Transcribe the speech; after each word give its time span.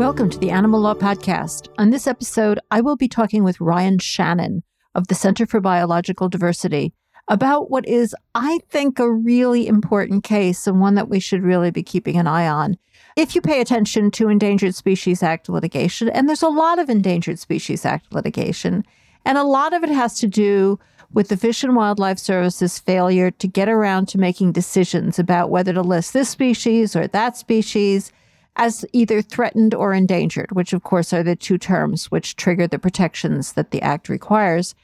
Welcome 0.00 0.30
to 0.30 0.38
the 0.38 0.50
Animal 0.50 0.80
Law 0.80 0.94
Podcast. 0.94 1.68
On 1.76 1.90
this 1.90 2.06
episode, 2.06 2.58
I 2.70 2.80
will 2.80 2.96
be 2.96 3.06
talking 3.06 3.44
with 3.44 3.60
Ryan 3.60 3.98
Shannon 3.98 4.62
of 4.94 5.08
the 5.08 5.14
Center 5.14 5.44
for 5.44 5.60
Biological 5.60 6.30
Diversity 6.30 6.94
about 7.28 7.70
what 7.70 7.86
is, 7.86 8.16
I 8.34 8.60
think, 8.70 8.98
a 8.98 9.12
really 9.12 9.66
important 9.66 10.24
case 10.24 10.66
and 10.66 10.80
one 10.80 10.94
that 10.94 11.10
we 11.10 11.20
should 11.20 11.42
really 11.42 11.70
be 11.70 11.82
keeping 11.82 12.16
an 12.16 12.26
eye 12.26 12.48
on. 12.48 12.78
If 13.14 13.34
you 13.34 13.42
pay 13.42 13.60
attention 13.60 14.10
to 14.12 14.30
Endangered 14.30 14.74
Species 14.74 15.22
Act 15.22 15.50
litigation, 15.50 16.08
and 16.08 16.26
there's 16.26 16.40
a 16.40 16.48
lot 16.48 16.78
of 16.78 16.88
Endangered 16.88 17.38
Species 17.38 17.84
Act 17.84 18.10
litigation, 18.10 18.86
and 19.26 19.36
a 19.36 19.44
lot 19.44 19.74
of 19.74 19.84
it 19.84 19.90
has 19.90 20.18
to 20.20 20.26
do 20.26 20.80
with 21.12 21.28
the 21.28 21.36
Fish 21.36 21.62
and 21.62 21.76
Wildlife 21.76 22.18
Service's 22.18 22.78
failure 22.78 23.30
to 23.32 23.46
get 23.46 23.68
around 23.68 24.08
to 24.08 24.18
making 24.18 24.52
decisions 24.52 25.18
about 25.18 25.50
whether 25.50 25.74
to 25.74 25.82
list 25.82 26.14
this 26.14 26.30
species 26.30 26.96
or 26.96 27.06
that 27.06 27.36
species 27.36 28.10
as 28.56 28.84
either 28.92 29.22
threatened 29.22 29.74
or 29.74 29.92
endangered, 29.92 30.52
which 30.52 30.72
of 30.72 30.82
course 30.82 31.12
are 31.12 31.22
the 31.22 31.36
two 31.36 31.58
terms 31.58 32.10
which 32.10 32.36
trigger 32.36 32.66
the 32.66 32.78
protections 32.78 33.52
that 33.52 33.70
the 33.70 33.82
Act 33.82 34.08
requires. 34.08 34.74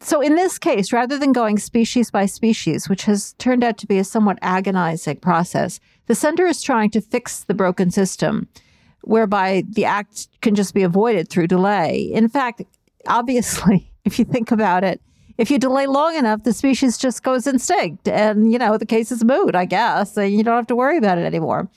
So, 0.00 0.20
in 0.20 0.34
this 0.34 0.58
case, 0.58 0.92
rather 0.92 1.18
than 1.18 1.32
going 1.32 1.58
species 1.58 2.10
by 2.10 2.26
species, 2.26 2.88
which 2.88 3.04
has 3.04 3.32
turned 3.34 3.64
out 3.64 3.78
to 3.78 3.86
be 3.86 3.98
a 3.98 4.04
somewhat 4.04 4.38
agonizing 4.42 5.16
process, 5.16 5.80
the 6.06 6.14
center 6.14 6.46
is 6.46 6.62
trying 6.62 6.90
to 6.90 7.00
fix 7.00 7.44
the 7.44 7.54
broken 7.54 7.90
system 7.90 8.48
whereby 9.02 9.62
the 9.68 9.84
act 9.84 10.28
can 10.42 10.54
just 10.54 10.74
be 10.74 10.82
avoided 10.82 11.28
through 11.28 11.46
delay. 11.46 12.10
In 12.12 12.28
fact, 12.28 12.62
obviously, 13.06 13.90
if 14.04 14.18
you 14.18 14.24
think 14.24 14.50
about 14.50 14.84
it, 14.84 15.00
if 15.38 15.50
you 15.50 15.58
delay 15.58 15.86
long 15.86 16.16
enough, 16.16 16.42
the 16.42 16.52
species 16.52 16.98
just 16.98 17.22
goes 17.22 17.46
extinct 17.46 18.08
and, 18.08 18.52
you 18.52 18.58
know, 18.58 18.78
the 18.78 18.86
case 18.86 19.12
is 19.12 19.22
moot, 19.22 19.54
I 19.54 19.64
guess, 19.64 20.16
and 20.16 20.32
you 20.32 20.42
don't 20.42 20.56
have 20.56 20.66
to 20.68 20.76
worry 20.76 20.96
about 20.96 21.18
it 21.18 21.24
anymore. 21.24 21.68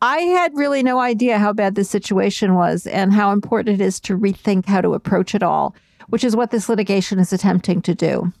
I 0.00 0.18
had 0.18 0.56
really 0.56 0.82
no 0.82 1.00
idea 1.00 1.38
how 1.38 1.52
bad 1.52 1.74
this 1.74 1.90
situation 1.90 2.54
was 2.54 2.86
and 2.86 3.12
how 3.12 3.32
important 3.32 3.80
it 3.80 3.84
is 3.84 3.98
to 4.00 4.16
rethink 4.16 4.66
how 4.66 4.80
to 4.80 4.94
approach 4.94 5.34
it 5.34 5.42
all, 5.42 5.74
which 6.08 6.22
is 6.22 6.36
what 6.36 6.50
this 6.50 6.68
litigation 6.68 7.18
is 7.18 7.32
attempting 7.32 7.82
to 7.82 7.94
do. 7.94 8.32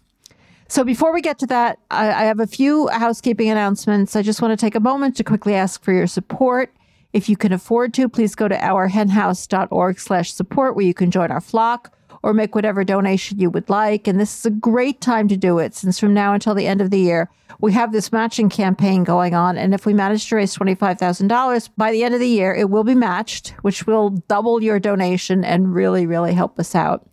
So, 0.68 0.84
before 0.84 1.12
we 1.12 1.22
get 1.22 1.38
to 1.40 1.46
that, 1.46 1.78
I, 1.90 2.08
I 2.08 2.24
have 2.24 2.40
a 2.40 2.46
few 2.46 2.88
housekeeping 2.88 3.48
announcements. 3.48 4.14
I 4.14 4.22
just 4.22 4.42
want 4.42 4.52
to 4.52 4.56
take 4.56 4.74
a 4.74 4.80
moment 4.80 5.16
to 5.16 5.24
quickly 5.24 5.54
ask 5.54 5.82
for 5.82 5.92
your 5.92 6.06
support. 6.06 6.74
If 7.14 7.28
you 7.28 7.36
can 7.36 7.52
afford 7.52 7.94
to, 7.94 8.08
please 8.08 8.34
go 8.34 8.48
to 8.48 8.56
ourhenhouse.org 8.56 9.98
slash 9.98 10.32
support 10.32 10.76
where 10.76 10.84
you 10.84 10.92
can 10.92 11.10
join 11.10 11.30
our 11.30 11.40
flock 11.40 11.92
or 12.22 12.34
make 12.34 12.54
whatever 12.54 12.84
donation 12.84 13.38
you 13.38 13.50
would 13.50 13.68
like. 13.68 14.08
And 14.08 14.18
this 14.18 14.38
is 14.38 14.46
a 14.46 14.50
great 14.50 15.00
time 15.00 15.28
to 15.28 15.36
do 15.36 15.58
it 15.58 15.74
since 15.74 15.98
from 15.98 16.14
now 16.14 16.34
until 16.34 16.54
the 16.54 16.66
end 16.66 16.80
of 16.80 16.90
the 16.90 16.98
year, 16.98 17.30
we 17.60 17.72
have 17.72 17.92
this 17.92 18.12
matching 18.12 18.48
campaign 18.48 19.04
going 19.04 19.34
on. 19.34 19.56
And 19.56 19.74
if 19.74 19.86
we 19.86 19.94
manage 19.94 20.28
to 20.28 20.36
raise 20.36 20.56
$25,000 20.56 21.70
by 21.76 21.92
the 21.92 22.04
end 22.04 22.14
of 22.14 22.20
the 22.20 22.28
year, 22.28 22.54
it 22.54 22.70
will 22.70 22.84
be 22.84 22.94
matched, 22.94 23.50
which 23.62 23.86
will 23.86 24.10
double 24.10 24.62
your 24.62 24.78
donation 24.78 25.44
and 25.44 25.74
really, 25.74 26.06
really 26.06 26.34
help 26.34 26.58
us 26.58 26.74
out. 26.74 27.06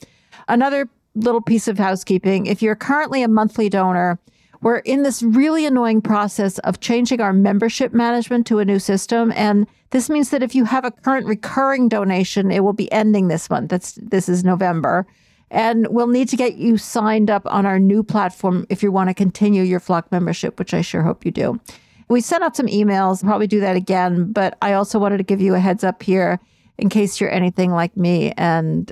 Another 0.48 0.90
little 1.16 1.42
piece 1.42 1.68
of 1.68 1.78
housekeeping 1.78 2.46
if 2.46 2.62
you're 2.62 2.76
currently 2.76 3.24
a 3.24 3.28
monthly 3.28 3.70
donor, 3.70 4.20
we're 4.62 4.78
in 4.80 5.04
this 5.04 5.22
really 5.22 5.66
annoying 5.66 6.02
process 6.02 6.58
of 6.60 6.80
changing 6.80 7.22
our 7.22 7.34
membership 7.34 7.94
management 7.94 8.48
to 8.48 8.60
a 8.60 8.66
new 8.66 8.80
system. 8.80 9.32
And 9.36 9.68
this 9.96 10.10
means 10.10 10.30
that 10.32 10.44
if 10.44 10.54
you 10.54 10.66
have 10.66 10.84
a 10.84 10.92
current 10.92 11.26
recurring 11.26 11.88
donation, 11.88 12.52
it 12.52 12.66
will 12.66 12.74
be 12.74 12.92
ending 12.92 13.30
this 13.30 13.50
month. 13.50 13.70
That's 13.70 13.94
this 13.94 14.28
is 14.28 14.44
November. 14.44 15.08
And 15.50 15.88
we'll 15.90 16.08
need 16.08 16.28
to 16.30 16.36
get 16.36 16.56
you 16.56 16.78
signed 16.78 17.30
up 17.30 17.44
on 17.46 17.66
our 17.66 17.80
new 17.80 18.04
platform 18.04 18.66
if 18.70 18.84
you 18.84 18.92
want 18.92 19.10
to 19.10 19.14
continue 19.14 19.64
your 19.64 19.80
flock 19.80 20.12
membership, 20.12 20.60
which 20.60 20.74
I 20.74 20.82
sure 20.82 21.02
hope 21.02 21.24
you 21.24 21.32
do. 21.32 21.62
We 22.10 22.20
sent 22.20 22.44
out 22.44 22.58
some 22.58 22.66
emails, 22.68 23.24
probably 23.24 23.48
do 23.48 23.62
that 23.62 23.78
again, 23.78 24.34
but 24.34 24.58
I 24.62 24.74
also 24.74 25.00
wanted 25.00 25.20
to 25.20 25.24
give 25.24 25.40
you 25.40 25.56
a 25.56 25.60
heads 25.60 25.86
up 25.86 26.04
here 26.04 26.42
in 26.78 26.90
case 26.90 27.22
you're 27.22 27.32
anything 27.32 27.72
like 27.72 27.96
me 27.96 28.34
and 28.36 28.92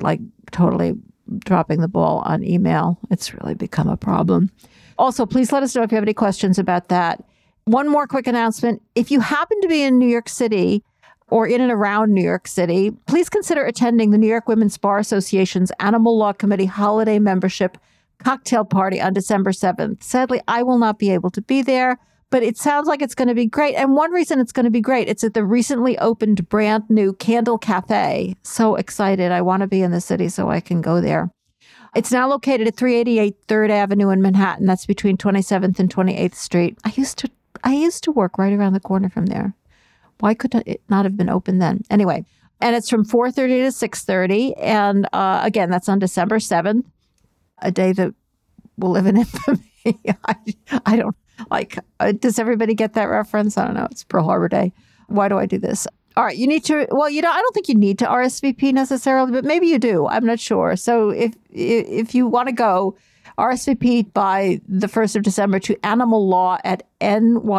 like 0.00 0.18
totally 0.50 0.94
dropping 1.38 1.82
the 1.82 1.88
ball 1.88 2.24
on 2.26 2.42
email. 2.42 2.98
It's 3.12 3.32
really 3.32 3.54
become 3.54 3.88
a 3.88 3.96
problem. 3.96 4.50
Also, 4.98 5.24
please 5.24 5.52
let 5.52 5.62
us 5.62 5.76
know 5.76 5.84
if 5.84 5.92
you 5.92 5.94
have 5.94 6.02
any 6.02 6.14
questions 6.14 6.58
about 6.58 6.88
that. 6.88 7.22
One 7.64 7.88
more 7.88 8.06
quick 8.06 8.26
announcement. 8.26 8.82
If 8.94 9.10
you 9.10 9.20
happen 9.20 9.60
to 9.60 9.68
be 9.68 9.82
in 9.82 9.98
New 9.98 10.08
York 10.08 10.28
City 10.28 10.82
or 11.28 11.46
in 11.46 11.60
and 11.60 11.70
around 11.70 12.12
New 12.12 12.22
York 12.22 12.48
City, 12.48 12.90
please 13.06 13.28
consider 13.28 13.64
attending 13.64 14.10
the 14.10 14.18
New 14.18 14.26
York 14.26 14.48
Women's 14.48 14.76
Bar 14.76 14.98
Association's 14.98 15.70
Animal 15.78 16.18
Law 16.18 16.32
Committee 16.32 16.66
holiday 16.66 17.18
membership 17.18 17.78
cocktail 18.22 18.64
party 18.64 19.00
on 19.00 19.12
December 19.12 19.52
7th. 19.52 20.02
Sadly, 20.02 20.40
I 20.48 20.62
will 20.62 20.78
not 20.78 20.98
be 20.98 21.10
able 21.10 21.30
to 21.30 21.42
be 21.42 21.62
there, 21.62 21.98
but 22.30 22.42
it 22.42 22.56
sounds 22.56 22.88
like 22.88 23.00
it's 23.00 23.14
going 23.14 23.28
to 23.28 23.34
be 23.34 23.46
great. 23.46 23.74
And 23.74 23.94
one 23.94 24.10
reason 24.10 24.40
it's 24.40 24.52
going 24.52 24.64
to 24.64 24.70
be 24.70 24.80
great, 24.80 25.08
it's 25.08 25.22
at 25.22 25.34
the 25.34 25.44
recently 25.44 25.96
opened 25.98 26.48
brand 26.48 26.84
new 26.88 27.12
Candle 27.14 27.58
Cafe. 27.58 28.36
So 28.42 28.74
excited. 28.74 29.30
I 29.30 29.42
want 29.42 29.60
to 29.60 29.66
be 29.66 29.82
in 29.82 29.90
the 29.90 30.00
city 30.00 30.28
so 30.28 30.50
I 30.50 30.60
can 30.60 30.80
go 30.80 31.00
there. 31.00 31.30
It's 31.94 32.10
now 32.10 32.28
located 32.28 32.66
at 32.66 32.76
388 32.76 33.46
3rd 33.46 33.70
Avenue 33.70 34.08
in 34.10 34.22
Manhattan. 34.22 34.66
That's 34.66 34.86
between 34.86 35.16
27th 35.18 35.78
and 35.78 35.94
28th 35.94 36.34
Street. 36.34 36.78
I 36.84 36.92
used 36.96 37.18
to 37.18 37.30
I 37.64 37.74
used 37.74 38.04
to 38.04 38.12
work 38.12 38.38
right 38.38 38.52
around 38.52 38.72
the 38.72 38.80
corner 38.80 39.08
from 39.08 39.26
there. 39.26 39.54
Why 40.20 40.34
could 40.34 40.54
it 40.66 40.82
not 40.88 41.04
have 41.04 41.16
been 41.16 41.28
open 41.28 41.58
then? 41.58 41.82
Anyway, 41.90 42.24
and 42.60 42.76
it's 42.76 42.88
from 42.88 43.04
4:30 43.04 43.34
to 43.34 43.88
6:30 43.88 44.54
and 44.58 45.08
uh, 45.12 45.40
again, 45.42 45.70
that's 45.70 45.88
on 45.88 45.98
December 45.98 46.38
7th, 46.38 46.84
a 47.58 47.70
day 47.70 47.92
that 47.92 48.14
will 48.78 48.90
live 48.90 49.06
in 49.06 49.16
infamy. 49.24 49.68
I, 50.24 50.36
I 50.86 50.96
don't 50.96 51.16
like 51.50 51.78
uh, 51.98 52.12
does 52.12 52.38
everybody 52.38 52.74
get 52.74 52.94
that 52.94 53.06
reference? 53.06 53.58
I 53.58 53.64
don't 53.64 53.74
know. 53.74 53.88
It's 53.90 54.04
Pearl 54.04 54.24
Harbor 54.24 54.48
Day. 54.48 54.72
Why 55.08 55.28
do 55.28 55.38
I 55.38 55.46
do 55.46 55.58
this? 55.58 55.86
All 56.16 56.24
right, 56.24 56.36
you 56.36 56.46
need 56.46 56.64
to. 56.66 56.86
Well, 56.90 57.08
you 57.08 57.22
know, 57.22 57.30
I 57.30 57.40
don't 57.40 57.52
think 57.52 57.68
you 57.68 57.74
need 57.74 57.98
to 58.00 58.06
RSVP 58.06 58.72
necessarily, 58.72 59.32
but 59.32 59.44
maybe 59.44 59.66
you 59.66 59.78
do. 59.78 60.06
I'm 60.06 60.26
not 60.26 60.38
sure. 60.38 60.76
So 60.76 61.10
if 61.10 61.34
if 61.50 62.14
you 62.14 62.26
want 62.26 62.48
to 62.48 62.52
go, 62.52 62.96
RSVP 63.38 64.12
by 64.12 64.60
the 64.68 64.88
first 64.88 65.16
of 65.16 65.22
December 65.22 65.58
to 65.60 65.76
Animal 65.84 66.28
Law 66.28 66.58
at 66.64 66.88
nywba.org, 67.00 67.52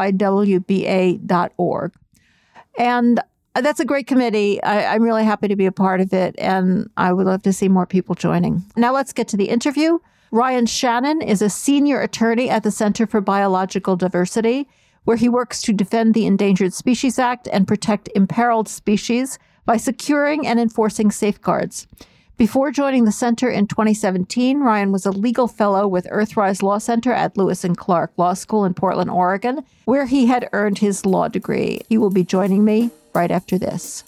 and 2.77 3.19
that's 3.55 3.79
a 3.79 3.85
great 3.85 4.07
committee. 4.07 4.61
I, 4.63 4.95
I'm 4.95 5.03
really 5.03 5.23
happy 5.23 5.47
to 5.47 5.55
be 5.55 5.65
a 5.65 5.71
part 5.71 6.01
of 6.01 6.11
it, 6.13 6.35
and 6.37 6.89
I 6.97 7.13
would 7.13 7.25
love 7.25 7.43
to 7.43 7.53
see 7.53 7.69
more 7.69 7.85
people 7.85 8.15
joining. 8.15 8.63
Now 8.75 8.93
let's 8.93 9.13
get 9.13 9.27
to 9.29 9.37
the 9.37 9.49
interview. 9.49 9.99
Ryan 10.31 10.65
Shannon 10.65 11.21
is 11.21 11.41
a 11.43 11.49
senior 11.49 12.01
attorney 12.01 12.49
at 12.49 12.63
the 12.63 12.71
Center 12.71 13.05
for 13.05 13.21
Biological 13.21 13.95
Diversity 13.95 14.67
where 15.03 15.17
he 15.17 15.29
works 15.29 15.61
to 15.61 15.73
defend 15.73 16.13
the 16.13 16.25
Endangered 16.25 16.73
Species 16.73 17.19
Act 17.19 17.47
and 17.51 17.67
protect 17.67 18.09
imperiled 18.15 18.67
species 18.67 19.37
by 19.65 19.77
securing 19.77 20.47
and 20.47 20.59
enforcing 20.59 21.11
safeguards. 21.11 21.87
Before 22.35 22.71
joining 22.71 23.05
the 23.05 23.11
center 23.11 23.47
in 23.47 23.67
2017, 23.67 24.59
Ryan 24.59 24.91
was 24.91 25.05
a 25.05 25.11
legal 25.11 25.47
fellow 25.47 25.87
with 25.87 26.07
Earthrise 26.07 26.63
Law 26.63 26.79
Center 26.79 27.13
at 27.13 27.37
Lewis 27.37 27.63
and 27.63 27.77
Clark 27.77 28.11
Law 28.17 28.33
School 28.33 28.65
in 28.65 28.73
Portland, 28.73 29.11
Oregon, 29.11 29.63
where 29.85 30.07
he 30.07 30.25
had 30.25 30.49
earned 30.51 30.79
his 30.79 31.05
law 31.05 31.27
degree. 31.27 31.81
He 31.89 31.99
will 31.99 32.09
be 32.09 32.23
joining 32.23 32.65
me 32.65 32.89
right 33.13 33.29
after 33.29 33.59
this. 33.59 34.03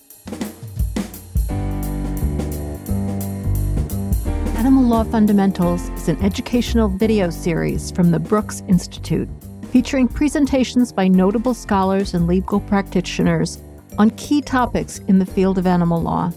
Animal 4.58 4.86
Law 4.86 5.04
Fundamentals 5.04 5.90
is 5.90 6.08
an 6.08 6.20
educational 6.24 6.90
video 6.90 7.30
series 7.30 7.92
from 7.92 8.10
the 8.10 8.20
Brooks 8.20 8.64
Institute 8.68 9.30
featuring 9.72 10.08
presentations 10.08 10.92
by 10.92 11.08
notable 11.08 11.54
scholars 11.54 12.16
and 12.16 12.26
legal 12.26 12.60
practitioners 12.62 13.60
on 14.00 14.10
key 14.12 14.42
topics 14.42 14.98
in 15.08 15.20
the 15.20 15.26
field 15.28 15.60
of 15.60 15.68
animal 15.68 16.02
law. 16.02 16.32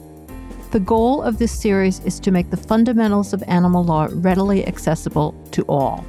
The 0.70 0.80
goal 0.80 1.22
of 1.22 1.38
this 1.38 1.58
series 1.58 2.00
is 2.00 2.20
to 2.20 2.30
make 2.30 2.50
the 2.50 2.56
fundamentals 2.58 3.32
of 3.32 3.42
animal 3.46 3.84
law 3.84 4.06
readily 4.10 4.66
accessible 4.66 5.32
to 5.52 5.62
all. 5.62 6.04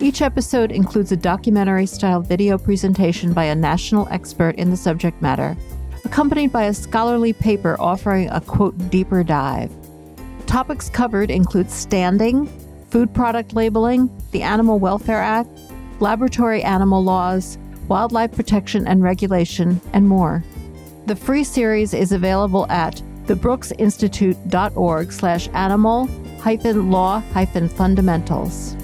Each 0.00 0.22
episode 0.22 0.72
includes 0.72 1.12
a 1.12 1.16
documentary 1.16 1.86
style 1.86 2.20
video 2.20 2.58
presentation 2.58 3.32
by 3.32 3.44
a 3.44 3.54
national 3.54 4.08
expert 4.10 4.56
in 4.56 4.70
the 4.70 4.76
subject 4.76 5.22
matter, 5.22 5.56
accompanied 6.04 6.50
by 6.50 6.64
a 6.64 6.74
scholarly 6.74 7.32
paper 7.32 7.76
offering 7.78 8.28
a 8.30 8.40
quote 8.40 8.76
deeper 8.90 9.22
dive. 9.22 9.70
Topics 10.46 10.90
covered 10.90 11.30
include 11.30 11.70
standing, 11.70 12.48
food 12.90 13.14
product 13.14 13.54
labeling, 13.54 14.10
the 14.32 14.42
Animal 14.42 14.80
Welfare 14.80 15.22
Act, 15.22 15.48
laboratory 16.00 16.64
animal 16.64 17.04
laws, 17.04 17.56
wildlife 17.86 18.32
protection 18.32 18.88
and 18.88 19.04
regulation, 19.04 19.80
and 19.92 20.08
more. 20.08 20.42
The 21.06 21.14
free 21.14 21.44
series 21.44 21.94
is 21.94 22.10
available 22.10 22.66
at 22.68 23.00
thebrooksinstitute.org 23.26 25.12
slash 25.12 25.48
animal 25.48 26.08
hyphen 26.40 26.90
law 26.90 27.20
hyphen 27.32 27.68
fundamentals. 27.68 28.76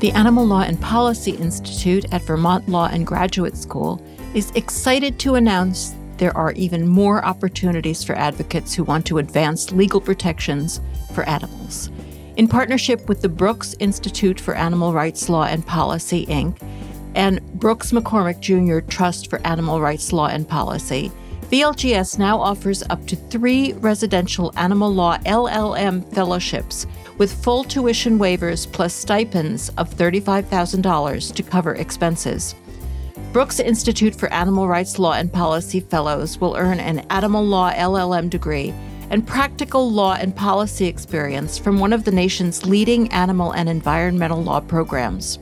The 0.00 0.12
Animal 0.12 0.44
Law 0.44 0.60
and 0.60 0.78
Policy 0.82 1.30
Institute 1.30 2.04
at 2.12 2.20
Vermont 2.22 2.68
Law 2.68 2.88
and 2.92 3.06
Graduate 3.06 3.56
School 3.56 4.04
is 4.34 4.50
excited 4.50 5.18
to 5.20 5.36
announce 5.36 5.94
there 6.18 6.36
are 6.36 6.52
even 6.52 6.86
more 6.86 7.24
opportunities 7.24 8.04
for 8.04 8.14
advocates 8.14 8.74
who 8.74 8.84
want 8.84 9.06
to 9.06 9.16
advance 9.16 9.72
legal 9.72 10.00
protections 10.00 10.82
for 11.14 11.26
animals. 11.26 11.90
In 12.36 12.48
partnership 12.48 13.08
with 13.08 13.22
the 13.22 13.28
Brooks 13.28 13.76
Institute 13.78 14.38
for 14.38 14.54
Animal 14.54 14.92
Rights 14.92 15.28
Law 15.28 15.44
and 15.44 15.66
Policy, 15.66 16.26
Inc., 16.26 16.58
and 17.14 17.40
Brooks 17.58 17.92
McCormick 17.92 18.40
Jr. 18.40 18.86
Trust 18.86 19.30
for 19.30 19.40
Animal 19.46 19.80
Rights 19.80 20.12
Law 20.12 20.26
and 20.26 20.48
Policy. 20.48 21.10
VLGS 21.50 22.18
now 22.18 22.40
offers 22.40 22.82
up 22.90 23.06
to 23.06 23.16
three 23.16 23.74
residential 23.74 24.52
animal 24.56 24.92
law 24.92 25.18
LLM 25.18 26.12
fellowships 26.12 26.86
with 27.18 27.44
full 27.44 27.64
tuition 27.64 28.18
waivers 28.18 28.70
plus 28.70 28.94
stipends 28.94 29.68
of 29.70 29.94
$35,000 29.94 31.34
to 31.34 31.42
cover 31.42 31.74
expenses. 31.74 32.54
Brooks 33.32 33.60
Institute 33.60 34.14
for 34.14 34.32
Animal 34.32 34.68
Rights 34.68 34.98
Law 34.98 35.12
and 35.12 35.32
Policy 35.32 35.80
Fellows 35.80 36.40
will 36.40 36.56
earn 36.56 36.80
an 36.80 37.00
Animal 37.10 37.44
Law 37.44 37.72
LLM 37.72 38.30
degree 38.30 38.72
and 39.10 39.26
practical 39.26 39.90
law 39.90 40.14
and 40.14 40.34
policy 40.34 40.86
experience 40.86 41.58
from 41.58 41.78
one 41.78 41.92
of 41.92 42.04
the 42.04 42.10
nation's 42.10 42.64
leading 42.64 43.12
animal 43.12 43.52
and 43.52 43.68
environmental 43.68 44.42
law 44.42 44.60
programs. 44.60 45.38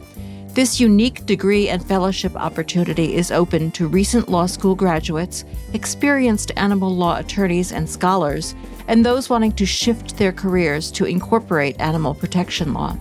This 0.54 0.78
unique 0.78 1.25
degree 1.25 1.70
and 1.70 1.82
fellowship 1.82 2.37
opportunity 2.37 3.14
is 3.14 3.31
open 3.31 3.70
to 3.70 3.88
recent 3.88 4.28
law 4.28 4.44
school 4.44 4.75
graduates, 4.75 5.46
experienced 5.72 6.52
animal 6.58 6.94
law 6.94 7.16
attorneys 7.16 7.72
and 7.72 7.88
scholars, 7.88 8.54
and 8.87 9.02
those 9.02 9.31
wanting 9.31 9.52
to 9.52 9.64
shift 9.64 10.19
their 10.19 10.31
careers 10.31 10.90
to 10.90 11.06
incorporate 11.06 11.81
animal 11.81 12.12
protection 12.12 12.75
law. 12.75 12.94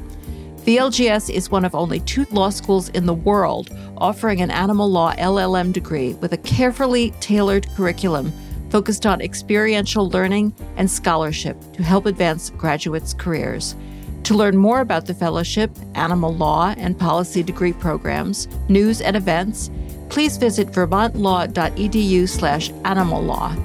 VLGS 0.60 1.30
is 1.30 1.52
one 1.52 1.66
of 1.66 1.76
only 1.76 2.00
two 2.00 2.26
law 2.32 2.50
schools 2.50 2.88
in 2.90 3.06
the 3.06 3.14
world 3.14 3.70
offering 3.98 4.40
an 4.42 4.50
animal 4.50 4.90
law 4.90 5.14
LLM 5.16 5.74
degree 5.74 6.14
with 6.16 6.32
a 6.32 6.38
carefully 6.38 7.12
tailored 7.20 7.68
curriculum 7.76 8.32
focused 8.70 9.06
on 9.06 9.20
experiential 9.20 10.10
learning 10.10 10.56
and 10.78 10.90
scholarship 10.90 11.58
to 11.74 11.84
help 11.84 12.06
advance 12.06 12.50
graduates' 12.52 13.14
careers. 13.14 13.76
To 14.24 14.36
learn 14.36 14.56
more 14.56 14.82
about 14.82 15.08
the 15.08 15.14
fellowship, 15.14 15.72
animal 15.96 16.34
law, 16.34 16.74
and 16.78 16.98
policy 16.98 17.44
degree 17.44 17.74
programs, 17.74 18.48
news, 18.70 19.02
and 19.02 19.16
events, 19.16 19.72
please 20.10 20.38
visit 20.38 20.68
vermontlaw.edu 20.70 22.30
slash 22.30 22.70
animal 22.86 23.22
law. 23.22 23.56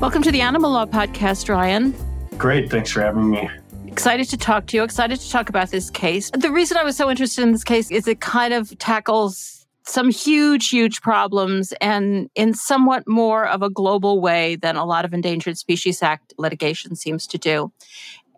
Welcome 0.00 0.22
to 0.22 0.32
the 0.32 0.40
Animal 0.40 0.70
Law 0.72 0.86
Podcast, 0.86 1.48
Ryan. 1.48 1.94
Great. 2.36 2.70
Thanks 2.70 2.90
for 2.90 3.00
having 3.00 3.30
me. 3.30 3.48
Excited 3.86 4.28
to 4.30 4.36
talk 4.36 4.66
to 4.66 4.76
you. 4.76 4.82
Excited 4.82 5.20
to 5.20 5.30
talk 5.30 5.48
about 5.48 5.70
this 5.70 5.88
case. 5.90 6.30
The 6.36 6.50
reason 6.50 6.76
I 6.76 6.82
was 6.82 6.96
so 6.96 7.10
interested 7.10 7.42
in 7.42 7.52
this 7.52 7.64
case 7.64 7.90
is 7.90 8.08
it 8.08 8.20
kind 8.20 8.52
of 8.52 8.76
tackles 8.78 9.63
some 9.86 10.10
huge, 10.10 10.70
huge 10.70 11.02
problems 11.02 11.72
and 11.80 12.30
in 12.34 12.54
somewhat 12.54 13.06
more 13.06 13.46
of 13.46 13.62
a 13.62 13.68
global 13.68 14.20
way 14.20 14.56
than 14.56 14.76
a 14.76 14.84
lot 14.84 15.04
of 15.04 15.12
Endangered 15.12 15.58
Species 15.58 16.02
Act 16.02 16.32
litigation 16.38 16.96
seems 16.96 17.26
to 17.26 17.38
do. 17.38 17.70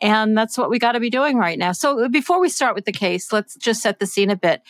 And 0.02 0.36
that's 0.36 0.58
what 0.58 0.70
we 0.70 0.78
got 0.78 0.92
to 0.92 1.00
be 1.00 1.08
doing 1.08 1.38
right 1.38 1.58
now. 1.58 1.72
So 1.72 2.04
uh, 2.04 2.08
before 2.08 2.40
we 2.40 2.48
start 2.48 2.74
with 2.74 2.84
the 2.84 2.92
case, 2.92 3.32
let's 3.32 3.56
just 3.56 3.80
set 3.80 4.00
the 4.00 4.06
scene 4.06 4.30
a 4.30 4.36
bit. 4.36 4.62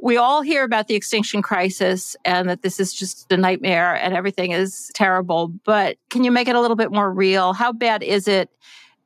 We 0.00 0.16
all 0.16 0.42
hear 0.42 0.64
about 0.64 0.86
the 0.88 0.94
extinction 0.94 1.42
crisis 1.42 2.16
and 2.24 2.48
that 2.48 2.62
this 2.62 2.78
is 2.78 2.92
just 2.94 3.30
a 3.32 3.36
nightmare 3.36 3.94
and 3.94 4.14
everything 4.14 4.52
is 4.52 4.90
terrible. 4.94 5.48
But 5.64 5.98
can 6.10 6.24
you 6.24 6.30
make 6.30 6.48
it 6.48 6.56
a 6.56 6.60
little 6.60 6.76
bit 6.76 6.92
more 6.92 7.12
real? 7.12 7.52
How 7.52 7.72
bad 7.72 8.02
is 8.02 8.28
it? 8.28 8.50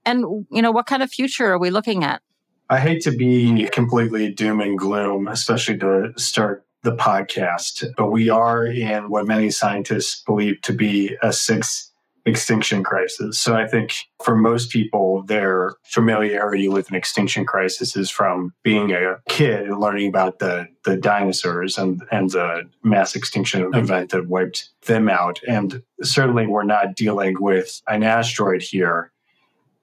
And, 0.05 0.47
you 0.51 0.63
know, 0.63 0.71
what 0.71 0.87
kind 0.87 1.03
of 1.03 1.11
future 1.11 1.47
are 1.53 1.59
we 1.59 1.71
looking 1.71 2.05
at? 2.05 2.23
I 2.71 2.81
hate 2.81 3.01
to 3.03 3.11
be 3.11 3.69
completely 3.73 4.31
doom 4.31 4.61
and 4.61 4.79
gloom, 4.79 5.27
especially 5.27 5.79
to 5.79 6.13
start 6.17 6.67
the 6.83 6.95
podcast, 6.95 7.87
but 7.97 8.11
we 8.11 8.29
are 8.29 8.67
in 8.67 9.11
what 9.11 9.27
many 9.27 9.51
scientists 9.51 10.23
believe 10.25 10.61
to 10.63 10.73
be 10.73 11.17
a 11.23 11.33
sixth 11.33 11.91
extinction 12.29 12.85
crisis. 12.85 13.39
So 13.41 13.55
I 13.55 13.67
think 13.67 13.95
for 14.23 14.37
most 14.37 14.71
people, 14.71 15.23
their 15.25 15.75
familiarity 15.85 16.69
with 16.69 16.91
an 16.91 16.97
extinction 16.97 17.45
crisis 17.45 17.97
is 17.97 18.11
from 18.11 18.53
being 18.63 18.93
a 18.93 19.17
kid 19.29 19.67
and 19.67 19.81
learning 19.81 20.09
about 20.09 20.39
the, 20.39 20.69
the 20.85 20.97
dinosaurs 20.97 21.79
and, 21.79 22.03
and 22.11 22.31
the 22.31 22.69
mass 22.85 23.17
extinction 23.17 23.75
event 23.75 24.11
that 24.11 24.29
wiped 24.29 24.69
them 24.87 25.09
out. 25.09 25.41
And 25.49 25.83
certainly 26.03 26.47
we're 26.47 26.65
not 26.65 26.95
dealing 26.95 27.37
with 27.41 27.81
an 27.89 28.03
asteroid 28.03 28.63
here, 28.63 29.11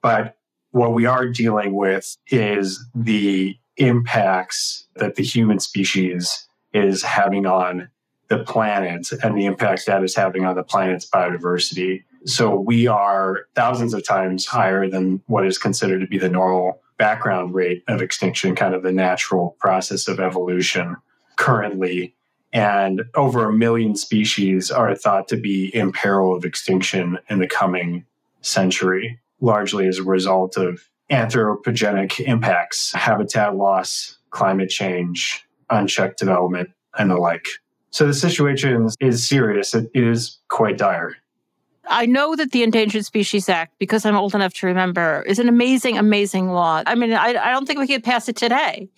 but 0.00 0.36
what 0.70 0.94
we 0.94 1.06
are 1.06 1.28
dealing 1.28 1.74
with 1.74 2.16
is 2.28 2.84
the 2.94 3.56
impacts 3.76 4.86
that 4.96 5.16
the 5.16 5.22
human 5.22 5.58
species 5.58 6.45
is 6.76 7.02
having 7.02 7.46
on 7.46 7.88
the 8.28 8.38
planet 8.38 9.08
and 9.22 9.36
the 9.36 9.46
impact 9.46 9.86
that 9.86 10.02
is 10.02 10.14
having 10.14 10.44
on 10.44 10.56
the 10.56 10.62
planet's 10.62 11.08
biodiversity. 11.08 12.04
So 12.24 12.58
we 12.58 12.86
are 12.86 13.46
thousands 13.54 13.94
of 13.94 14.04
times 14.04 14.46
higher 14.46 14.88
than 14.88 15.22
what 15.26 15.46
is 15.46 15.58
considered 15.58 16.00
to 16.00 16.06
be 16.06 16.18
the 16.18 16.28
normal 16.28 16.80
background 16.98 17.54
rate 17.54 17.84
of 17.88 18.02
extinction, 18.02 18.56
kind 18.56 18.74
of 18.74 18.82
the 18.82 18.92
natural 18.92 19.56
process 19.60 20.08
of 20.08 20.18
evolution 20.18 20.96
currently. 21.36 22.14
And 22.52 23.04
over 23.14 23.48
a 23.48 23.52
million 23.52 23.96
species 23.96 24.70
are 24.70 24.94
thought 24.94 25.28
to 25.28 25.36
be 25.36 25.74
in 25.74 25.92
peril 25.92 26.34
of 26.34 26.44
extinction 26.44 27.18
in 27.28 27.38
the 27.38 27.46
coming 27.46 28.04
century, 28.40 29.20
largely 29.40 29.86
as 29.86 29.98
a 29.98 30.04
result 30.04 30.56
of 30.56 30.88
anthropogenic 31.10 32.18
impacts, 32.20 32.92
habitat 32.92 33.56
loss, 33.56 34.18
climate 34.30 34.70
change, 34.70 35.45
unchecked 35.70 36.18
development, 36.18 36.70
and 36.98 37.10
the 37.10 37.16
like. 37.16 37.46
So 37.90 38.06
the 38.06 38.14
situation 38.14 38.88
is 39.00 39.26
serious. 39.26 39.74
It 39.74 39.90
is 39.94 40.38
quite 40.48 40.78
dire. 40.78 41.16
I 41.88 42.06
know 42.06 42.36
that 42.36 42.52
the 42.52 42.62
Endangered 42.62 43.04
Species 43.04 43.48
Act, 43.48 43.74
because 43.78 44.04
I'm 44.04 44.16
old 44.16 44.34
enough 44.34 44.54
to 44.54 44.66
remember, 44.66 45.22
is 45.26 45.38
an 45.38 45.48
amazing, 45.48 45.98
amazing 45.98 46.48
law. 46.48 46.82
I 46.86 46.94
mean, 46.94 47.12
I, 47.12 47.28
I, 47.28 47.50
don't 47.52 47.66
think 47.66 47.78
we 47.78 47.86
could 47.86 48.02
pass 48.02 48.28
it 48.28 48.36
today. 48.36 48.88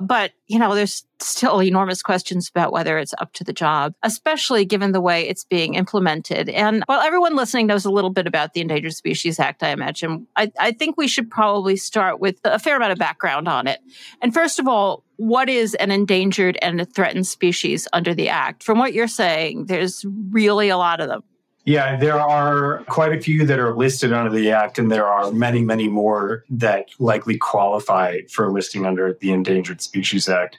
But, 0.00 0.32
you 0.46 0.58
know, 0.58 0.74
there's 0.74 1.04
still 1.20 1.62
enormous 1.62 2.02
questions 2.02 2.48
about 2.48 2.72
whether 2.72 2.98
it's 2.98 3.14
up 3.18 3.32
to 3.34 3.44
the 3.44 3.52
job, 3.52 3.94
especially 4.02 4.64
given 4.64 4.92
the 4.92 5.00
way 5.00 5.28
it's 5.28 5.44
being 5.44 5.74
implemented. 5.74 6.48
And 6.48 6.82
while 6.86 7.00
everyone 7.00 7.36
listening 7.36 7.66
knows 7.66 7.84
a 7.84 7.90
little 7.90 8.10
bit 8.10 8.26
about 8.26 8.54
the 8.54 8.60
Endangered 8.60 8.94
Species 8.94 9.38
Act, 9.38 9.62
I 9.62 9.70
imagine, 9.70 10.26
I, 10.36 10.50
I 10.58 10.72
think 10.72 10.96
we 10.96 11.08
should 11.08 11.30
probably 11.30 11.76
start 11.76 12.20
with 12.20 12.38
a 12.44 12.58
fair 12.58 12.76
amount 12.76 12.92
of 12.92 12.98
background 12.98 13.48
on 13.48 13.66
it. 13.66 13.80
And 14.22 14.32
first 14.32 14.58
of 14.58 14.66
all, 14.66 15.04
what 15.18 15.48
is 15.48 15.74
an 15.74 15.90
endangered 15.90 16.56
and 16.62 16.80
a 16.80 16.84
threatened 16.84 17.26
species 17.26 17.86
under 17.92 18.14
the 18.14 18.28
Act? 18.28 18.62
From 18.62 18.78
what 18.78 18.94
you're 18.94 19.08
saying, 19.08 19.66
there's 19.66 20.04
really 20.30 20.68
a 20.68 20.78
lot 20.78 21.00
of 21.00 21.08
them. 21.08 21.22
Yeah, 21.64 21.96
there 21.96 22.18
are 22.18 22.84
quite 22.84 23.12
a 23.12 23.20
few 23.20 23.44
that 23.44 23.58
are 23.58 23.76
listed 23.76 24.12
under 24.12 24.30
the 24.30 24.50
Act, 24.50 24.78
and 24.78 24.90
there 24.90 25.06
are 25.06 25.30
many, 25.32 25.62
many 25.62 25.88
more 25.88 26.44
that 26.48 26.86
likely 26.98 27.36
qualify 27.36 28.20
for 28.30 28.50
listing 28.50 28.86
under 28.86 29.18
the 29.20 29.32
Endangered 29.32 29.82
Species 29.82 30.28
Act. 30.28 30.58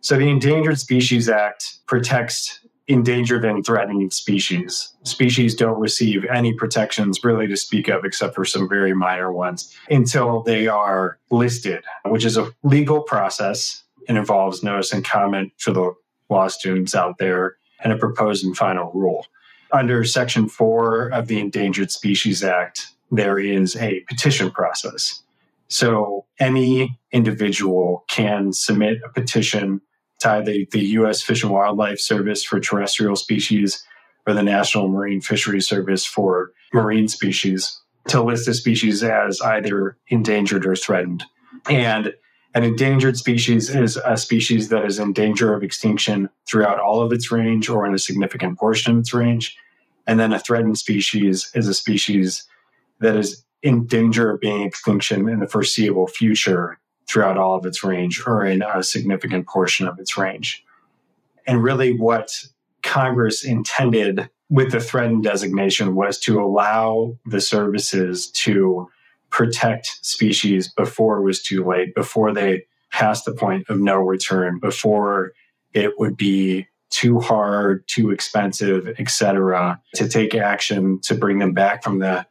So, 0.00 0.18
the 0.18 0.28
Endangered 0.28 0.78
Species 0.78 1.28
Act 1.28 1.78
protects 1.86 2.60
endangered 2.86 3.44
and 3.46 3.64
threatening 3.64 4.10
species. 4.10 4.92
Species 5.04 5.54
don't 5.54 5.80
receive 5.80 6.24
any 6.26 6.52
protections 6.52 7.24
really 7.24 7.46
to 7.46 7.56
speak 7.56 7.88
of, 7.88 8.04
except 8.04 8.34
for 8.34 8.44
some 8.44 8.68
very 8.68 8.94
minor 8.94 9.32
ones, 9.32 9.74
until 9.88 10.42
they 10.42 10.68
are 10.68 11.18
listed, 11.30 11.82
which 12.04 12.26
is 12.26 12.36
a 12.36 12.52
legal 12.62 13.00
process 13.00 13.83
and 14.08 14.18
involves 14.18 14.62
notice 14.62 14.92
and 14.92 15.04
comment 15.04 15.52
for 15.58 15.72
the 15.72 15.94
law 16.28 16.48
students 16.48 16.94
out 16.94 17.18
there 17.18 17.56
and 17.82 17.92
a 17.92 17.96
proposed 17.96 18.44
and 18.44 18.56
final 18.56 18.90
rule 18.92 19.26
under 19.74 20.04
Section 20.04 20.48
4 20.48 21.08
of 21.08 21.26
the 21.26 21.40
Endangered 21.40 21.90
Species 21.90 22.44
Act, 22.44 22.86
there 23.10 23.38
is 23.38 23.76
a 23.76 24.00
petition 24.08 24.50
process. 24.50 25.22
So 25.68 26.26
any 26.38 26.98
individual 27.10 28.04
can 28.08 28.52
submit 28.52 28.98
a 29.04 29.08
petition 29.08 29.80
to 30.20 30.30
either 30.30 30.54
the 30.70 30.84
U.S. 30.98 31.22
Fish 31.22 31.42
and 31.42 31.52
Wildlife 31.52 31.98
Service 31.98 32.44
for 32.44 32.60
terrestrial 32.60 33.16
species 33.16 33.84
or 34.26 34.32
the 34.32 34.42
National 34.42 34.88
Marine 34.88 35.20
Fisheries 35.20 35.66
Service 35.66 36.04
for 36.04 36.52
marine 36.72 37.08
species 37.08 37.80
to 38.08 38.22
list 38.22 38.46
a 38.46 38.54
species 38.54 39.02
as 39.02 39.40
either 39.40 39.96
endangered 40.08 40.66
or 40.66 40.76
threatened. 40.76 41.24
And 41.68 42.14
an 42.54 42.62
endangered 42.62 43.16
species 43.16 43.68
is 43.74 43.96
a 44.04 44.16
species 44.16 44.68
that 44.68 44.84
is 44.84 45.00
in 45.00 45.12
danger 45.12 45.54
of 45.54 45.64
extinction 45.64 46.30
throughout 46.46 46.78
all 46.78 47.00
of 47.00 47.12
its 47.12 47.32
range 47.32 47.68
or 47.68 47.84
in 47.84 47.94
a 47.94 47.98
significant 47.98 48.58
portion 48.58 48.92
of 48.92 48.98
its 48.98 49.12
range. 49.12 49.56
And 50.06 50.20
then 50.20 50.32
a 50.32 50.38
threatened 50.38 50.78
species 50.78 51.50
is 51.54 51.66
a 51.66 51.74
species 51.74 52.44
that 53.00 53.16
is 53.16 53.44
in 53.62 53.86
danger 53.86 54.30
of 54.30 54.40
being 54.40 54.62
extinction 54.62 55.28
in 55.28 55.40
the 55.40 55.48
foreseeable 55.48 56.06
future 56.06 56.78
throughout 57.08 57.36
all 57.36 57.56
of 57.56 57.66
its 57.66 57.82
range 57.82 58.22
or 58.24 58.44
in 58.44 58.62
a 58.62 58.82
significant 58.82 59.46
portion 59.48 59.88
of 59.88 59.98
its 59.98 60.16
range. 60.16 60.64
And 61.46 61.62
really, 61.62 61.98
what 61.98 62.30
Congress 62.82 63.44
intended 63.44 64.30
with 64.48 64.70
the 64.70 64.80
threatened 64.80 65.24
designation 65.24 65.96
was 65.96 66.20
to 66.20 66.40
allow 66.40 67.18
the 67.26 67.40
services 67.40 68.30
to 68.30 68.88
protect 69.34 69.98
species 70.00 70.72
before 70.72 71.18
it 71.18 71.24
was 71.24 71.42
too 71.42 71.66
late, 71.66 71.92
before 71.92 72.32
they 72.32 72.64
passed 72.92 73.24
the 73.24 73.32
point 73.32 73.68
of 73.68 73.80
no 73.80 73.96
return, 73.96 74.60
before 74.60 75.32
it 75.72 75.98
would 75.98 76.16
be 76.16 76.68
too 76.90 77.18
hard, 77.18 77.82
too 77.88 78.12
expensive, 78.12 78.86
etc., 78.96 79.80
to 79.96 80.08
take 80.08 80.36
action 80.36 81.00
to 81.00 81.16
bring 81.16 81.40
them 81.40 81.52
back 81.52 81.82
from 81.82 81.98
the 81.98 82.24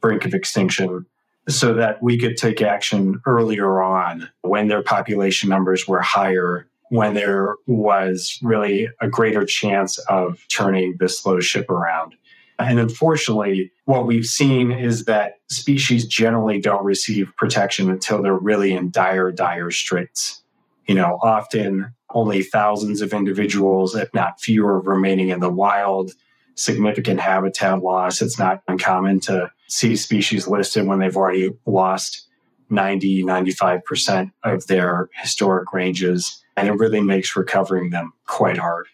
brink 0.00 0.24
of 0.24 0.32
extinction 0.32 1.04
so 1.50 1.74
that 1.74 2.02
we 2.02 2.18
could 2.18 2.38
take 2.38 2.62
action 2.62 3.20
earlier 3.26 3.82
on 3.82 4.30
when 4.40 4.68
their 4.68 4.82
population 4.82 5.50
numbers 5.50 5.86
were 5.86 6.00
higher, 6.00 6.66
when 6.88 7.12
there 7.12 7.56
was 7.66 8.38
really 8.40 8.88
a 9.02 9.08
greater 9.08 9.44
chance 9.44 9.98
of 10.08 10.42
turning 10.48 10.96
this 10.98 11.18
slow 11.18 11.40
ship 11.40 11.68
around. 11.68 12.14
And 12.58 12.80
unfortunately, 12.80 13.70
what 13.84 14.06
we've 14.06 14.24
seen 14.24 14.72
is 14.72 15.04
that 15.04 15.34
species 15.48 16.06
generally 16.06 16.60
don't 16.60 16.84
receive 16.84 17.32
protection 17.36 17.88
until 17.90 18.20
they're 18.20 18.34
really 18.34 18.72
in 18.72 18.90
dire, 18.90 19.30
dire 19.30 19.70
straits. 19.70 20.42
You 20.86 20.96
know, 20.96 21.18
often 21.22 21.94
only 22.10 22.42
thousands 22.42 23.00
of 23.00 23.12
individuals, 23.12 23.94
if 23.94 24.12
not 24.12 24.40
fewer, 24.40 24.80
remaining 24.80 25.28
in 25.28 25.40
the 25.40 25.50
wild, 25.50 26.12
significant 26.54 27.20
habitat 27.20 27.82
loss. 27.82 28.20
It's 28.20 28.38
not 28.38 28.62
uncommon 28.66 29.20
to 29.20 29.50
see 29.68 29.94
species 29.94 30.48
listed 30.48 30.86
when 30.86 30.98
they've 30.98 31.16
already 31.16 31.50
lost 31.66 32.26
90, 32.70 33.22
95% 33.22 34.32
of 34.42 34.66
their 34.66 35.08
historic 35.14 35.72
ranges. 35.72 36.42
And 36.56 36.66
it 36.66 36.72
really 36.72 37.00
makes 37.00 37.36
recovering 37.36 37.90
them 37.90 38.12
quite 38.26 38.58
hard. 38.58 38.88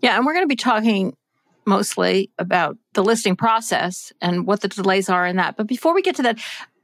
Yeah, 0.00 0.16
and 0.16 0.24
we're 0.24 0.34
going 0.34 0.44
to 0.44 0.48
be 0.48 0.56
talking 0.56 1.16
mostly 1.66 2.30
about 2.38 2.76
the 2.94 3.02
listing 3.02 3.36
process 3.36 4.12
and 4.20 4.46
what 4.46 4.60
the 4.60 4.68
delays 4.68 5.08
are 5.08 5.26
in 5.26 5.36
that. 5.36 5.56
But 5.56 5.66
before 5.66 5.94
we 5.94 6.02
get 6.02 6.16
to 6.16 6.22
that, 6.22 6.38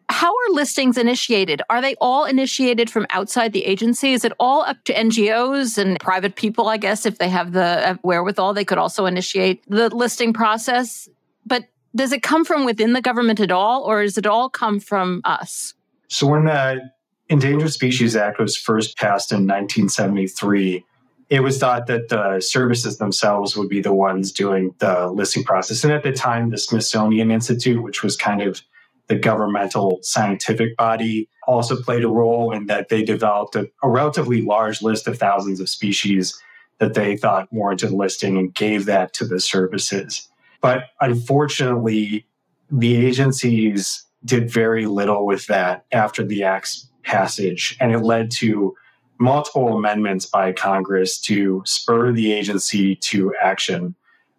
how 0.09 0.29
are 0.29 0.53
listings 0.53 0.99
initiated? 0.99 1.63
Are 1.71 1.81
they 1.81 1.95
all 2.01 2.25
initiated 2.25 2.91
from 2.91 3.07
outside 3.11 3.53
the 3.53 3.65
agency? 3.65 4.13
Is 4.13 4.25
it 4.25 4.33
all 4.39 4.63
up 4.63 4.85
to 4.85 4.93
NGOs 4.93 5.79
and 5.79 5.99
private 6.01 6.37
people, 6.37 6.69
I 6.69 6.77
guess, 6.77 7.07
if 7.07 7.19
they 7.19 7.29
have 7.29 7.53
the 7.53 7.89
uh, 7.91 7.95
wherewithal, 8.03 8.53
they 8.53 8.65
could 8.65 8.79
also 8.79 9.07
initiate 9.07 9.65
the 9.69 9.89
listing 9.95 10.33
process? 10.33 11.09
But 11.47 11.65
does 11.95 12.13
it 12.13 12.23
come 12.23 12.45
from 12.45 12.65
within 12.65 12.93
the 12.93 13.01
government 13.01 13.41
at 13.41 13.51
all, 13.51 13.85
or 13.85 14.03
does 14.03 14.19
it 14.19 14.27
all 14.27 14.51
come 14.51 14.81
from 14.81 15.23
us? 15.25 15.75
So, 16.09 16.27
when 16.27 16.45
the 16.45 16.81
Endangered 17.29 17.73
Species 17.73 18.15
Act 18.15 18.39
was 18.39 18.57
first 18.57 18.99
passed 18.99 19.33
in 19.33 19.47
1973, 19.47 20.85
it 21.33 21.43
was 21.43 21.57
thought 21.57 21.87
that 21.87 22.11
the 22.11 22.41
services 22.41 22.99
themselves 22.99 23.57
would 23.57 23.71
be 23.71 23.81
the 23.81 23.95
ones 23.95 24.33
doing 24.33 24.75
the 24.81 25.11
listing 25.11 25.43
process. 25.43 25.83
And 25.83 25.91
at 25.91 26.03
the 26.03 26.13
time, 26.13 26.51
the 26.51 26.59
Smithsonian 26.59 27.31
Institute, 27.31 27.83
which 27.83 28.03
was 28.03 28.19
kind 28.19 28.43
of 28.43 28.61
the 29.07 29.17
governmental 29.17 29.99
scientific 30.03 30.77
body, 30.77 31.31
also 31.47 31.81
played 31.81 32.05
a 32.05 32.09
role 32.09 32.53
in 32.53 32.67
that 32.67 32.91
they 32.91 33.03
developed 33.03 33.57
a, 33.57 33.67
a 33.83 33.89
relatively 33.89 34.43
large 34.43 34.83
list 34.83 35.09
of 35.09 35.17
thousands 35.19 35.59
of 35.59 35.71
species 35.71 36.39
that 36.81 36.93
they 36.93 37.17
thought 37.17 37.51
warranted 37.51 37.93
listing 37.93 38.37
and 38.37 38.55
gave 38.55 38.85
that 38.85 39.15
to 39.15 39.27
the 39.27 39.41
services. 39.41 40.29
But 40.61 40.85
unfortunately, 41.01 42.27
the 42.71 43.07
agencies 43.07 44.05
did 44.23 44.51
very 44.51 44.85
little 44.85 45.25
with 45.25 45.47
that 45.47 45.87
after 45.93 46.23
the 46.23 46.43
Act's 46.43 46.91
passage, 47.05 47.75
and 47.81 47.91
it 47.91 48.01
led 48.01 48.31
to 48.33 48.77
multiple 49.23 49.77
amendments 49.77 50.27
by 50.27 50.53
Congress 50.53 51.19
to 51.19 51.63
spur 51.65 52.13
the 52.13 52.33
agency 52.33 52.97
to 52.97 53.33
action. 53.41 53.95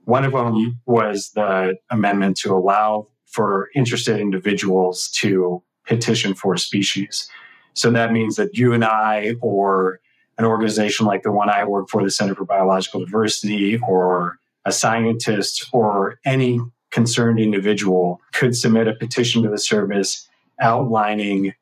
One 0.06 0.26
of 0.26 0.34
them 0.34 0.54
mm-hmm. 0.54 0.70
was 0.86 1.32
the 1.32 1.78
amendment 1.90 2.38
to 2.38 2.54
allow 2.54 3.08
for 3.26 3.70
interested 3.74 4.20
individuals 4.20 5.08
to 5.22 5.64
petition 5.88 6.34
for 6.36 6.58
species. 6.58 7.30
So 7.74 7.90
that 7.92 8.12
means 8.12 8.36
that 8.36 8.56
you 8.56 8.74
and 8.74 8.84
I, 8.86 9.36
or 9.42 10.00
an 10.38 10.46
organization 10.46 11.06
like 11.06 11.24
the 11.24 11.32
one 11.32 11.50
I 11.50 11.64
work 11.64 11.90
for, 11.90 12.04
the 12.04 12.12
Center 12.12 12.36
for 12.36 12.46
Biological 12.46 13.06
Diversity, 13.06 13.80
or 13.88 14.38
a 14.66 14.72
scientist, 14.72 15.70
or 15.72 16.20
any 16.26 16.60
concerned 16.92 17.40
individual 17.40 18.22
could 18.34 18.56
submit 18.56 18.88
a 18.88 18.94
petition 18.94 19.42
to 19.44 19.50
the 19.50 19.58
service 19.58 20.28
outlining 20.62 21.54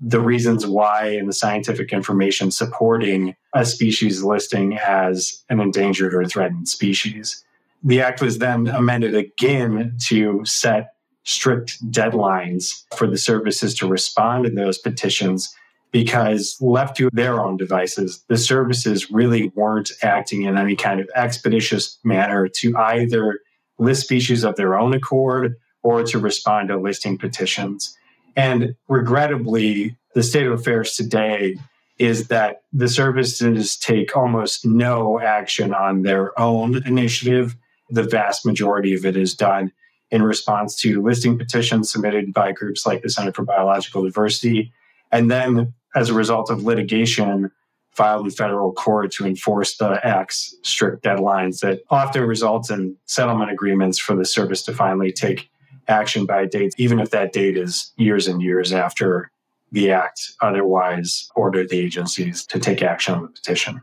the 0.00 0.20
reasons 0.20 0.66
why 0.66 1.08
and 1.08 1.28
the 1.28 1.32
scientific 1.32 1.92
information 1.92 2.50
supporting 2.50 3.36
a 3.54 3.64
species 3.64 4.22
listing 4.22 4.78
as 4.78 5.44
an 5.50 5.60
endangered 5.60 6.14
or 6.14 6.24
threatened 6.24 6.68
species. 6.68 7.44
The 7.82 8.00
act 8.00 8.22
was 8.22 8.38
then 8.38 8.68
amended 8.68 9.14
again 9.14 9.96
to 10.06 10.42
set 10.44 10.94
strict 11.24 11.84
deadlines 11.90 12.84
for 12.96 13.06
the 13.06 13.18
services 13.18 13.74
to 13.74 13.86
respond 13.86 14.44
to 14.44 14.50
those 14.50 14.78
petitions 14.78 15.54
because 15.92 16.56
left 16.60 16.96
to 16.96 17.10
their 17.12 17.44
own 17.44 17.56
devices, 17.56 18.24
the 18.28 18.38
services 18.38 19.10
really 19.10 19.52
weren't 19.54 19.90
acting 20.02 20.42
in 20.42 20.56
any 20.56 20.76
kind 20.76 21.00
of 21.00 21.10
expeditious 21.16 21.98
manner 22.04 22.48
to 22.48 22.76
either 22.76 23.40
list 23.78 24.02
species 24.02 24.44
of 24.44 24.56
their 24.56 24.78
own 24.78 24.94
accord 24.94 25.56
or 25.82 26.02
to 26.04 26.18
respond 26.18 26.68
to 26.68 26.76
listing 26.76 27.18
petitions. 27.18 27.96
And 28.36 28.74
regrettably, 28.88 29.96
the 30.14 30.22
state 30.22 30.46
of 30.46 30.52
affairs 30.52 30.96
today 30.96 31.56
is 31.98 32.28
that 32.28 32.62
the 32.72 32.88
services 32.88 33.76
take 33.76 34.16
almost 34.16 34.64
no 34.64 35.20
action 35.20 35.74
on 35.74 36.02
their 36.02 36.38
own 36.40 36.82
initiative. 36.86 37.56
The 37.90 38.02
vast 38.02 38.46
majority 38.46 38.94
of 38.94 39.04
it 39.04 39.16
is 39.16 39.34
done 39.34 39.72
in 40.10 40.22
response 40.22 40.76
to 40.76 41.02
listing 41.02 41.38
petitions 41.38 41.92
submitted 41.92 42.32
by 42.32 42.52
groups 42.52 42.86
like 42.86 43.02
the 43.02 43.10
Center 43.10 43.32
for 43.32 43.44
Biological 43.44 44.02
Diversity. 44.02 44.72
And 45.12 45.30
then, 45.30 45.74
as 45.94 46.08
a 46.08 46.14
result 46.14 46.50
of 46.50 46.64
litigation 46.64 47.50
filed 47.92 48.24
in 48.24 48.30
federal 48.30 48.72
court 48.72 49.12
to 49.12 49.26
enforce 49.26 49.76
the 49.76 50.00
Act's 50.06 50.56
strict 50.62 51.04
deadlines, 51.04 51.60
that 51.60 51.82
often 51.90 52.22
results 52.22 52.70
in 52.70 52.96
settlement 53.04 53.50
agreements 53.50 53.98
for 53.98 54.16
the 54.16 54.24
service 54.24 54.62
to 54.62 54.72
finally 54.72 55.12
take 55.12 55.49
action 55.90 56.26
by 56.26 56.42
a 56.42 56.46
date, 56.46 56.74
even 56.78 57.00
if 57.00 57.10
that 57.10 57.32
date 57.32 57.56
is 57.56 57.92
years 57.96 58.26
and 58.28 58.40
years 58.42 58.72
after 58.72 59.30
the 59.72 59.90
act 59.90 60.32
otherwise 60.40 61.28
ordered 61.36 61.68
the 61.68 61.78
agencies 61.78 62.44
to 62.46 62.58
take 62.58 62.82
action 62.82 63.14
on 63.14 63.22
the 63.22 63.28
petition. 63.28 63.82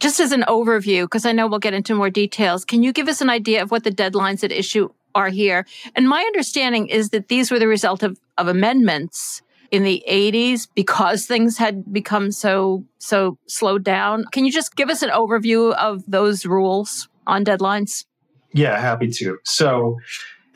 Just 0.00 0.20
as 0.20 0.32
an 0.32 0.44
overview, 0.48 1.04
because 1.04 1.26
I 1.26 1.32
know 1.32 1.46
we'll 1.46 1.58
get 1.58 1.74
into 1.74 1.94
more 1.94 2.10
details, 2.10 2.64
can 2.64 2.82
you 2.82 2.92
give 2.92 3.08
us 3.08 3.20
an 3.20 3.30
idea 3.30 3.62
of 3.62 3.70
what 3.70 3.84
the 3.84 3.90
deadlines 3.90 4.44
at 4.44 4.52
issue 4.52 4.88
are 5.14 5.28
here? 5.28 5.66
And 5.96 6.08
my 6.08 6.20
understanding 6.20 6.88
is 6.88 7.10
that 7.10 7.28
these 7.28 7.50
were 7.50 7.58
the 7.58 7.66
result 7.66 8.02
of, 8.02 8.18
of 8.36 8.46
amendments 8.46 9.42
in 9.70 9.82
the 9.82 10.02
80s 10.08 10.68
because 10.74 11.26
things 11.26 11.58
had 11.58 11.92
become 11.92 12.32
so 12.32 12.84
so 12.98 13.38
slowed 13.46 13.84
down. 13.84 14.24
Can 14.32 14.44
you 14.44 14.52
just 14.52 14.76
give 14.76 14.88
us 14.88 15.02
an 15.02 15.10
overview 15.10 15.74
of 15.74 16.02
those 16.06 16.46
rules 16.46 17.08
on 17.26 17.44
deadlines? 17.44 18.04
Yeah, 18.52 18.80
happy 18.80 19.08
to. 19.08 19.38
So 19.44 19.98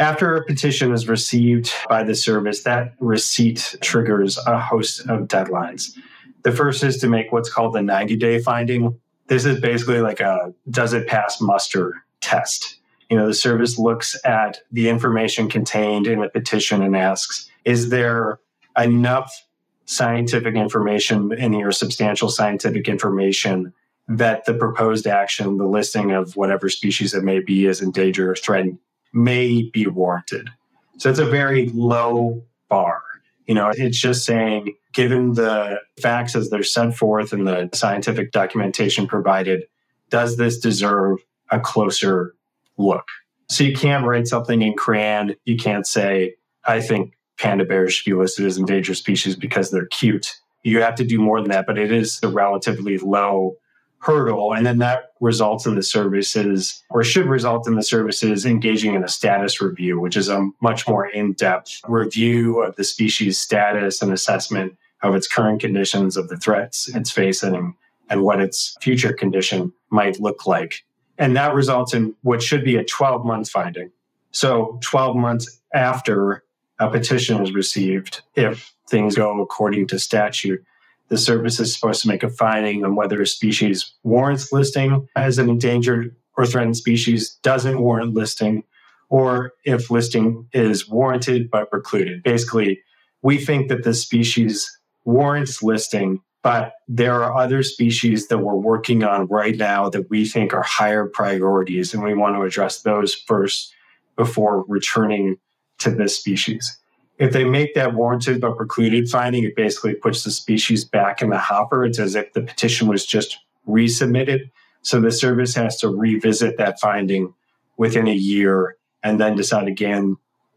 after 0.03 0.35
a 0.35 0.45
petition 0.45 0.93
is 0.93 1.07
received 1.07 1.73
by 1.89 2.03
the 2.03 2.15
service, 2.15 2.65
that 2.65 2.95
receipt 2.99 3.77
triggers 3.81 4.37
a 4.47 4.59
host 4.59 5.01
of 5.09 5.29
deadlines. 5.29 5.97
The 6.43 6.51
first 6.51 6.83
is 6.83 6.99
to 6.99 7.09
make 7.09 7.31
what's 7.31 7.53
called 7.53 7.75
the 7.75 7.83
90 7.83 8.17
day 8.17 8.41
finding. 8.41 8.99
This 9.29 9.45
is 9.45 9.61
basically 9.61 10.01
like 10.01 10.19
a 10.19 10.53
does 10.69 10.93
it 10.93 11.07
pass 11.07 11.41
muster 11.41 12.05
test. 12.21 12.81
You 13.11 13.17
know, 13.17 13.29
the 13.29 13.35
service 13.35 13.79
looks 13.79 14.17
at 14.25 14.59
the 14.73 14.89
information 14.89 15.49
contained 15.49 16.09
in 16.09 16.21
the 16.21 16.29
petition 16.29 16.83
and 16.83 16.97
asks, 16.97 17.49
is 17.65 17.91
there 17.91 18.41
enough 18.77 19.47
scientific 19.85 20.57
information 20.57 21.33
in 21.33 21.53
here, 21.53 21.71
substantial 21.71 22.29
scientific 22.29 22.89
information 22.89 23.73
that 24.09 24.47
the 24.47 24.55
proposed 24.55 25.07
action, 25.07 25.59
the 25.59 25.67
listing 25.67 26.11
of 26.11 26.35
whatever 26.35 26.69
species 26.69 27.15
it 27.15 27.23
may 27.23 27.39
be, 27.39 27.67
is 27.67 27.81
endangered 27.81 28.31
or 28.31 28.35
threatened, 28.35 28.79
may 29.13 29.71
be 29.73 29.87
warranted. 29.87 30.51
So 30.99 31.11
it's 31.11 31.19
a 31.19 31.27
very 31.27 31.69
low 31.71 32.43
bar. 32.69 33.03
You 33.47 33.55
know, 33.55 33.71
it's 33.75 33.99
just 33.99 34.25
saying, 34.25 34.75
given 34.93 35.35
the 35.35 35.81
facts 36.01 36.37
as 36.37 36.49
they're 36.51 36.63
set 36.63 36.95
forth 36.95 37.33
in 37.33 37.45
the 37.45 37.69
scientific 37.75 38.33
documentation 38.33 39.07
provided, 39.07 39.65
does 40.11 40.37
this 40.37 40.59
deserve 40.59 41.19
a 41.51 41.59
closer 41.59 42.35
look? 42.79 43.07
So 43.49 43.65
you 43.65 43.75
can't 43.75 44.07
write 44.07 44.29
something 44.29 44.63
in 44.63 44.75
crayon. 44.75 45.35
You 45.45 45.57
can't 45.57 45.87
say, 45.87 46.37
I 46.65 46.81
think 46.81 47.15
panda 47.39 47.65
bears 47.65 47.95
should 47.95 48.09
be 48.11 48.15
listed 48.15 48.47
as 48.47 48.57
endangered 48.57 48.97
species 48.97 49.37
because 49.37 49.71
they're 49.71 49.87
cute. 49.87 50.37
You 50.63 50.81
have 50.81 50.95
to 50.95 51.05
do 51.05 51.19
more 51.19 51.41
than 51.41 51.51
that, 51.51 51.67
but 51.67 51.77
it 51.77 51.91
is 51.91 52.21
a 52.23 52.29
relatively 52.29 52.97
low 52.99 53.57
hurdle. 54.03 54.53
And 54.53 54.67
then 54.67 54.79
that 54.79 55.13
results 55.21 55.65
in 55.65 55.77
the 55.77 55.83
services, 55.83 56.83
or 56.91 57.05
should 57.05 57.27
result 57.27 57.69
in 57.69 57.77
the 57.77 57.83
services 57.83 58.45
engaging 58.45 58.95
in 58.95 59.05
a 59.05 59.09
status 59.09 59.63
review, 59.63 60.01
which 60.01 60.17
is 60.17 60.29
a 60.29 60.51
much 60.61 60.89
more 60.89 61.07
in 61.07 61.33
depth 61.35 61.81
review 61.87 62.61
of 62.63 62.75
the 62.75 62.85
species 62.85 63.39
status 63.39 64.03
and 64.03 64.13
assessment 64.13 64.77
of 65.03 65.15
its 65.15 65.29
current 65.29 65.61
conditions, 65.61 66.17
of 66.17 66.29
the 66.29 66.37
threats 66.37 66.89
it's 66.95 67.13
facing, 67.13 67.77
and 68.11 68.23
what 68.23 68.41
its 68.41 68.77
future 68.81 69.13
condition 69.13 69.73
might 69.91 70.21
look 70.21 70.47
like. 70.47 70.85
And 71.19 71.37
that 71.37 71.55
results 71.55 71.95
in 71.95 72.15
what 72.23 72.43
should 72.43 72.65
be 72.65 72.77
a 72.77 72.85
12 72.85 73.25
month 73.25 73.51
finding. 73.51 73.93
So, 74.33 74.79
12 74.83 75.15
months 75.17 75.61
after 75.75 76.43
a 76.81 76.91
petition 76.91 77.41
is 77.41 77.53
received, 77.53 78.23
if 78.35 78.75
things 78.89 79.15
go 79.15 79.41
according 79.41 79.87
to 79.89 79.99
statute, 79.99 80.65
the 81.13 81.19
service 81.19 81.61
is 81.61 81.75
supposed 81.75 82.01
to 82.01 82.09
make 82.09 82.23
a 82.23 82.31
finding 82.31 82.87
on 82.87 82.97
whether 82.97 83.21
a 83.21 83.27
species 83.27 83.93
warrants 84.03 84.51
listing 84.51 85.07
as 85.15 85.37
an 85.37 85.51
endangered 85.51 86.17
or 86.39 86.47
threatened 86.47 86.79
species, 86.79 87.39
doesn't 87.43 87.83
warrant 87.83 88.15
listing, 88.15 88.63
or 89.11 89.53
if 89.67 89.91
listing 89.91 90.49
is 90.55 90.89
warranted 90.89 91.51
but 91.51 91.71
precluded. 91.71 92.23
Basically, 92.23 92.81
we 93.21 93.37
think 93.37 93.69
that 93.69 93.85
this 93.85 94.01
species 94.01 94.67
warrants 95.05 95.63
listing, 95.63 96.23
but 96.43 96.77
there 96.89 97.23
are 97.23 97.37
other 97.37 97.63
species 97.63 98.29
that 98.29 98.39
we're 98.39 98.55
working 98.55 99.05
on 99.05 99.27
right 99.27 99.59
now 99.59 99.91
that 99.91 100.09
we 100.09 100.25
think 100.25 100.55
are 100.55 100.63
higher 100.63 101.05
priorities, 101.05 101.93
and 101.93 102.03
we 102.03 102.15
want 102.15 102.37
to 102.37 102.43
address 102.43 102.81
those 102.81 103.15
first 103.15 103.75
before 104.17 104.65
returning 104.67 105.37
to 105.81 105.91
this 105.91 106.17
species. 106.17 106.79
If 107.23 107.31
they 107.31 107.45
make 107.45 107.75
that 107.75 107.95
warranted 107.95 108.41
but 108.41 108.57
precluded 108.57 109.09
finding, 109.09 109.45
it 109.45 109.55
basically 109.55 109.95
puts 109.95 110.25
the 110.25 110.33
species 110.33 110.85
back 110.85 111.23
in 111.23 111.31
the 111.31 111.39
hopper. 111.39 111.85
It's 111.85 112.01
as 112.01 112.17
if 112.17 112.33
the 112.33 112.41
petition 112.41 112.89
was 112.89 113.07
just 113.07 113.39
resubmitted. 113.65 114.51
So 114.81 115.01
the 115.01 115.13
service 115.13 115.55
has 115.55 115.77
to 115.79 115.89
revisit 115.89 116.59
that 116.59 116.81
finding 116.81 117.33
within 117.77 118.09
a 118.09 118.13
year 118.13 118.77
and 119.05 119.21
then 119.21 119.37
decide 119.37 119.69
again, 119.69 120.17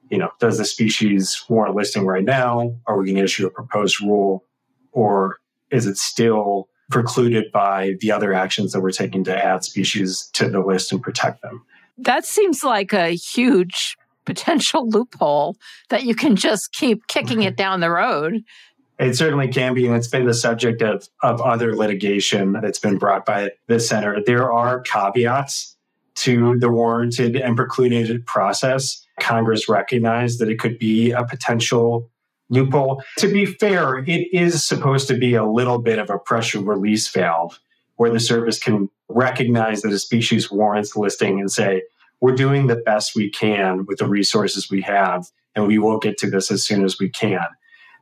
you 0.10 0.18
know, 0.18 0.32
does 0.40 0.58
the 0.58 0.66
species 0.66 1.40
warrant 1.48 1.76
listing 1.76 2.04
right 2.08 2.24
now? 2.24 2.74
Are 2.88 2.98
we 2.98 3.06
going 3.06 3.18
to 3.18 3.24
issue 3.24 3.46
a 3.46 3.52
proposed 3.52 4.02
rule? 4.02 4.44
Or 4.92 5.38
is 5.70 5.86
it 5.86 5.98
still 5.98 6.68
precluded 6.90 7.52
by 7.52 7.94
the 8.00 8.12
other 8.12 8.34
actions 8.34 8.72
that 8.72 8.82
we're 8.82 8.90
taking 8.90 9.24
to 9.26 9.38
add 9.38 9.64
species 9.64 10.32
to 10.34 10.50
the 10.50 10.62
list 10.62 10.92
and 10.92 11.00
protect 11.00 11.44
them? 11.44 11.64
That 12.00 12.26
seems 12.26 12.64
like 12.64 12.92
a 12.92 13.10
huge 13.10 13.98
potential 14.26 14.90
loophole 14.90 15.58
that 15.90 16.04
you 16.04 16.16
can 16.16 16.36
just 16.36 16.74
keep 16.74 17.08
kicking 17.08 17.42
it 17.42 17.50
mm-hmm. 17.50 17.56
down 17.56 17.80
the 17.80 17.92
road. 17.92 18.44
It 18.98 19.16
certainly 19.16 19.50
can 19.50 19.74
be, 19.74 19.88
and 19.88 19.96
it's 19.96 20.08
been 20.08 20.26
the 20.26 20.34
subject 20.34 20.82
of, 20.82 21.10
of 21.22 21.42
other 21.42 21.76
litigation 21.76 22.54
that's 22.54 22.80
been 22.80 22.98
brought 22.98 23.26
by 23.26 23.52
the 23.68 23.80
center. 23.80 24.22
There 24.26 24.52
are 24.52 24.80
caveats 24.82 25.76
to 26.16 26.58
the 26.60 26.70
warranted 26.70 27.36
and 27.36 27.58
precluded 27.58 28.26
process. 28.26 29.06
Congress 29.20 29.68
recognized 29.68 30.40
that 30.40 30.50
it 30.50 30.60
could 30.60 30.80
be 30.80 31.12
a 31.12 31.26
potential 31.26 32.10
loophole. 32.50 33.04
To 33.18 33.28
be 33.28 33.46
fair, 33.46 33.98
it 33.98 34.28
is 34.32 34.64
supposed 34.64 35.08
to 35.10 35.18
be 35.18 35.34
a 35.34 35.46
little 35.46 35.80
bit 35.80 36.00
of 36.00 36.10
a 36.10 36.18
pressure 36.18 36.62
release 36.62 37.10
valve 37.10 37.60
where 37.98 38.10
the 38.10 38.20
service 38.20 38.60
can 38.60 38.90
recognize 39.10 39.82
that 39.82 39.92
a 39.92 40.00
species 40.00 40.52
warrants 40.52 40.96
listing 40.96 41.40
and 41.40 41.52
say, 41.52 41.84
we're 42.22 42.36
doing 42.36 42.68
the 42.68 42.78
best 42.78 43.16
we 43.16 43.30
can 43.30 43.86
with 43.86 44.00
the 44.00 44.08
resources 44.08 44.70
we 44.70 44.82
have, 44.82 45.28
and 45.56 45.68
we 45.68 45.78
will 45.78 46.00
get 46.00 46.18
to 46.20 46.30
this 46.30 46.52
as 46.52 46.64
soon 46.64 46.84
as 46.84 47.00
we 47.00 47.10
can. 47.10 47.46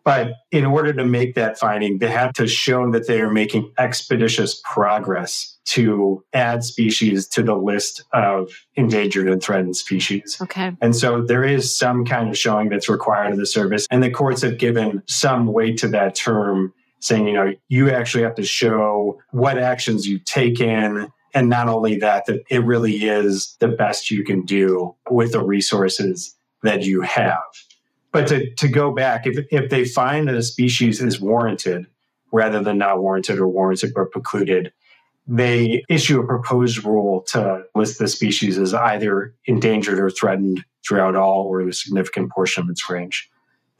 But 0.06 0.34
in 0.52 0.66
order 0.66 0.92
to 0.92 1.06
make 1.06 1.36
that 1.36 1.58
finding, 1.58 2.00
they 2.00 2.10
have 2.10 2.34
to 2.34 2.46
show 2.46 2.92
that 2.92 3.08
they 3.08 3.22
are 3.22 3.32
making 3.32 3.72
expeditious 3.78 4.62
progress 4.66 5.58
to 5.66 6.24
add 6.34 6.66
species 6.66 7.26
to 7.30 7.42
the 7.42 7.56
list 7.56 8.04
of 8.12 8.52
endangered 8.76 9.30
and 9.30 9.42
threatened 9.42 9.78
species. 9.78 10.38
Okay. 10.42 10.76
And 10.82 10.94
so 10.94 11.22
there 11.22 11.46
is 11.46 11.76
some 11.76 12.04
kind 12.04 12.28
of 12.30 12.38
showing 12.38 12.68
that's 12.68 12.90
required 12.90 13.32
of 13.32 13.38
the 13.38 13.46
service. 13.46 13.88
And 13.90 14.04
the 14.04 14.12
courts 14.12 14.42
have 14.42 14.58
given 14.58 15.04
some 15.08 15.48
weight 15.48 15.78
to 15.78 15.88
that 15.90 16.16
term, 16.16 16.74
saying, 17.00 17.28
you 17.28 17.34
know, 17.34 17.54
you 17.70 17.90
actually 17.90 18.24
have 18.24 18.36
to 18.36 18.44
show 18.44 19.22
what 19.32 19.58
actions 19.58 20.06
you've 20.06 20.26
taken. 20.26 21.08
And 21.34 21.50
not 21.50 21.68
only 21.68 21.98
that, 21.98 22.26
that 22.28 22.44
it 22.50 22.64
really 22.64 23.06
is 23.06 23.56
the 23.60 23.68
best 23.68 24.12
you 24.12 24.24
can 24.24 24.46
do 24.46 24.96
with 25.10 25.32
the 25.32 25.44
resources 25.44 26.36
that 26.62 26.84
you 26.84 27.02
have. 27.02 27.42
But 28.12 28.28
to, 28.28 28.54
to 28.56 28.68
go 28.68 28.94
back, 28.94 29.26
if, 29.26 29.46
if 29.52 29.70
they 29.70 29.86
find 29.86 30.28
that 30.28 30.36
a 30.36 30.44
species 30.44 31.02
is 31.02 31.20
warranted 31.20 31.88
rather 32.32 32.62
than 32.62 32.78
not 32.78 33.02
warranted 33.02 33.40
or 33.40 33.48
warranted 33.48 33.94
but 33.96 34.12
precluded, 34.12 34.72
they 35.26 35.84
issue 35.90 36.20
a 36.20 36.28
proposed 36.28 36.84
rule 36.84 37.22
to 37.30 37.64
list 37.76 37.98
the 37.98 38.08
species 38.08 38.60
as 38.60 38.74
either 38.74 39.34
endangered 39.46 40.00
or 40.00 40.10
threatened 40.10 40.64
throughout 40.86 41.16
all 41.16 41.44
or 41.44 41.62
a 41.62 41.74
significant 41.74 42.32
portion 42.32 42.64
of 42.64 42.70
its 42.70 42.90
range. 42.90 43.30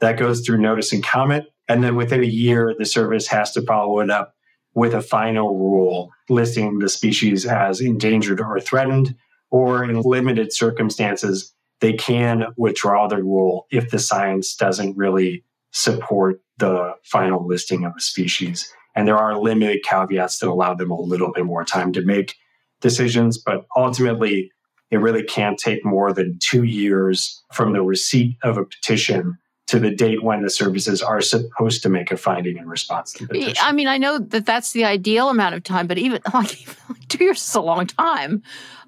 That 0.00 0.18
goes 0.18 0.40
through 0.40 0.58
notice 0.58 0.92
and 0.92 1.04
comment. 1.04 1.46
And 1.68 1.84
then 1.84 1.96
within 1.96 2.22
a 2.22 2.26
year, 2.26 2.74
the 2.76 2.84
service 2.84 3.26
has 3.28 3.52
to 3.52 3.62
follow 3.62 4.00
it 4.00 4.10
up 4.10 4.33
with 4.74 4.94
a 4.94 5.02
final 5.02 5.56
rule 5.56 6.10
listing 6.28 6.78
the 6.78 6.88
species 6.88 7.46
as 7.46 7.80
endangered 7.80 8.40
or 8.40 8.58
threatened, 8.60 9.14
or 9.50 9.84
in 9.84 10.00
limited 10.00 10.52
circumstances, 10.52 11.54
they 11.80 11.92
can 11.92 12.46
withdraw 12.56 13.06
the 13.06 13.22
rule 13.22 13.66
if 13.70 13.90
the 13.90 13.98
science 13.98 14.56
doesn't 14.56 14.96
really 14.96 15.44
support 15.70 16.40
the 16.58 16.94
final 17.04 17.46
listing 17.46 17.84
of 17.84 17.92
a 17.96 18.00
species. 18.00 18.72
And 18.96 19.08
there 19.08 19.18
are 19.18 19.38
limited 19.38 19.82
caveats 19.84 20.38
that 20.38 20.48
allow 20.48 20.74
them 20.74 20.90
a 20.90 21.00
little 21.00 21.32
bit 21.32 21.44
more 21.44 21.64
time 21.64 21.92
to 21.92 22.02
make 22.02 22.36
decisions, 22.80 23.38
but 23.38 23.66
ultimately, 23.76 24.50
it 24.90 24.98
really 24.98 25.24
can't 25.24 25.58
take 25.58 25.84
more 25.84 26.12
than 26.12 26.38
two 26.40 26.64
years 26.64 27.42
from 27.52 27.72
the 27.72 27.82
receipt 27.82 28.36
of 28.42 28.56
a 28.56 28.64
petition 28.64 29.38
to 29.74 29.80
the 29.80 29.94
date 29.94 30.22
when 30.22 30.42
the 30.42 30.50
services 30.50 31.02
are 31.02 31.20
supposed 31.20 31.82
to 31.82 31.88
make 31.88 32.10
a 32.10 32.16
finding 32.16 32.56
in 32.56 32.68
response 32.68 33.12
to 33.14 33.26
the 33.26 33.34
petition. 33.34 33.56
I 33.60 33.72
mean, 33.72 33.88
I 33.88 33.98
know 33.98 34.18
that 34.18 34.46
that's 34.46 34.72
the 34.72 34.84
ideal 34.84 35.30
amount 35.30 35.54
of 35.54 35.64
time, 35.64 35.86
but 35.86 35.98
even 35.98 36.20
like 36.34 36.66
two 37.08 37.24
years 37.24 37.46
is 37.46 37.54
a 37.54 37.60
long 37.60 37.86
time 37.86 38.42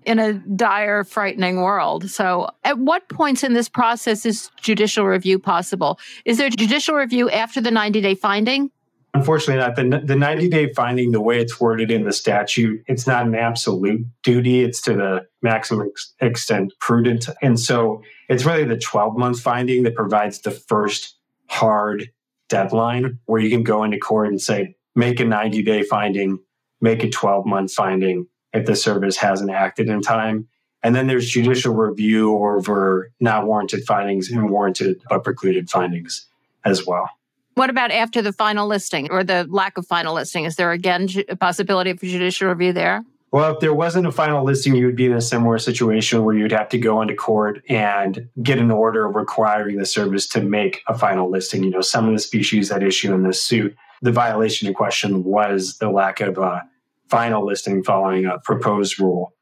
in 0.05 0.21
a 0.21 0.35
dire, 0.35 1.03
frightening 1.03 1.57
world. 1.57 2.09
So, 2.09 2.49
at 2.65 2.79
what 2.79 3.09
points 3.09 3.43
in 3.43 3.55
this 3.55 3.69
process 3.69 4.25
is 4.25 4.51
judicial 4.61 5.05
review 5.05 5.39
possible? 5.39 5.99
Is 6.25 6.39
there 6.39 6.49
judicial 6.49 6.95
review 6.95 7.29
after 7.29 7.61
the 7.61 7.73
90 7.73 8.01
day 8.01 8.15
finding? 8.15 8.71
Unfortunately, 9.17 9.57
not. 9.57 9.77
The, 9.77 10.07
the 10.07 10.15
90 10.15 10.49
day 10.49 10.73
finding, 10.75 11.11
the 11.11 11.23
way 11.23 11.41
it's 11.41 11.59
worded 11.59 11.91
in 11.91 12.05
the 12.05 12.13
statute, 12.13 12.83
it's 12.87 13.07
not 13.07 13.27
an 13.27 13.35
absolute 13.35 14.05
duty. 14.23 14.63
It's 14.63 14.83
to 14.83 14.93
the 14.93 15.27
maximum 15.41 15.89
ex- 15.89 16.13
extent 16.21 16.75
prudent. 16.81 17.27
And 17.41 17.59
so 17.59 18.03
it's 18.29 18.45
really 18.45 18.65
the 18.65 18.77
12 18.77 19.17
month 19.17 19.41
finding 19.41 19.85
that 19.85 19.95
provides 19.95 20.43
the 20.43 20.51
first 20.51 21.17
hard 21.47 22.11
deadline 22.51 23.19
where 23.25 23.41
you 23.41 23.49
can 23.49 23.63
go 23.63 23.85
into 23.85 23.97
court 23.97 24.29
and 24.29 24.41
say, 24.41 24.77
make 24.95 25.19
a 25.19 25.25
90 25.25 25.63
day 25.63 25.83
finding, 25.83 26.39
make 26.83 27.03
a 27.03 27.09
12 27.09 27.47
month 27.47 27.73
finding, 27.73 28.27
if 28.53 28.67
the 28.67 28.77
service 28.77 29.17
hasn't 29.17 29.51
acted 29.51 29.89
in 29.89 30.03
time. 30.03 30.47
And 30.83 30.95
then 30.95 31.07
there's 31.07 31.29
judicial 31.29 31.75
review 31.75 32.37
over 32.37 33.13
not 33.19 33.47
warranted 33.47 33.85
findings 33.87 34.31
and 34.31 34.51
warranted 34.51 35.01
but 35.09 35.25
precluded 35.25 35.71
findings 35.71 36.27
as 36.67 36.87
well. 36.87 37.09
What 37.57 37.71
about 37.71 37.91
after 37.91 38.21
the 38.21 38.35
final 38.35 38.69
listing 38.69 39.11
or 39.11 39.25
the 39.25 39.47
lack 39.49 39.79
of 39.79 39.87
final 39.87 40.15
listing? 40.15 40.45
Is 40.45 40.57
there 40.57 40.73
again 40.73 41.09
a 41.31 41.37
possibility 41.37 41.91
for 41.95 42.05
judicial 42.05 42.51
review 42.51 42.75
there? 42.75 43.03
Well, 43.33 43.55
if 43.55 43.61
there 43.61 43.73
wasn't 43.73 44.07
a 44.07 44.13
final 44.13 44.45
listing, 44.45 44.77
you 44.77 44.85
would 44.85 44.95
be 44.95 45.07
in 45.07 45.15
a 45.15 45.23
similar 45.23 45.57
situation 45.57 46.23
where 46.23 46.37
you'd 46.37 46.53
have 46.53 46.69
to 46.69 46.79
go 46.79 47.01
into 47.01 47.15
court 47.15 47.63
and 47.71 48.29
get 48.43 48.59
an 48.59 48.71
order 48.71 49.09
requiring 49.09 49.79
the 49.79 49.87
service 49.87 50.27
to 50.29 50.43
make 50.43 50.83
a 50.87 50.99
final 50.99 51.31
listing. 51.31 51.65
You 51.65 51.71
know, 51.71 51.81
some 51.81 52.07
of 52.07 52.13
the 52.13 52.19
species 52.19 52.69
that 52.69 52.83
issue 52.83 53.15
in 53.15 53.23
this 53.23 53.43
suit, 53.43 53.75
the 54.03 54.13
violation 54.13 54.69
in 54.69 54.75
question 54.75 55.25
was 55.25 55.79
the 55.79 55.89
lack 55.91 56.21
of 56.21 56.37
a 56.37 56.63
final 57.09 57.47
listing 57.47 57.83
following 57.83 58.27
a 58.27 58.39
proposed 58.41 59.01
rule. 59.01 59.33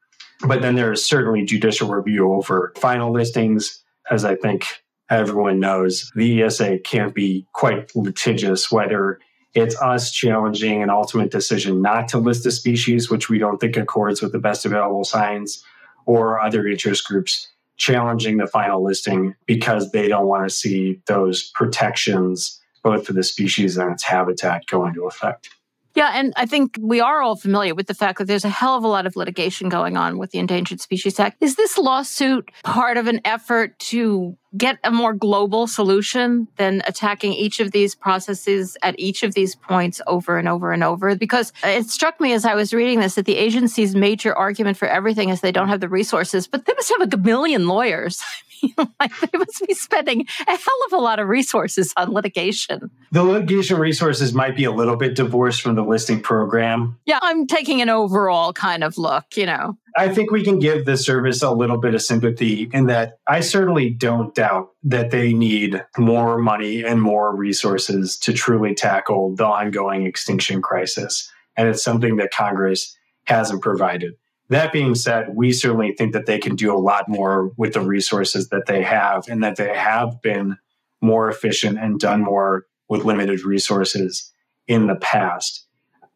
But 0.47 0.61
then 0.61 0.75
there 0.75 0.93
is 0.93 1.05
certainly 1.05 1.43
judicial 1.43 1.89
review 1.89 2.31
over 2.31 2.71
final 2.77 3.11
listings. 3.11 3.83
As 4.09 4.23
I 4.23 4.35
think 4.35 4.84
everyone 5.09 5.59
knows, 5.59 6.11
the 6.15 6.43
ESA 6.43 6.79
can't 6.79 7.13
be 7.13 7.45
quite 7.53 7.95
litigious, 7.95 8.71
whether 8.71 9.19
it's 9.53 9.79
us 9.81 10.11
challenging 10.11 10.83
an 10.83 10.89
ultimate 10.89 11.31
decision 11.31 11.81
not 11.81 12.07
to 12.09 12.17
list 12.17 12.45
a 12.45 12.51
species, 12.51 13.09
which 13.09 13.29
we 13.29 13.39
don't 13.39 13.59
think 13.59 13.77
accords 13.77 14.21
with 14.21 14.31
the 14.31 14.39
best 14.39 14.65
available 14.65 15.03
science, 15.03 15.63
or 16.05 16.39
other 16.39 16.67
interest 16.67 17.05
groups 17.05 17.47
challenging 17.77 18.37
the 18.37 18.47
final 18.47 18.83
listing 18.83 19.35
because 19.45 19.91
they 19.91 20.07
don't 20.07 20.27
want 20.27 20.47
to 20.47 20.53
see 20.53 21.01
those 21.07 21.51
protections, 21.55 22.61
both 22.83 23.05
for 23.05 23.13
the 23.13 23.23
species 23.23 23.77
and 23.77 23.91
its 23.91 24.03
habitat, 24.03 24.65
go 24.67 24.85
into 24.85 25.05
effect. 25.05 25.49
Yeah, 25.95 26.11
and 26.13 26.33
I 26.35 26.45
think 26.45 26.77
we 26.81 26.99
are 26.99 27.21
all 27.21 27.37
familiar 27.37 27.73
with 27.73 27.87
the 27.87 27.93
fact 27.93 28.19
that 28.19 28.25
there's 28.25 28.43
a 28.43 28.49
hell 28.49 28.75
of 28.75 28.83
a 28.83 28.87
lot 28.87 29.05
of 29.05 29.15
litigation 29.15 29.69
going 29.69 29.95
on 29.95 30.17
with 30.17 30.31
the 30.31 30.39
Endangered 30.39 30.81
Species 30.81 31.17
Act. 31.21 31.37
Is 31.41 31.55
this 31.55 31.77
lawsuit 31.77 32.51
part 32.63 32.97
of 32.97 33.07
an 33.07 33.21
effort 33.23 33.79
to 33.79 34.37
get 34.57 34.77
a 34.83 34.91
more 34.91 35.13
global 35.13 35.67
solution 35.67 36.47
than 36.57 36.81
attacking 36.87 37.33
each 37.33 37.59
of 37.59 37.71
these 37.71 37.95
processes 37.95 38.77
at 38.83 38.99
each 38.99 39.23
of 39.23 39.33
these 39.33 39.55
points 39.55 40.01
over 40.07 40.37
and 40.37 40.47
over 40.47 40.71
and 40.71 40.83
over? 40.83 41.15
Because 41.15 41.51
it 41.63 41.89
struck 41.89 42.19
me 42.19 42.33
as 42.33 42.45
I 42.45 42.55
was 42.55 42.73
reading 42.73 42.99
this 42.99 43.15
that 43.15 43.25
the 43.25 43.37
agency's 43.37 43.95
major 43.95 44.33
argument 44.33 44.77
for 44.77 44.87
everything 44.87 45.29
is 45.29 45.41
they 45.41 45.51
don't 45.51 45.69
have 45.69 45.81
the 45.81 45.89
resources, 45.89 46.47
but 46.47 46.65
they 46.65 46.73
must 46.73 46.93
have 46.97 47.13
a 47.13 47.17
million 47.17 47.67
lawyers. 47.67 48.21
like 48.99 49.11
they 49.19 49.37
must 49.37 49.63
be 49.67 49.73
spending 49.73 50.25
a 50.47 50.51
hell 50.51 50.85
of 50.87 50.93
a 50.93 50.97
lot 50.97 51.19
of 51.19 51.27
resources 51.27 51.93
on 51.97 52.11
litigation. 52.11 52.89
The 53.11 53.23
litigation 53.23 53.77
resources 53.77 54.33
might 54.33 54.55
be 54.55 54.63
a 54.63 54.71
little 54.71 54.95
bit 54.95 55.15
divorced 55.15 55.61
from 55.61 55.75
the 55.75 55.83
listing 55.83 56.21
program. 56.21 56.97
Yeah, 57.05 57.19
I'm 57.21 57.47
taking 57.47 57.81
an 57.81 57.89
overall 57.89 58.53
kind 58.53 58.83
of 58.83 58.97
look, 58.97 59.37
you 59.37 59.45
know. 59.45 59.77
I 59.97 60.09
think 60.09 60.29
we 60.29 60.43
can 60.43 60.59
give 60.59 60.85
the 60.85 60.97
service 60.97 61.41
a 61.41 61.51
little 61.51 61.79
bit 61.79 61.95
of 61.95 62.01
sympathy 62.01 62.69
in 62.73 62.87
that 62.87 63.17
I 63.27 63.39
certainly 63.39 63.89
don't 63.89 64.35
doubt 64.35 64.71
that 64.83 65.11
they 65.11 65.31
need 65.31 65.85
more 65.97 66.37
money 66.37 66.83
and 66.83 67.01
more 67.01 67.33
resources 67.33 68.17
to 68.19 68.33
truly 68.33 68.75
tackle 68.75 69.35
the 69.35 69.45
ongoing 69.45 70.05
extinction 70.05 70.61
crisis. 70.61 71.31
And 71.55 71.69
it's 71.69 71.83
something 71.83 72.17
that 72.17 72.31
Congress 72.31 72.97
hasn't 73.25 73.61
provided. 73.61 74.15
That 74.49 74.73
being 74.73 74.95
said, 74.95 75.29
we 75.33 75.53
certainly 75.53 75.93
think 75.93 76.13
that 76.13 76.25
they 76.25 76.39
can 76.39 76.55
do 76.55 76.75
a 76.75 76.77
lot 76.77 77.07
more 77.07 77.51
with 77.57 77.73
the 77.73 77.81
resources 77.81 78.49
that 78.49 78.65
they 78.67 78.83
have 78.83 79.27
and 79.29 79.43
that 79.43 79.55
they 79.55 79.73
have 79.73 80.21
been 80.21 80.57
more 81.01 81.29
efficient 81.29 81.79
and 81.79 81.99
done 81.99 82.21
more 82.21 82.65
with 82.89 83.05
limited 83.05 83.43
resources 83.43 84.31
in 84.67 84.87
the 84.87 84.95
past. 84.95 85.65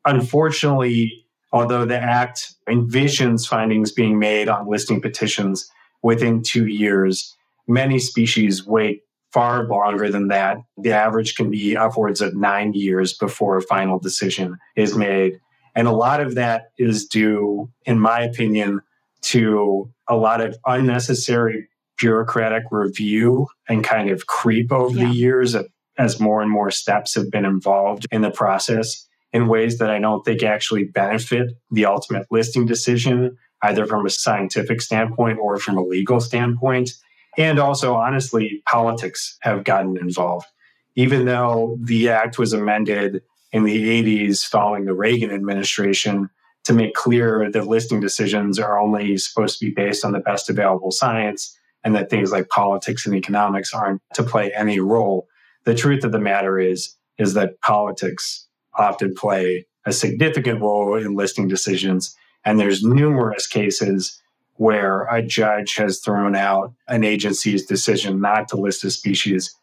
Unfortunately, 0.06 1.26
although 1.52 1.86
the 1.86 2.00
Act 2.00 2.54
envisions 2.68 3.48
findings 3.48 3.92
being 3.92 4.20
made 4.20 4.50
on 4.50 4.70
listing 4.70 5.02
petitions 5.02 5.70
within 6.02 6.42
two 6.44 6.68
years, 6.68 7.36
many 7.68 8.00
species 8.00 8.66
wait 8.66 9.04
far 9.32 9.68
longer 9.68 10.10
than 10.10 10.28
that. 10.30 10.58
The 10.78 10.92
average 10.92 11.36
can 11.36 11.52
be 11.52 11.78
upwards 11.78 12.22
of 12.22 12.36
nine 12.36 12.74
years 12.74 13.14
before 13.14 13.58
a 13.58 13.62
final 13.62 14.00
decision 14.00 14.58
is 14.76 14.96
made. 14.96 15.40
And 15.76 15.88
a 15.88 15.92
lot 15.92 16.20
of 16.20 16.36
that 16.36 16.72
is 16.78 17.06
due, 17.06 17.70
in 17.86 18.00
my 18.00 18.22
opinion, 18.22 18.82
to 19.22 19.92
a 20.08 20.16
lot 20.16 20.42
of 20.42 20.58
unnecessary 20.66 21.68
bureaucratic 22.00 22.64
review 22.72 23.48
and 23.68 23.84
kind 23.84 24.10
of 24.10 24.26
creep 24.26 24.72
over 24.72 24.98
yeah. 24.98 25.08
the 25.08 25.14
years 25.14 25.56
as 25.98 26.20
more 26.20 26.42
and 26.42 26.50
more 26.50 26.72
steps 26.72 27.14
have 27.14 27.30
been 27.30 27.46
involved 27.46 28.08
in 28.12 28.22
the 28.22 28.32
process 28.32 29.06
in 29.32 29.48
ways 29.48 29.78
that 29.78 29.89
I 29.89 30.00
don't 30.00 30.24
think 30.24 30.44
actually 30.44 30.86
benefit 30.86 31.52
the 31.72 31.86
ultimate 31.86 32.28
listing 32.32 32.65
decision, 32.65 33.38
either 33.63 33.86
from 33.86 34.06
a 34.06 34.10
scientific 34.10 34.82
standpoint 34.82 35.39
or 35.39 35.58
from 35.58 35.78
a 35.78 35.84
legal 35.84 36.20
standpoint. 36.20 36.92
And 37.38 37.60
also, 37.60 37.96
honestly, 37.96 38.63
politics 38.68 39.38
have 39.42 39.63
gotten 39.63 39.98
involved. 39.98 40.48
Even 40.96 41.26
though 41.26 41.78
the 41.82 42.10
act 42.10 42.39
was 42.39 42.54
amended 42.54 43.22
in 43.52 43.63
the 43.63 44.04
80s 44.04 44.44
following 44.44 44.86
the 44.86 44.94
Reagan 44.94 45.32
administration 45.32 46.30
to 46.65 46.74
make 46.74 46.94
clear 46.94 47.50
that 47.52 47.68
listing 47.68 48.00
decisions 48.00 48.60
are 48.60 48.78
only 48.78 49.18
supposed 49.18 49.60
to 49.60 49.65
be 49.65 49.72
based 49.72 50.04
on 50.04 50.12
the 50.12 50.20
best 50.20 50.50
available 50.50 50.92
science 50.92 51.58
and 51.84 51.96
that 51.96 52.10
things 52.10 52.32
like 52.32 52.50
politics 52.50 53.06
and 53.06 53.15
economics 53.15 53.74
aren't 53.74 54.02
to 54.13 54.24
play 54.24 54.52
any 54.54 54.80
role. 54.80 55.28
The 55.65 55.76
truth 55.76 56.04
of 56.04 56.12
the 56.12 56.20
matter 56.20 56.60
is, 56.60 56.96
is 57.18 57.34
that 57.36 57.62
politics 57.62 58.48
often 58.80 59.13
play 59.13 59.65
a 59.86 59.92
significant 59.92 60.62
role 60.62 60.96
in 60.96 61.15
listing 61.15 61.48
decisions. 61.48 62.15
And 62.46 62.60
there's 62.60 62.84
numerous 62.84 63.48
cases 63.48 64.22
where 64.56 65.04
a 65.04 65.22
judge 65.22 65.76
has 65.76 66.00
thrown 66.00 66.36
out 66.36 66.74
an 66.88 67.04
agency's 67.04 67.65
decision 67.65 68.20
not 68.20 68.48
to 68.50 68.58
list 68.58 68.84
a 68.84 68.92
species 68.92 69.56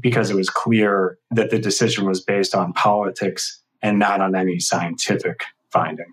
because 0.00 0.30
it 0.30 0.36
was 0.36 0.48
clear 0.48 1.18
that 1.30 1.50
the 1.50 1.58
decision 1.58 2.06
was 2.06 2.22
based 2.22 2.54
on 2.54 2.72
politics 2.72 3.60
and 3.82 3.98
not 3.98 4.20
on 4.20 4.34
any 4.34 4.58
scientific 4.58 5.42
finding. 5.70 6.12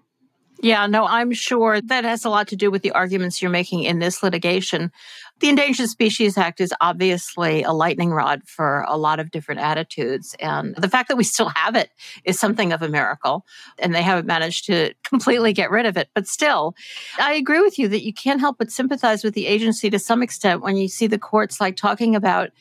Yeah, 0.61 0.85
no, 0.85 1.07
I'm 1.07 1.31
sure 1.33 1.81
that 1.81 2.03
has 2.03 2.23
a 2.23 2.29
lot 2.29 2.47
to 2.49 2.55
do 2.55 2.69
with 2.69 2.83
the 2.83 2.91
arguments 2.91 3.41
you're 3.41 3.49
making 3.49 3.83
in 3.83 3.97
this 3.97 4.21
litigation. 4.21 4.91
The 5.39 5.49
Endangered 5.49 5.89
Species 5.89 6.37
Act 6.37 6.61
is 6.61 6.71
obviously 6.79 7.63
a 7.63 7.71
lightning 7.71 8.11
rod 8.11 8.43
for 8.45 8.85
a 8.87 8.95
lot 8.95 9.19
of 9.19 9.31
different 9.31 9.61
attitudes. 9.61 10.35
And 10.39 10.75
the 10.75 10.87
fact 10.87 11.07
that 11.07 11.17
we 11.17 11.23
still 11.23 11.49
have 11.49 11.75
it 11.75 11.89
is 12.25 12.39
something 12.39 12.73
of 12.73 12.83
a 12.83 12.87
miracle. 12.87 13.43
And 13.79 13.95
they 13.95 14.03
haven't 14.03 14.27
managed 14.27 14.65
to 14.65 14.93
completely 15.03 15.51
get 15.51 15.71
rid 15.71 15.87
of 15.87 15.97
it. 15.97 16.09
But 16.13 16.27
still, 16.27 16.75
I 17.17 17.33
agree 17.33 17.61
with 17.61 17.79
you 17.79 17.87
that 17.87 18.03
you 18.03 18.13
can't 18.13 18.39
help 18.39 18.59
but 18.59 18.71
sympathize 18.71 19.23
with 19.23 19.33
the 19.33 19.47
agency 19.47 19.89
to 19.89 19.97
some 19.97 20.21
extent 20.21 20.61
when 20.61 20.77
you 20.77 20.87
see 20.87 21.07
the 21.07 21.17
courts 21.17 21.59
like 21.59 21.75
talking 21.75 22.15
about 22.15 22.51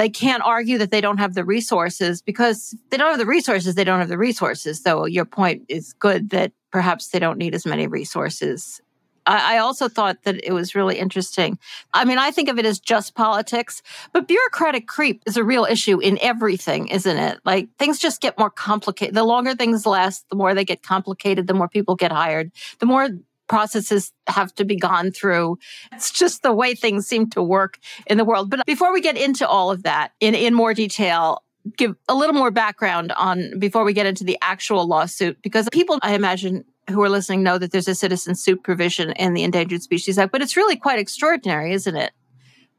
they 0.00 0.08
can't 0.08 0.42
argue 0.42 0.78
that 0.78 0.90
they 0.90 1.02
don't 1.02 1.18
have 1.18 1.34
the 1.34 1.44
resources 1.44 2.22
because 2.22 2.74
they 2.88 2.96
don't 2.96 3.10
have 3.10 3.18
the 3.18 3.26
resources 3.26 3.74
they 3.74 3.84
don't 3.84 4.00
have 4.00 4.08
the 4.08 4.16
resources 4.16 4.82
So 4.82 5.04
your 5.04 5.26
point 5.26 5.64
is 5.68 5.92
good 5.92 6.30
that 6.30 6.52
perhaps 6.70 7.08
they 7.08 7.18
don't 7.18 7.36
need 7.36 7.54
as 7.54 7.66
many 7.66 7.86
resources 7.86 8.80
I, 9.26 9.58
also 9.58 9.88
thought 9.88 10.22
that 10.24 10.42
it 10.42 10.52
was 10.52 10.74
really 10.74 10.98
interesting. 10.98 11.58
I 11.92 12.04
mean, 12.04 12.18
I 12.18 12.30
think 12.30 12.48
of 12.48 12.58
it 12.58 12.64
as 12.64 12.80
just 12.80 13.14
politics, 13.14 13.82
but 14.12 14.26
bureaucratic 14.26 14.88
creep 14.88 15.22
is 15.26 15.36
a 15.36 15.44
real 15.44 15.66
issue 15.66 16.00
in 16.00 16.18
everything, 16.20 16.88
isn't 16.88 17.16
it? 17.16 17.38
Like 17.44 17.68
things 17.78 17.98
just 17.98 18.20
get 18.20 18.38
more 18.38 18.50
complicated. 18.50 19.14
The 19.14 19.22
longer 19.22 19.54
things 19.54 19.86
last, 19.86 20.24
the 20.30 20.36
more 20.36 20.54
they 20.54 20.64
get 20.64 20.82
complicated, 20.82 21.46
the 21.46 21.54
more 21.54 21.68
people 21.68 21.94
get 21.94 22.10
hired, 22.10 22.50
the 22.80 22.86
more 22.86 23.10
processes 23.50 24.12
have 24.28 24.54
to 24.54 24.64
be 24.64 24.76
gone 24.76 25.10
through. 25.10 25.58
It's 25.92 26.12
just 26.12 26.42
the 26.42 26.52
way 26.52 26.74
things 26.74 27.06
seem 27.06 27.28
to 27.30 27.42
work 27.42 27.78
in 28.06 28.16
the 28.16 28.24
world. 28.24 28.48
But 28.48 28.64
before 28.64 28.92
we 28.92 29.00
get 29.00 29.16
into 29.18 29.46
all 29.46 29.72
of 29.72 29.82
that 29.82 30.12
in, 30.20 30.36
in 30.36 30.54
more 30.54 30.72
detail, 30.72 31.42
give 31.76 31.96
a 32.08 32.14
little 32.14 32.34
more 32.34 32.52
background 32.52 33.12
on 33.12 33.58
before 33.58 33.84
we 33.84 33.92
get 33.92 34.06
into 34.06 34.22
the 34.22 34.38
actual 34.40 34.86
lawsuit, 34.86 35.42
because 35.42 35.68
people, 35.72 35.98
I 36.00 36.14
imagine, 36.14 36.64
who 36.88 37.02
are 37.02 37.08
listening 37.08 37.42
know 37.42 37.58
that 37.58 37.72
there's 37.72 37.88
a 37.88 37.94
citizen 37.94 38.36
suit 38.36 38.62
provision 38.62 39.10
in 39.12 39.34
the 39.34 39.42
Endangered 39.42 39.82
Species 39.82 40.16
Act, 40.16 40.30
but 40.32 40.42
it's 40.42 40.56
really 40.56 40.76
quite 40.76 41.00
extraordinary, 41.00 41.72
isn't 41.72 41.96
it? 41.96 42.12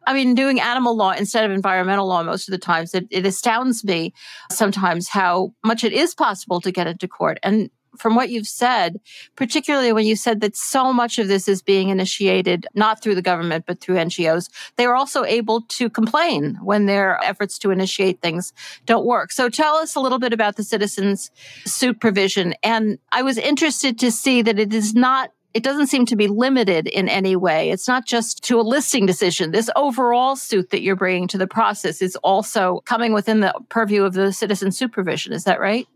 I 0.08 0.14
mean, 0.14 0.36
doing 0.36 0.60
animal 0.60 0.96
law 0.96 1.12
instead 1.12 1.44
of 1.44 1.52
environmental 1.52 2.08
law 2.08 2.24
most 2.24 2.48
of 2.48 2.54
the 2.54 2.58
times, 2.58 2.96
it, 2.96 3.08
it 3.12 3.26
astounds 3.26 3.84
me 3.84 4.14
sometimes 4.50 5.10
how 5.10 5.54
much 5.64 5.84
it 5.84 5.94
is 5.94 6.16
possible 6.16 6.60
to 6.62 6.72
get 6.72 6.88
into 6.88 7.08
court. 7.08 7.40
And 7.44 7.70
from 7.98 8.16
what 8.16 8.30
you've 8.30 8.48
said, 8.48 9.00
particularly 9.36 9.94
when 9.94 10.06
you 10.06 10.16
said 10.16 10.42
that 10.42 10.56
so 10.56 10.94
much 10.94 11.20
of 11.20 11.28
this 11.28 11.48
is 11.48 11.62
being 11.62 11.90
initiated 11.90 12.68
not 12.74 13.02
through 13.02 13.16
the 13.16 13.22
government, 13.22 13.66
but 13.66 13.80
through 13.80 13.96
NGOs, 13.96 14.50
they 14.78 14.86
are 14.86 14.96
also 14.96 15.24
able 15.24 15.62
to 15.62 15.90
complain 15.90 16.58
when 16.62 16.86
their 16.86 17.24
efforts 17.24 17.58
to 17.60 17.72
initiate 17.72 18.22
things 18.22 18.54
don't 18.86 19.06
work. 19.06 19.32
So 19.32 19.50
tell 19.50 19.76
us 19.76 19.96
a 19.96 20.00
little 20.00 20.20
bit 20.20 20.34
about 20.34 20.56
the 20.56 20.64
citizens 20.64 21.32
suit 21.66 22.00
provision. 22.00 22.54
And 22.64 22.98
I 23.12 23.22
was 23.22 23.38
interested 23.38 24.00
to 24.00 24.12
see 24.12 24.42
that 24.42 24.60
it 24.60 24.74
is 24.74 24.94
not 24.94 25.32
it 25.54 25.64
doesn't 25.64 25.88
seem 25.88 26.06
to 26.06 26.16
be 26.16 26.28
limited 26.28 26.88
in 26.88 27.10
any 27.10 27.36
way. 27.36 27.72
It's 27.72 27.88
not 27.88 28.06
just 28.06 28.42
to 28.46 28.60
a 28.60 28.64
listing 28.64 29.06
decision. 29.06 29.52
This 29.52 29.70
overall 29.76 30.36
suit 30.36 30.70
that 30.70 30.82
you're 30.82 30.96
bringing 30.96 31.28
to 31.30 31.38
the 31.38 31.48
process 31.48 32.02
is 32.02 32.16
also 32.18 32.82
coming 32.86 33.12
within 33.12 33.42
the 33.42 33.54
purview 33.70 34.04
of 34.04 34.14
the 34.14 34.32
citizen 34.32 34.72
suit 34.72 34.94
provision. 34.94 35.34
Is 35.34 35.44
that 35.44 35.60
right? 35.60 35.88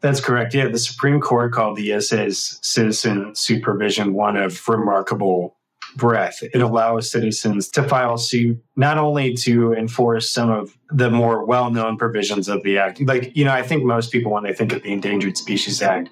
That's 0.00 0.20
correct. 0.20 0.54
Yeah, 0.54 0.68
the 0.68 0.78
Supreme 0.78 1.20
Court 1.20 1.52
called 1.52 1.76
the 1.76 1.92
ESA's 1.92 2.58
citizen 2.62 3.34
suit 3.34 3.62
provision 3.62 4.14
one 4.14 4.36
of 4.36 4.66
remarkable 4.68 5.56
breadth. 5.96 6.42
It 6.42 6.62
allows 6.62 7.10
citizens 7.10 7.68
to 7.70 7.82
file 7.82 8.16
suit 8.16 8.62
not 8.76 8.96
only 8.96 9.34
to 9.34 9.72
enforce 9.74 10.30
some 10.30 10.50
of 10.50 10.76
the 10.90 11.10
more 11.10 11.44
well-known 11.44 11.98
provisions 11.98 12.48
of 12.48 12.62
the 12.62 12.78
act. 12.78 13.00
Like, 13.00 13.36
you 13.36 13.44
know, 13.44 13.52
I 13.52 13.62
think 13.62 13.84
most 13.84 14.12
people 14.12 14.32
when 14.32 14.44
they 14.44 14.52
think 14.52 14.72
of 14.72 14.82
the 14.82 14.92
Endangered 14.92 15.36
Species 15.36 15.82
Act 15.82 16.10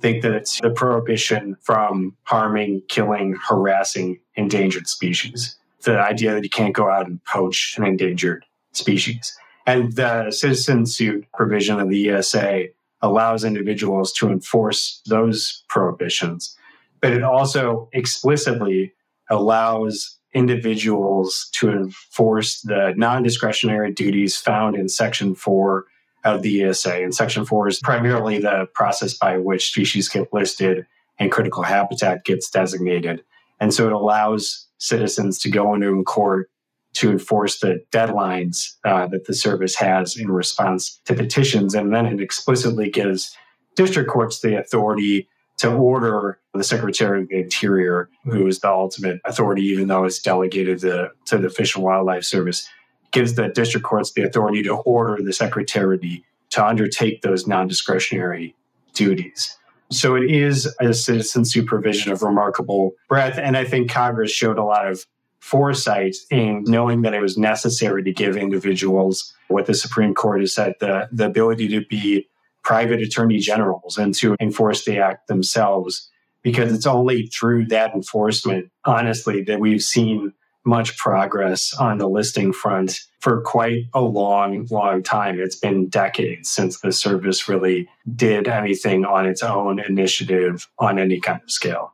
think 0.00 0.22
that 0.22 0.32
it's 0.32 0.60
the 0.60 0.70
prohibition 0.70 1.56
from 1.62 2.16
harming, 2.24 2.82
killing, 2.88 3.36
harassing 3.48 4.18
endangered 4.34 4.88
species. 4.88 5.56
The 5.82 5.98
idea 5.98 6.34
that 6.34 6.42
you 6.42 6.50
can't 6.50 6.74
go 6.74 6.90
out 6.90 7.06
and 7.06 7.24
poach 7.24 7.74
an 7.76 7.84
endangered 7.84 8.44
species. 8.72 9.36
And 9.66 9.92
the 9.94 10.30
citizen 10.30 10.86
suit 10.86 11.26
provision 11.34 11.78
of 11.78 11.88
the 11.88 12.10
ESA 12.10 12.68
allows 13.02 13.44
individuals 13.44 14.12
to 14.12 14.30
enforce 14.30 15.00
those 15.06 15.64
prohibitions, 15.68 16.56
but 17.00 17.12
it 17.12 17.22
also 17.22 17.88
explicitly 17.92 18.92
allows 19.30 20.18
individuals 20.32 21.48
to 21.52 21.70
enforce 21.70 22.60
the 22.60 22.94
non 22.96 23.22
discretionary 23.22 23.92
duties 23.92 24.36
found 24.36 24.76
in 24.76 24.88
Section 24.88 25.34
4 25.34 25.84
of 26.24 26.42
the 26.42 26.64
ESA. 26.64 27.02
And 27.02 27.14
Section 27.14 27.44
4 27.44 27.68
is 27.68 27.80
primarily 27.80 28.38
the 28.38 28.68
process 28.74 29.14
by 29.14 29.38
which 29.38 29.70
species 29.70 30.08
get 30.08 30.32
listed 30.32 30.86
and 31.18 31.32
critical 31.32 31.62
habitat 31.62 32.24
gets 32.24 32.50
designated. 32.50 33.22
And 33.58 33.74
so 33.74 33.86
it 33.86 33.92
allows 33.92 34.66
citizens 34.78 35.38
to 35.40 35.50
go 35.50 35.74
into 35.74 36.02
court 36.04 36.50
to 36.94 37.10
enforce 37.10 37.60
the 37.60 37.82
deadlines 37.92 38.74
uh, 38.84 39.06
that 39.06 39.26
the 39.26 39.34
service 39.34 39.76
has 39.76 40.16
in 40.16 40.30
response 40.30 41.00
to 41.04 41.14
petitions. 41.14 41.74
And 41.74 41.94
then 41.94 42.06
it 42.06 42.20
explicitly 42.20 42.90
gives 42.90 43.36
district 43.76 44.10
courts 44.10 44.40
the 44.40 44.58
authority 44.58 45.28
to 45.58 45.70
order 45.70 46.38
the 46.54 46.64
Secretary 46.64 47.22
of 47.22 47.28
the 47.28 47.36
Interior, 47.36 48.08
who 48.24 48.46
is 48.46 48.60
the 48.60 48.70
ultimate 48.70 49.20
authority, 49.24 49.62
even 49.62 49.88
though 49.88 50.04
it's 50.04 50.20
delegated 50.20 50.80
to, 50.80 51.10
to 51.26 51.38
the 51.38 51.50
Fish 51.50 51.74
and 51.74 51.84
Wildlife 51.84 52.24
Service, 52.24 52.66
gives 53.12 53.34
the 53.34 53.48
district 53.48 53.86
courts 53.86 54.12
the 54.12 54.22
authority 54.22 54.62
to 54.62 54.74
order 54.74 55.22
the 55.22 55.32
Secretary 55.32 56.24
to 56.50 56.66
undertake 56.66 57.22
those 57.22 57.46
non 57.46 57.68
discretionary 57.68 58.54
duties. 58.94 59.56
So 59.90 60.14
it 60.14 60.30
is 60.30 60.72
a 60.80 60.94
citizen 60.94 61.44
suit 61.44 61.66
provision 61.66 62.12
of 62.12 62.22
remarkable 62.22 62.92
breadth. 63.08 63.38
And 63.38 63.56
I 63.56 63.64
think 63.64 63.90
Congress 63.90 64.30
showed 64.30 64.56
a 64.56 64.64
lot 64.64 64.88
of 64.88 65.04
foresight 65.40 66.16
in 66.30 66.64
knowing 66.66 67.02
that 67.02 67.14
it 67.14 67.20
was 67.20 67.36
necessary 67.36 68.02
to 68.04 68.12
give 68.12 68.36
individuals 68.36 69.34
what 69.48 69.66
the 69.66 69.74
Supreme 69.74 70.14
Court 70.14 70.40
has 70.40 70.54
said 70.54 70.74
the, 70.80 71.08
the 71.10 71.26
ability 71.26 71.68
to 71.68 71.84
be 71.86 72.28
private 72.62 73.00
attorney 73.00 73.38
generals 73.38 73.98
and 73.98 74.14
to 74.14 74.36
enforce 74.40 74.84
the 74.84 74.98
act 74.98 75.28
themselves. 75.28 76.08
Because 76.42 76.72
it's 76.72 76.86
only 76.86 77.26
through 77.26 77.66
that 77.66 77.94
enforcement, 77.94 78.70
honestly, 78.86 79.42
that 79.42 79.60
we've 79.60 79.82
seen 79.82 80.32
much 80.64 80.96
progress 80.96 81.74
on 81.74 81.98
the 81.98 82.08
listing 82.08 82.52
front 82.52 83.00
for 83.20 83.40
quite 83.42 83.84
a 83.94 84.00
long, 84.00 84.66
long 84.70 85.02
time. 85.02 85.38
It's 85.38 85.56
been 85.56 85.88
decades 85.88 86.50
since 86.50 86.80
the 86.80 86.92
service 86.92 87.48
really 87.48 87.88
did 88.14 88.48
anything 88.48 89.04
on 89.04 89.26
its 89.26 89.42
own 89.42 89.80
initiative 89.80 90.68
on 90.78 90.98
any 90.98 91.20
kind 91.20 91.40
of 91.42 91.50
scale. 91.50 91.92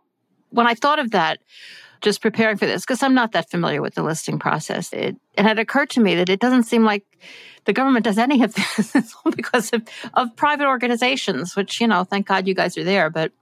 When 0.50 0.66
I 0.66 0.74
thought 0.74 0.98
of 0.98 1.10
that, 1.10 1.38
just 2.06 2.22
preparing 2.22 2.56
for 2.56 2.66
this, 2.66 2.82
because 2.82 3.02
I'm 3.02 3.14
not 3.14 3.32
that 3.32 3.50
familiar 3.50 3.82
with 3.82 3.96
the 3.96 4.04
listing 4.04 4.38
process, 4.38 4.92
it, 4.92 5.16
it 5.36 5.42
had 5.42 5.58
occurred 5.58 5.90
to 5.90 6.00
me 6.00 6.14
that 6.14 6.28
it 6.28 6.38
doesn't 6.38 6.62
seem 6.62 6.84
like 6.84 7.04
the 7.64 7.72
government 7.72 8.04
does 8.04 8.16
any 8.16 8.44
of 8.44 8.54
this 8.76 8.94
because 9.34 9.72
of, 9.72 9.82
of 10.14 10.36
private 10.36 10.68
organizations, 10.68 11.56
which, 11.56 11.80
you 11.80 11.88
know, 11.88 12.04
thank 12.04 12.28
God 12.28 12.46
you 12.46 12.54
guys 12.54 12.78
are 12.78 12.84
there, 12.84 13.10
but 13.10 13.32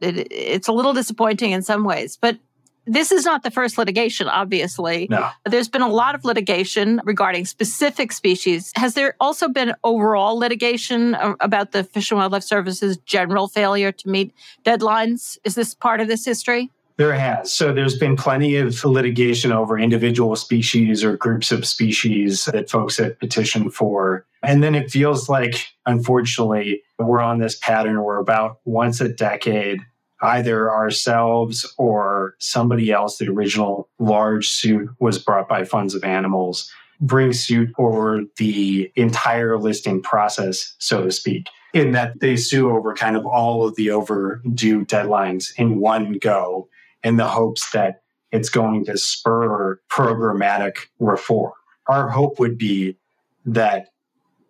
it, 0.00 0.26
it's 0.32 0.66
a 0.66 0.72
little 0.72 0.92
disappointing 0.92 1.52
in 1.52 1.62
some 1.62 1.84
ways. 1.84 2.18
But 2.20 2.40
this 2.84 3.12
is 3.12 3.24
not 3.24 3.44
the 3.44 3.50
first 3.52 3.78
litigation, 3.78 4.26
obviously. 4.26 5.06
No. 5.08 5.30
There's 5.44 5.68
been 5.68 5.80
a 5.80 5.88
lot 5.88 6.16
of 6.16 6.24
litigation 6.24 7.00
regarding 7.04 7.44
specific 7.44 8.10
species. 8.10 8.72
Has 8.74 8.94
there 8.94 9.14
also 9.20 9.48
been 9.48 9.72
overall 9.84 10.36
litigation 10.36 11.14
uh, 11.14 11.34
about 11.38 11.70
the 11.70 11.84
Fish 11.84 12.10
and 12.10 12.18
Wildlife 12.18 12.42
Service's 12.42 12.96
general 12.96 13.46
failure 13.46 13.92
to 13.92 14.08
meet 14.08 14.34
deadlines? 14.64 15.38
Is 15.44 15.54
this 15.54 15.76
part 15.76 16.00
of 16.00 16.08
this 16.08 16.24
history? 16.24 16.72
There 17.00 17.14
has. 17.14 17.50
So 17.50 17.72
there's 17.72 17.96
been 17.96 18.14
plenty 18.14 18.56
of 18.56 18.84
litigation 18.84 19.52
over 19.52 19.78
individual 19.78 20.36
species 20.36 21.02
or 21.02 21.16
groups 21.16 21.50
of 21.50 21.66
species 21.66 22.44
that 22.44 22.68
folks 22.68 22.98
have 22.98 23.18
petitioned 23.18 23.72
for. 23.72 24.26
And 24.42 24.62
then 24.62 24.74
it 24.74 24.90
feels 24.90 25.26
like, 25.26 25.66
unfortunately, 25.86 26.82
we're 26.98 27.22
on 27.22 27.38
this 27.38 27.58
pattern 27.58 28.04
where 28.04 28.18
about 28.18 28.58
once 28.66 29.00
a 29.00 29.08
decade, 29.08 29.80
either 30.20 30.70
ourselves 30.70 31.74
or 31.78 32.34
somebody 32.38 32.92
else, 32.92 33.16
the 33.16 33.30
original 33.30 33.88
large 33.98 34.50
suit 34.50 34.90
was 34.98 35.18
brought 35.18 35.48
by 35.48 35.64
Fund 35.64 35.92
for 35.92 36.04
Animals, 36.04 36.70
bring 37.00 37.32
suit 37.32 37.70
over 37.78 38.24
the 38.36 38.92
entire 38.94 39.56
listing 39.56 40.02
process, 40.02 40.74
so 40.78 41.04
to 41.04 41.10
speak, 41.10 41.46
in 41.72 41.92
that 41.92 42.20
they 42.20 42.36
sue 42.36 42.68
over 42.70 42.92
kind 42.92 43.16
of 43.16 43.24
all 43.24 43.66
of 43.66 43.74
the 43.76 43.90
overdue 43.90 44.84
deadlines 44.84 45.50
in 45.56 45.80
one 45.80 46.18
go 46.20 46.68
in 47.02 47.16
the 47.16 47.26
hopes 47.26 47.70
that 47.70 48.02
it's 48.32 48.48
going 48.48 48.84
to 48.84 48.96
spur 48.96 49.80
programmatic 49.90 50.86
reform. 50.98 51.52
Our 51.86 52.08
hope 52.08 52.38
would 52.38 52.58
be 52.58 52.96
that 53.44 53.88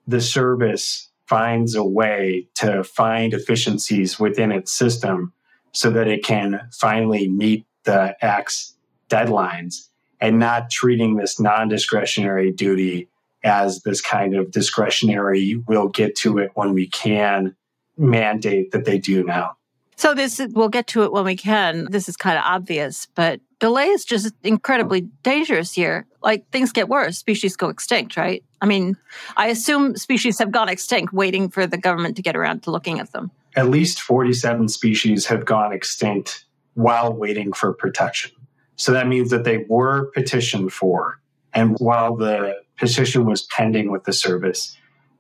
the 0.07 0.21
service 0.21 1.09
finds 1.27 1.75
a 1.75 1.85
way 1.85 2.49
to 2.57 2.83
find 2.83 3.33
efficiencies 3.33 4.19
within 4.19 4.51
its 4.51 4.73
system 4.73 5.33
so 5.73 5.91
that 5.91 6.09
it 6.09 6.25
can 6.25 6.69
finally 6.73 7.29
meet 7.29 7.65
the 7.85 8.17
Act's 8.23 8.75
deadlines 9.09 9.89
and 10.21 10.39
not 10.39 10.71
treating 10.71 11.17
this 11.17 11.41
non 11.41 11.69
discretionary 11.69 12.53
duty 12.53 13.09
as 13.43 13.83
this 13.83 14.01
kind 14.01 14.35
of 14.35 14.51
discretionary, 14.51 15.63
we'll 15.67 15.89
get 15.89 16.15
to 16.15 16.39
it 16.39 16.51
when 16.55 16.75
we 16.75 16.87
can 16.89 17.57
mandate 17.97 18.73
that 18.73 18.85
they 18.85 18.99
do 18.99 19.25
now. 19.25 19.57
So 20.01 20.15
this 20.15 20.41
we'll 20.53 20.69
get 20.69 20.87
to 20.89 21.03
it 21.05 21.13
when 21.13 21.25
we 21.25 21.37
can. 21.37 21.87
This 21.91 22.09
is 22.09 22.17
kind 22.17 22.39
of 22.39 22.45
obvious, 22.45 23.07
but 23.15 23.41
delay 23.59 23.89
is 23.89 24.05
just 24.05 24.33
incredibly 24.43 25.03
dangerous 25.23 25.73
here. 25.73 26.07
Like 26.23 26.49
things 26.51 26.73
get 26.73 26.89
worse, 26.89 27.19
species 27.19 27.57
go 27.57 27.69
extinct, 27.69 28.17
right? 28.17 28.43
I 28.61 28.67
mean, 28.67 28.97
I 29.37 29.49
assume 29.49 29.97
species 29.97 30.39
have 30.39 30.51
gone 30.51 30.69
extinct 30.69 31.13
waiting 31.13 31.49
for 31.49 31.67
the 31.67 31.79
government 31.79 32.17
to 32.17 32.23
get 32.23 32.37
around 32.37 32.63
to 32.65 32.71
looking 32.71 32.99
at 32.99 33.13
them 33.13 33.31
at 33.57 33.69
least 33.69 34.01
47 34.01 34.69
species 34.69 35.27
have 35.27 35.45
gone 35.45 35.73
extinct 35.73 36.45
while 36.75 37.13
waiting 37.13 37.53
for 37.53 37.73
protection. 37.73 38.31
So 38.77 38.93
that 38.93 39.09
means 39.09 39.31
that 39.31 39.45
they 39.45 39.65
were 39.69 40.11
petitioned 40.15 40.73
for. 40.73 41.21
And 41.53 41.77
while 41.79 42.17
the 42.17 42.61
petition 42.79 43.27
was 43.27 43.43
pending 43.43 43.91
with 43.91 44.05
the 44.05 44.13
service, 44.13 44.77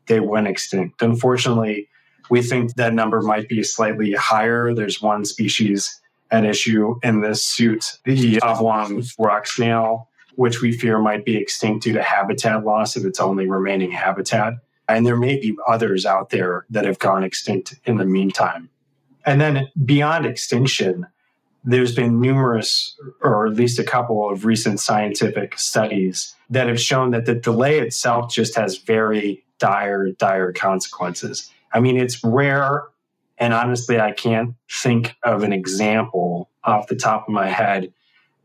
they 0.06 0.20
went 0.20 0.46
extinct. 0.46 1.02
Unfortunately, 1.02 1.88
we 2.30 2.42
think 2.42 2.74
that 2.74 2.94
number 2.94 3.20
might 3.20 3.48
be 3.48 3.62
slightly 3.62 4.12
higher. 4.12 4.72
There's 4.72 5.02
one 5.02 5.24
species 5.24 6.00
at 6.30 6.44
issue 6.44 6.98
in 7.02 7.20
this 7.20 7.44
suit, 7.44 7.98
the 8.04 8.40
oblong 8.40 9.02
rock 9.18 9.46
snail, 9.46 10.08
which 10.36 10.62
we 10.62 10.72
fear 10.72 11.00
might 11.00 11.24
be 11.24 11.36
extinct 11.36 11.84
due 11.84 11.92
to 11.92 12.02
habitat 12.02 12.64
loss 12.64 12.96
of 12.96 13.04
its 13.04 13.20
only 13.20 13.48
remaining 13.48 13.90
habitat. 13.90 14.54
And 14.88 15.04
there 15.04 15.16
may 15.16 15.40
be 15.40 15.56
others 15.68 16.06
out 16.06 16.30
there 16.30 16.66
that 16.70 16.84
have 16.84 16.98
gone 16.98 17.24
extinct 17.24 17.74
in 17.84 17.96
the 17.96 18.04
meantime. 18.04 18.70
And 19.26 19.40
then 19.40 19.68
beyond 19.84 20.24
extinction, 20.24 21.06
there's 21.64 21.94
been 21.94 22.20
numerous, 22.20 22.96
or 23.20 23.46
at 23.46 23.54
least 23.54 23.78
a 23.78 23.84
couple 23.84 24.30
of 24.30 24.44
recent 24.44 24.80
scientific 24.80 25.58
studies 25.58 26.34
that 26.48 26.68
have 26.68 26.80
shown 26.80 27.10
that 27.10 27.26
the 27.26 27.34
delay 27.34 27.80
itself 27.80 28.32
just 28.32 28.54
has 28.54 28.78
very 28.78 29.44
dire, 29.58 30.10
dire 30.12 30.52
consequences. 30.52 31.50
I 31.72 31.80
mean, 31.80 31.96
it's 31.96 32.22
rare. 32.24 32.85
And 33.38 33.54
honestly, 33.54 33.98
I 33.98 34.12
can't 34.12 34.54
think 34.70 35.16
of 35.22 35.42
an 35.42 35.52
example 35.52 36.50
off 36.64 36.88
the 36.88 36.96
top 36.96 37.26
of 37.26 37.33
my 37.33 37.48
head 37.48 37.92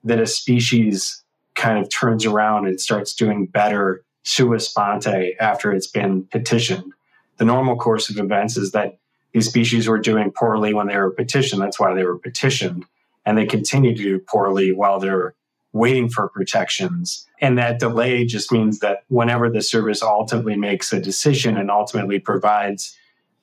that 0.04 0.20
a 0.20 0.28
species 0.28 1.24
kind 1.56 1.80
of 1.80 1.90
turns 1.90 2.26
around 2.26 2.68
and 2.68 2.80
starts 2.80 3.14
doing 3.14 3.46
better 3.46 4.04
sua 4.24 4.60
sponte 4.60 5.36
after 5.40 5.72
it's 5.72 5.88
been 5.88 6.26
petitioned. 6.26 6.94
The 7.38 7.46
normal 7.46 7.76
course 7.76 8.10
of 8.10 8.18
events 8.18 8.58
is 8.58 8.72
that 8.72 8.98
these 9.34 9.48
species 9.48 9.88
were 9.88 10.00
doing 10.00 10.32
poorly 10.32 10.74
when 10.74 10.88
they 10.88 10.98
were 10.98 11.12
petitioned. 11.12 11.62
That's 11.62 11.80
why 11.80 11.94
they 11.94 12.06
were 12.06 12.18
petitioned. 12.18 12.86
And 13.26 13.38
they 13.38 13.46
continue 13.46 13.96
to 13.96 14.02
do 14.02 14.20
poorly 14.20 14.72
while 14.72 15.00
they're 15.00 15.36
waiting 15.74 16.08
for 16.08 16.30
protections. 16.30 17.28
And 17.42 17.58
that 17.58 17.80
delay 17.80 18.26
just 18.26 18.52
means 18.52 18.80
that 18.80 19.04
whenever 19.10 19.50
the 19.50 19.62
service 19.62 20.02
ultimately 20.02 20.56
makes 20.56 20.94
a 20.94 21.02
decision 21.02 21.58
and 21.58 21.70
ultimately 21.70 22.18
provides 22.18 22.96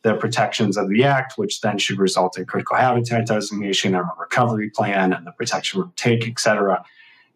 the 0.03 0.15
protections 0.15 0.77
of 0.77 0.89
the 0.89 1.05
act, 1.05 1.39
which 1.39 1.61
then 1.61 1.79
should 1.79 1.99
result 1.99 2.37
in 2.37 2.45
critical 2.45 2.77
habitat 2.77 3.27
designation 3.27 3.95
and 3.95 4.05
a 4.05 4.21
recovery 4.21 4.69
plan 4.71 5.13
and 5.13 5.27
the 5.27 5.33
protection 5.33 5.81
will 5.81 5.93
take, 5.97 6.27
et 6.27 6.39
cetera, 6.41 6.85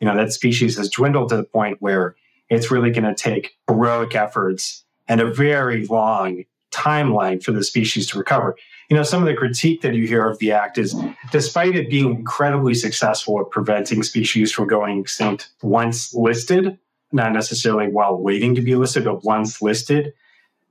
you 0.01 0.07
know, 0.07 0.17
that 0.17 0.33
species 0.33 0.77
has 0.77 0.91
dwindled 0.91 1.29
to 1.29 1.37
the 1.37 1.45
point 1.45 1.81
where 1.81 2.17
it's 2.49 2.71
really 2.71 2.91
going 2.91 3.05
to 3.05 3.15
take 3.15 3.57
heroic 3.69 4.15
efforts 4.15 4.85
and 5.09 5.21
a 5.21 5.33
very 5.33 5.87
long 5.87 6.45
timeline 6.73 7.43
for 7.43 7.53
the 7.53 7.65
species 7.65 8.07
to 8.09 8.19
recover. 8.19 8.57
You 8.91 8.97
know, 8.97 9.03
some 9.03 9.23
of 9.23 9.29
the 9.29 9.35
critique 9.35 9.83
that 9.83 9.95
you 9.95 10.07
hear 10.07 10.29
of 10.29 10.39
the 10.39 10.53
act 10.53 10.79
is 10.79 10.95
despite 11.33 11.75
it 11.75 11.89
being 11.91 12.15
incredibly 12.15 12.75
successful 12.75 13.41
at 13.41 13.51
preventing 13.51 14.03
species 14.03 14.53
from 14.53 14.67
going 14.67 15.01
extinct 15.01 15.51
once 15.63 16.15
listed, 16.15 16.79
not 17.13 17.33
necessarily 17.33 17.89
while 17.89 18.17
waiting 18.17 18.55
to 18.55 18.61
be 18.61 18.75
listed, 18.75 19.05
but 19.05 19.25
once 19.25 19.63
listed, 19.63 20.13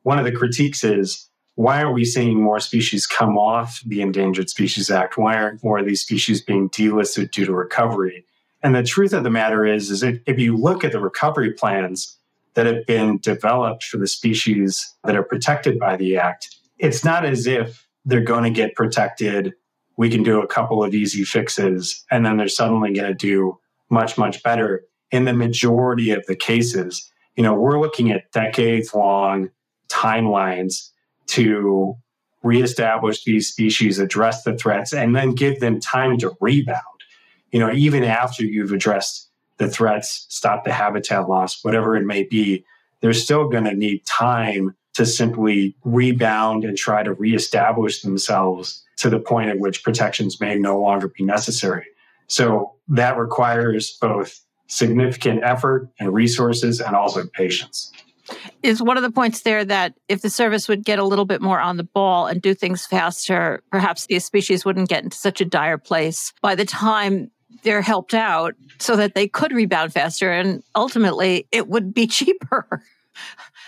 one 0.04 0.20
of 0.20 0.26
the 0.26 0.32
critiques 0.32 0.84
is 0.84 1.30
why 1.56 1.82
are 1.82 1.91
we 1.91 2.04
seeing 2.04 2.41
more 2.41 2.60
species 2.60 3.08
come 3.08 3.38
off 3.38 3.82
the 3.86 4.02
Endangered 4.02 4.50
Species 4.50 4.91
Act? 4.91 5.18
Why 5.18 5.38
aren't 5.38 5.63
more 5.63 5.80
of 5.80 5.86
these 5.86 6.02
species 6.02 6.41
being 6.41 6.70
delisted 6.70 7.32
due 7.32 7.46
to 7.46 7.54
recovery? 7.54 8.26
And 8.62 8.76
the 8.76 8.84
truth 8.84 9.13
of 9.13 9.24
the 9.24 9.30
matter 9.30 9.65
is, 9.65 9.89
is 9.89 10.04
if 10.04 10.39
you 10.39 10.58
look 10.58 10.84
at 10.84 10.91
the 10.91 11.00
recovery 11.00 11.54
plans 11.54 12.18
that 12.56 12.65
have 12.65 12.86
been 12.86 13.20
developed 13.20 13.84
for 13.84 13.98
the 13.98 14.08
species 14.08 14.94
that 15.06 15.15
are 15.15 15.24
protected 15.24 15.80
by 15.80 15.96
the 15.96 16.18
Act, 16.18 16.54
it's 16.78 17.06
not 17.06 17.24
as 17.24 17.48
if 17.48 17.88
they're 18.04 18.22
going 18.22 18.44
to 18.44 18.50
get 18.50 18.76
protected. 18.76 19.54
We 19.98 20.10
can 20.10 20.24
do 20.24 20.41
a 20.41 20.48
couple 20.48 20.84
of 20.84 20.94
easy 20.94 21.24
fixes, 21.24 22.04
and 22.12 22.26
then 22.26 22.36
they're 22.38 22.48
suddenly 22.50 22.94
going 22.94 23.08
to 23.08 23.13
do 23.13 23.58
much, 23.89 24.18
much 24.18 24.44
better. 24.44 24.84
In 25.12 25.24
the 25.24 25.34
majority 25.34 26.12
of 26.12 26.26
the 26.26 26.36
cases, 26.36 27.10
you 27.38 27.44
know, 27.44 27.54
we're 27.54 27.80
looking 27.80 28.12
at 28.12 28.32
decades 28.34 28.94
long 28.94 29.52
timelines 29.88 30.89
to 31.28 31.96
reestablish 32.44 33.24
these 33.24 33.48
species, 33.48 34.00
address 34.00 34.44
the 34.44 34.56
threats, 34.56 34.94
and 34.94 35.16
then 35.16 35.34
give 35.34 35.60
them 35.60 35.80
time 35.80 36.18
to 36.20 36.32
rebound 36.40 36.84
you 37.56 37.62
know, 37.62 37.72
even 37.72 38.04
after 38.04 38.44
you've 38.44 38.74
addressed 38.74 39.30
the 39.60 39.70
threats, 39.70 40.26
stop 40.28 40.66
the 40.66 40.74
habitat 40.74 41.30
loss, 41.30 41.64
whatever 41.64 41.96
it 41.96 42.06
may 42.06 42.24
be, 42.24 42.66
they're 43.00 43.14
still 43.14 43.48
going 43.48 43.64
to 43.64 43.74
need 43.74 44.06
time 44.06 44.76
to 44.96 45.06
simply 45.06 45.74
rebound 45.86 46.66
and 46.66 46.78
try 46.78 47.02
to 47.02 47.14
reestablish 47.14 48.02
themselves 48.02 48.84
to 48.98 49.10
the 49.10 49.22
point 49.22 49.50
at 49.50 49.60
which 49.60 49.86
protections 49.86 50.42
may 50.42 50.56
no 50.56 50.78
longer 50.78 51.08
be 51.08 51.24
necessary. 51.24 51.86
So 52.28 52.74
that 52.90 53.18
requires 53.18 53.98
both 54.02 54.38
significant 54.68 55.42
effort 55.42 55.88
and 55.98 56.14
resources 56.14 56.82
and 56.82 56.94
also 56.94 57.26
patience. 57.28 57.90
Is 58.64 58.82
one 58.82 58.98
of 58.98 59.04
the 59.04 59.12
points 59.12 59.42
there 59.42 59.64
that 59.66 59.94
if 60.10 60.22
the 60.22 60.30
service 60.30 60.68
would 60.68 60.84
get 60.84 61.00
a 61.00 61.04
little 61.04 61.26
bit 61.26 61.42
more 61.42 61.60
on 61.60 61.78
the 61.78 61.84
ball 61.84 62.28
and 62.28 62.42
do 62.42 62.54
things 62.54 62.86
faster, 62.86 63.62
perhaps 63.72 64.08
these 64.08 64.26
species 64.26 64.66
wouldn't 64.66 64.90
get 64.90 65.04
into 65.04 65.18
such 65.18 65.42
a 65.42 65.46
dire 65.46 65.78
place 65.78 66.34
by 66.42 66.56
the 66.56 66.66
time 66.66 67.30
they're 67.64 67.82
helped 67.82 68.14
out 68.14 68.54
so 68.80 68.96
that 68.96 69.16
they 69.16 69.28
could 69.28 69.52
rebound 69.52 69.94
faster 69.94 70.32
and 70.32 70.64
ultimately 70.76 71.48
it 71.52 71.68
would 71.68 71.94
be 71.94 72.08
cheaper. 72.08 72.82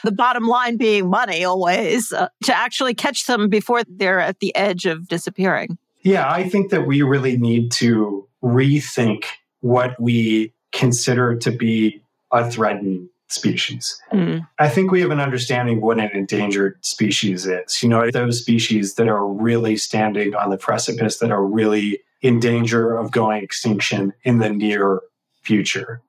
the 0.03 0.11
bottom 0.11 0.45
line 0.45 0.77
being 0.77 1.09
money 1.09 1.43
always 1.43 2.13
uh, 2.13 2.27
to 2.43 2.55
actually 2.55 2.93
catch 2.93 3.25
them 3.25 3.49
before 3.49 3.81
they're 3.87 4.19
at 4.19 4.39
the 4.39 4.55
edge 4.55 4.85
of 4.85 5.07
disappearing. 5.07 5.77
Yeah, 6.01 6.29
I 6.29 6.47
think 6.47 6.69
that 6.71 6.85
we 6.85 7.01
really 7.01 7.37
need 7.37 7.71
to 7.73 8.27
rethink 8.43 9.25
what 9.61 9.99
we 9.99 10.53
consider 10.71 11.35
to 11.35 11.51
be 11.51 12.01
a 12.31 12.49
threatened 12.49 13.09
species. 13.27 14.01
Mm. 14.11 14.47
I 14.59 14.69
think 14.69 14.91
we 14.91 15.01
have 15.01 15.11
an 15.11 15.19
understanding 15.19 15.77
of 15.77 15.83
what 15.83 15.99
an 15.99 16.09
endangered 16.13 16.83
species 16.83 17.45
is. 17.45 17.83
You 17.83 17.89
know, 17.89 18.09
those 18.09 18.39
species 18.39 18.95
that 18.95 19.07
are 19.07 19.27
really 19.27 19.77
standing 19.77 20.35
on 20.35 20.49
the 20.49 20.57
precipice, 20.57 21.17
that 21.19 21.31
are 21.31 21.43
really 21.43 21.99
in 22.21 22.39
danger 22.39 22.95
of 22.95 23.11
going 23.11 23.43
extinction 23.43 24.13
in 24.23 24.39
the 24.39 24.49
near 24.49 25.01
future. 25.41 26.01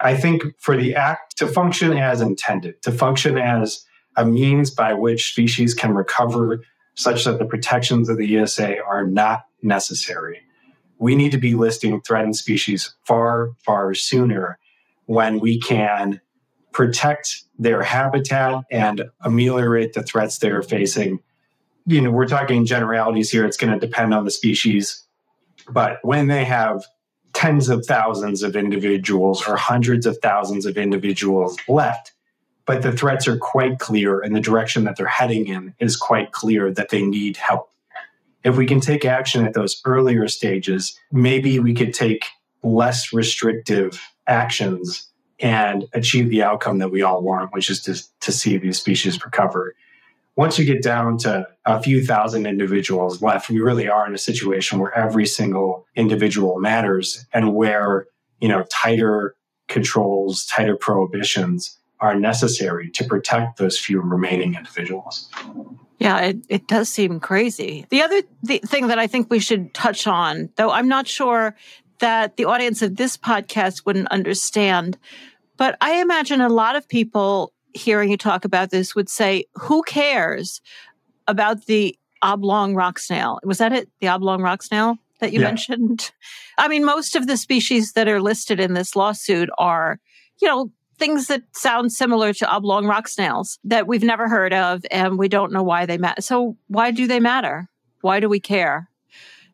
I 0.00 0.16
think 0.16 0.42
for 0.58 0.76
the 0.76 0.94
act 0.94 1.36
to 1.38 1.46
function 1.46 1.92
as 1.92 2.20
intended, 2.20 2.82
to 2.82 2.90
function 2.90 3.38
as 3.38 3.84
a 4.16 4.24
means 4.24 4.70
by 4.70 4.94
which 4.94 5.30
species 5.30 5.74
can 5.74 5.94
recover 5.94 6.62
such 6.94 7.24
that 7.24 7.38
the 7.38 7.44
protections 7.44 8.08
of 8.08 8.18
the 8.18 8.36
ESA 8.36 8.82
are 8.82 9.06
not 9.06 9.44
necessary. 9.62 10.40
We 10.98 11.14
need 11.14 11.32
to 11.32 11.38
be 11.38 11.54
listing 11.54 12.00
threatened 12.02 12.36
species 12.36 12.94
far, 13.04 13.50
far 13.64 13.94
sooner 13.94 14.58
when 15.06 15.40
we 15.40 15.58
can 15.60 16.20
protect 16.72 17.42
their 17.58 17.82
habitat 17.82 18.64
and 18.70 19.04
ameliorate 19.20 19.92
the 19.92 20.02
threats 20.02 20.38
they're 20.38 20.62
facing. 20.62 21.20
You 21.86 22.00
know, 22.00 22.10
we're 22.10 22.26
talking 22.26 22.64
generalities 22.64 23.30
here. 23.30 23.44
It's 23.44 23.56
going 23.56 23.72
to 23.72 23.78
depend 23.78 24.14
on 24.14 24.24
the 24.24 24.30
species. 24.30 25.04
But 25.68 25.98
when 26.02 26.28
they 26.28 26.44
have 26.44 26.84
tens 27.32 27.68
of 27.68 27.86
thousands 27.86 28.42
of 28.42 28.56
individuals 28.56 29.46
or 29.46 29.56
hundreds 29.56 30.06
of 30.06 30.18
thousands 30.18 30.66
of 30.66 30.76
individuals 30.76 31.56
left, 31.68 32.12
but 32.66 32.82
the 32.82 32.92
threats 32.92 33.26
are 33.26 33.38
quite 33.38 33.78
clear 33.78 34.20
and 34.20 34.34
the 34.34 34.40
direction 34.40 34.84
that 34.84 34.96
they're 34.96 35.06
heading 35.06 35.46
in 35.46 35.74
is 35.78 35.96
quite 35.96 36.32
clear 36.32 36.70
that 36.72 36.90
they 36.90 37.02
need 37.02 37.36
help. 37.36 37.70
If 38.44 38.56
we 38.56 38.66
can 38.66 38.80
take 38.80 39.04
action 39.04 39.44
at 39.44 39.54
those 39.54 39.80
earlier 39.84 40.28
stages, 40.28 40.98
maybe 41.10 41.58
we 41.58 41.74
could 41.74 41.94
take 41.94 42.26
less 42.62 43.12
restrictive 43.12 44.00
actions 44.26 45.11
and 45.42 45.88
achieve 45.92 46.30
the 46.30 46.42
outcome 46.42 46.78
that 46.78 46.90
we 46.90 47.02
all 47.02 47.20
want, 47.20 47.52
which 47.52 47.68
is 47.68 47.82
to, 47.82 48.00
to 48.20 48.32
see 48.32 48.56
these 48.56 48.78
species 48.78 49.22
recover. 49.24 49.74
Once 50.36 50.58
you 50.58 50.64
get 50.64 50.82
down 50.82 51.18
to 51.18 51.46
a 51.66 51.82
few 51.82 52.02
thousand 52.02 52.46
individuals 52.46 53.20
left, 53.20 53.50
we 53.50 53.60
really 53.60 53.88
are 53.88 54.06
in 54.06 54.14
a 54.14 54.18
situation 54.18 54.78
where 54.78 54.96
every 54.96 55.26
single 55.26 55.86
individual 55.94 56.58
matters 56.58 57.26
and 57.34 57.54
where, 57.54 58.06
you 58.40 58.48
know, 58.48 58.64
tighter 58.70 59.34
controls, 59.68 60.46
tighter 60.46 60.76
prohibitions 60.76 61.78
are 62.00 62.14
necessary 62.14 62.90
to 62.90 63.04
protect 63.04 63.58
those 63.58 63.78
few 63.78 64.00
remaining 64.00 64.54
individuals. 64.54 65.28
Yeah, 65.98 66.18
it, 66.20 66.38
it 66.48 66.66
does 66.66 66.88
seem 66.88 67.20
crazy. 67.20 67.86
The 67.90 68.02
other 68.02 68.22
th- 68.46 68.62
thing 68.62 68.88
that 68.88 68.98
I 68.98 69.06
think 69.06 69.28
we 69.28 69.38
should 69.38 69.74
touch 69.74 70.06
on, 70.06 70.50
though 70.56 70.70
I'm 70.70 70.88
not 70.88 71.06
sure 71.06 71.54
that 72.00 72.36
the 72.36 72.46
audience 72.46 72.82
of 72.82 72.96
this 72.96 73.16
podcast 73.16 73.86
wouldn't 73.86 74.08
understand, 74.08 74.98
but 75.62 75.76
I 75.80 76.00
imagine 76.00 76.40
a 76.40 76.48
lot 76.48 76.74
of 76.74 76.88
people 76.88 77.52
hearing 77.72 78.10
you 78.10 78.16
talk 78.16 78.44
about 78.44 78.70
this 78.70 78.96
would 78.96 79.08
say, 79.08 79.44
who 79.54 79.84
cares 79.84 80.60
about 81.28 81.66
the 81.66 81.96
oblong 82.20 82.74
rock 82.74 82.98
snail? 82.98 83.38
Was 83.44 83.58
that 83.58 83.72
it? 83.72 83.88
The 84.00 84.08
oblong 84.08 84.42
rock 84.42 84.64
snail 84.64 84.96
that 85.20 85.32
you 85.32 85.38
yeah. 85.38 85.46
mentioned? 85.46 86.10
I 86.58 86.66
mean, 86.66 86.84
most 86.84 87.14
of 87.14 87.28
the 87.28 87.36
species 87.36 87.92
that 87.92 88.08
are 88.08 88.20
listed 88.20 88.58
in 88.58 88.74
this 88.74 88.96
lawsuit 88.96 89.50
are, 89.56 90.00
you 90.40 90.48
know, 90.48 90.72
things 90.98 91.28
that 91.28 91.44
sound 91.52 91.92
similar 91.92 92.32
to 92.32 92.52
oblong 92.52 92.88
rock 92.88 93.06
snails 93.06 93.60
that 93.62 93.86
we've 93.86 94.02
never 94.02 94.28
heard 94.28 94.52
of 94.52 94.84
and 94.90 95.16
we 95.16 95.28
don't 95.28 95.52
know 95.52 95.62
why 95.62 95.86
they 95.86 95.96
matter. 95.96 96.22
So, 96.22 96.56
why 96.66 96.90
do 96.90 97.06
they 97.06 97.20
matter? 97.20 97.68
Why 98.00 98.18
do 98.18 98.28
we 98.28 98.40
care? 98.40 98.90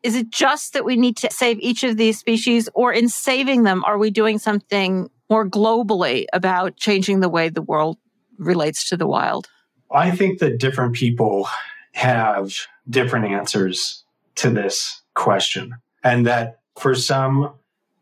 Is 0.01 0.15
it 0.15 0.31
just 0.31 0.73
that 0.73 0.85
we 0.85 0.95
need 0.95 1.17
to 1.17 1.29
save 1.29 1.59
each 1.59 1.83
of 1.83 1.97
these 1.97 2.17
species, 2.17 2.67
or 2.73 2.91
in 2.91 3.09
saving 3.09 3.61
them, 3.61 3.83
are 3.85 3.99
we 3.99 4.09
doing 4.09 4.39
something 4.39 5.11
more 5.29 5.47
globally 5.47 6.25
about 6.33 6.75
changing 6.75 7.19
the 7.19 7.29
way 7.29 7.49
the 7.49 7.61
world 7.61 7.97
relates 8.37 8.87
to 8.89 8.97
the 8.97 9.07
wild? 9.07 9.47
I 9.91 10.11
think 10.11 10.39
that 10.39 10.59
different 10.59 10.95
people 10.95 11.47
have 11.93 12.53
different 12.89 13.25
answers 13.25 14.03
to 14.35 14.49
this 14.49 15.01
question, 15.15 15.75
and 16.03 16.25
that 16.25 16.59
for 16.77 16.95
some, 16.95 17.53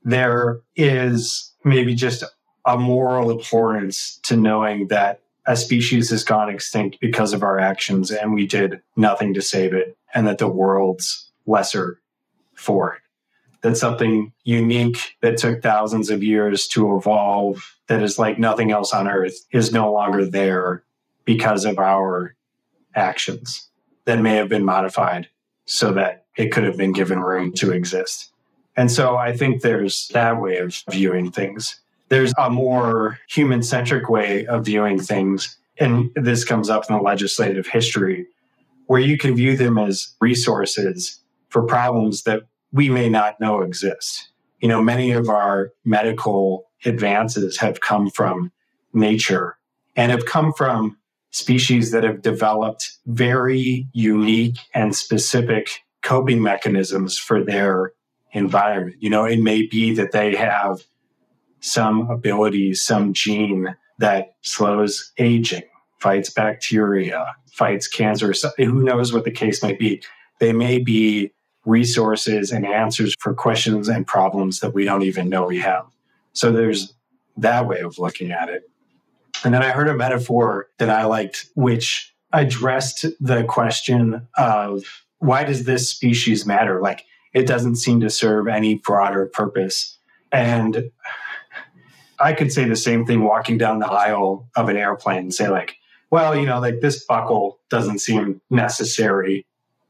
there 0.04 0.62
is 0.76 1.54
maybe 1.64 1.96
just 1.96 2.24
a 2.66 2.78
moral 2.78 3.32
abhorrence 3.32 4.20
to 4.24 4.36
knowing 4.38 4.88
that 4.88 5.22
a 5.46 5.56
species 5.56 6.10
has 6.10 6.24
gone 6.24 6.50
extinct 6.50 7.00
because 7.00 7.34
of 7.34 7.42
our 7.42 7.58
actions 7.58 8.12
and 8.12 8.34
we 8.34 8.46
did 8.46 8.82
nothing 8.98 9.34
to 9.34 9.42
save 9.42 9.74
it 9.74 9.98
and 10.14 10.28
that 10.28 10.38
the 10.38 10.48
world's 10.48 11.32
lesser 11.46 12.02
for 12.54 12.96
it. 12.96 13.02
That 13.62 13.76
something 13.76 14.34
unique 14.44 15.16
that 15.22 15.38
took 15.38 15.62
thousands 15.62 16.10
of 16.10 16.24
years 16.24 16.68
to 16.70 16.96
evolve, 16.96 17.76
that 17.88 18.04
is 18.04 18.20
like 18.20 18.38
nothing 18.38 18.72
else 18.72 18.94
on 18.94 19.08
earth, 19.08 19.46
is 19.52 19.74
no 19.74 19.92
longer 19.92 20.26
there 20.26 20.84
because 21.26 21.66
of 21.66 21.80
our 21.80 22.36
actions 22.96 23.70
that 24.06 24.20
may 24.20 24.36
have 24.36 24.48
been 24.48 24.64
modified 24.64 25.28
so 25.66 25.92
that 25.94 26.26
it 26.38 26.52
could 26.52 26.64
have 26.64 26.78
been 26.78 26.94
given 26.94 27.20
room 27.20 27.52
to 27.54 27.72
exist. 27.72 28.32
And 28.78 28.92
so 28.92 29.18
I 29.18 29.36
think 29.36 29.62
there's 29.62 30.08
that 30.10 30.40
way 30.40 30.58
of 30.58 30.82
viewing 30.90 31.32
things. 31.32 31.82
There's 32.10 32.34
a 32.38 32.50
more 32.50 33.20
human 33.28 33.64
centric 33.64 34.08
way 34.08 34.46
of 34.46 34.66
viewing 34.66 35.00
things. 35.00 35.58
And 35.80 36.12
this 36.16 36.46
comes 36.46 36.70
up 36.70 36.86
in 36.90 36.96
the 36.96 37.02
legislative 37.02 37.68
history 37.68 38.28
where 38.86 39.02
you 39.02 39.18
can 39.18 39.36
view 39.36 39.58
them 39.58 39.78
as 39.78 40.14
resources 40.22 41.20
for 41.50 41.64
problems 41.64 42.24
that 42.24 42.44
we 42.72 42.90
may 42.90 43.10
not 43.10 43.40
know 43.40 43.62
exist. 43.62 44.30
You 44.60 44.68
know, 44.68 44.82
many 44.82 45.12
of 45.12 45.30
our 45.30 45.72
medical 45.86 46.66
advances 46.86 47.58
have 47.58 47.82
come 47.82 48.10
from 48.10 48.52
nature 48.94 49.58
and 49.96 50.12
have 50.12 50.26
come 50.26 50.54
from 50.54 50.98
species 51.32 51.92
that 51.92 52.04
have 52.04 52.22
developed 52.22 52.98
very 53.06 53.88
unique 53.94 54.58
and 54.74 54.96
specific 54.96 55.70
coping 56.02 56.42
mechanisms 56.42 57.18
for 57.18 57.44
their 57.44 57.92
environment. 58.32 58.96
You 59.00 59.10
know, 59.10 59.26
it 59.26 59.40
may 59.40 59.64
be 59.64 59.94
that 59.96 60.12
they 60.12 60.36
have 60.36 60.82
some 61.60 62.10
ability, 62.10 62.74
some 62.74 63.14
gene 63.14 63.76
that 64.00 64.36
slows 64.42 65.12
aging, 65.18 65.64
fights 66.00 66.30
bacteria, 66.30 67.36
fights 67.52 67.88
cancer. 67.88 68.34
Who 68.58 68.84
knows 68.84 69.12
what 69.12 69.26
the 69.26 69.32
case 69.32 69.64
might 69.64 69.80
be? 69.80 70.02
They 70.40 70.54
may 70.54 70.78
be 70.80 71.34
resources 71.68 72.52
and 72.52 72.66
answers 72.66 73.16
for 73.20 73.34
questions 73.34 73.90
and 73.90 74.08
problems 74.08 74.62
that 74.62 74.74
we 74.74 74.86
don't 74.86 75.04
even 75.04 75.30
know 75.30 75.46
we 75.46 75.60
have. 75.60 75.86
So 76.34 76.52
there's 76.52 76.94
that 77.36 77.68
way 77.68 77.82
of 77.82 78.00
looking 78.00 78.32
at 78.32 78.50
it. 78.50 78.70
And 79.44 79.54
then 79.54 79.62
I 79.62 79.70
heard 79.70 79.88
a 79.88 79.94
metaphor 79.94 80.70
that 80.80 80.90
I 80.90 81.06
liked, 81.06 81.48
which 81.56 82.16
addressed 82.34 83.06
the 83.20 83.44
question 83.44 84.28
of 84.36 84.84
why 85.20 85.44
does 85.44 85.66
this 85.66 85.90
species 85.90 86.46
matter? 86.46 86.82
Like 86.82 87.06
it 87.34 87.46
doesn't 87.46 87.76
seem 87.76 88.00
to 88.02 88.10
serve 88.10 88.48
any 88.48 88.76
broader 88.76 89.28
purpose. 89.28 89.98
And 90.32 90.92
I 92.20 92.34
could 92.34 92.52
say 92.52 92.66
the 92.66 92.76
same 92.76 93.06
thing 93.06 93.24
walking 93.24 93.58
down 93.58 93.80
the 93.80 93.88
aisle 93.88 94.48
of 94.56 94.70
an 94.70 94.78
airplane 94.78 95.20
and 95.20 95.34
say, 95.34 95.50
like, 95.50 95.76
well, 96.10 96.36
you 96.36 96.46
know, 96.46 96.60
like 96.60 96.80
this 96.80 97.06
buckle 97.06 97.60
doesn't 97.70 98.00
seem 98.00 98.42
necessary 98.50 99.46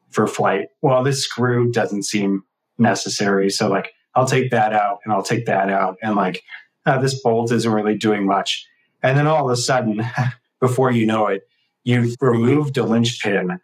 for 0.09 0.27
flight. 0.27 0.67
Well, 0.81 1.03
this 1.03 1.23
screw 1.23 1.71
doesn't 1.71 2.03
seem 2.03 2.43
necessary. 2.77 3.49
So, 3.49 3.69
like, 3.69 3.93
I'll 4.15 4.27
take 4.27 4.51
that 4.51 4.73
out 4.73 4.99
and 5.03 5.13
I'll 5.13 5.23
take 5.23 5.45
that 5.45 5.69
out. 5.69 5.97
And, 6.01 6.15
like, 6.15 6.43
uh, 6.85 6.99
this 6.99 7.21
bolt 7.21 7.51
isn't 7.51 7.71
really 7.71 7.97
doing 7.97 8.25
much. 8.25 8.65
And 9.03 9.17
then 9.17 9.27
all 9.27 9.45
of 9.45 9.51
a 9.51 9.57
sudden, 9.57 10.05
before 10.59 10.91
you 10.91 11.05
know 11.05 11.27
it, 11.27 11.47
you've 11.83 12.15
removed 12.19 12.77
a 12.77 12.83
linchpin 12.83 13.59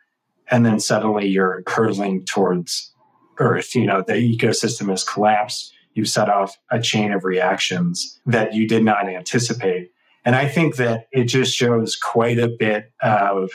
and 0.52 0.66
then 0.66 0.80
suddenly 0.80 1.28
you're 1.28 1.64
hurtling 1.68 2.26
towards 2.26 2.94
Earth. 3.40 3.74
You 3.74 3.86
know, 3.86 4.04
the 4.06 4.14
ecosystem 4.14 4.90
has 4.90 5.04
collapsed 5.04 5.74
You've 5.94 6.10
set 6.10 6.30
off 6.30 6.58
a 6.72 6.82
chain 6.82 7.12
of 7.12 7.24
reactions 7.24 8.20
that 8.26 8.54
you 8.54 8.68
did 8.68 8.84
not 8.84 9.08
anticipate. 9.08 9.92
And 10.26 10.36
I 10.36 10.48
think 10.48 10.78
that 10.78 11.08
it 11.12 11.26
just 11.26 11.56
shows 11.56 11.96
quite 11.96 12.40
a 12.40 12.48
bit 12.48 12.92
of 13.02 13.52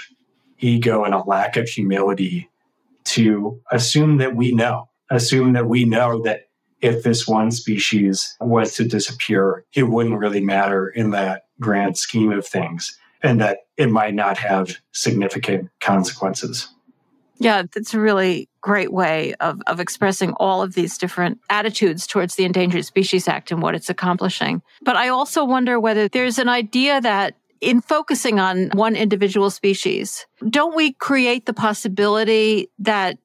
ego 0.60 1.04
and 1.04 1.14
a 1.14 1.20
lack 1.20 1.56
of 1.56 1.68
humility 1.68 2.47
to 3.08 3.60
assume 3.70 4.18
that 4.18 4.36
we 4.36 4.52
know, 4.52 4.88
assume 5.10 5.52
that 5.54 5.66
we 5.66 5.84
know 5.84 6.22
that 6.22 6.42
if 6.80 7.02
this 7.02 7.26
one 7.26 7.50
species 7.50 8.36
was 8.40 8.74
to 8.76 8.84
disappear, 8.84 9.64
it 9.74 9.84
wouldn't 9.84 10.18
really 10.18 10.40
matter 10.40 10.88
in 10.88 11.10
that 11.10 11.42
grand 11.60 11.98
scheme 11.98 12.30
of 12.32 12.46
things 12.46 12.96
and 13.22 13.40
that 13.40 13.58
it 13.76 13.90
might 13.90 14.14
not 14.14 14.38
have 14.38 14.76
significant 14.92 15.68
consequences. 15.80 16.68
Yeah, 17.40 17.62
that's 17.72 17.94
a 17.94 18.00
really 18.00 18.48
great 18.60 18.92
way 18.92 19.34
of, 19.40 19.60
of 19.66 19.78
expressing 19.78 20.32
all 20.34 20.60
of 20.60 20.74
these 20.74 20.98
different 20.98 21.38
attitudes 21.48 22.06
towards 22.06 22.34
the 22.34 22.44
Endangered 22.44 22.84
Species 22.84 23.28
Act 23.28 23.52
and 23.52 23.62
what 23.62 23.74
it's 23.74 23.88
accomplishing. 23.88 24.60
But 24.82 24.96
I 24.96 25.08
also 25.08 25.44
wonder 25.44 25.78
whether 25.78 26.08
there's 26.08 26.38
an 26.38 26.48
idea 26.48 27.00
that 27.00 27.34
in 27.60 27.80
focusing 27.80 28.38
on 28.38 28.70
one 28.70 28.96
individual 28.96 29.50
species, 29.50 30.26
don't 30.48 30.76
we 30.76 30.92
create 30.92 31.46
the 31.46 31.54
possibility 31.54 32.70
that 32.78 33.18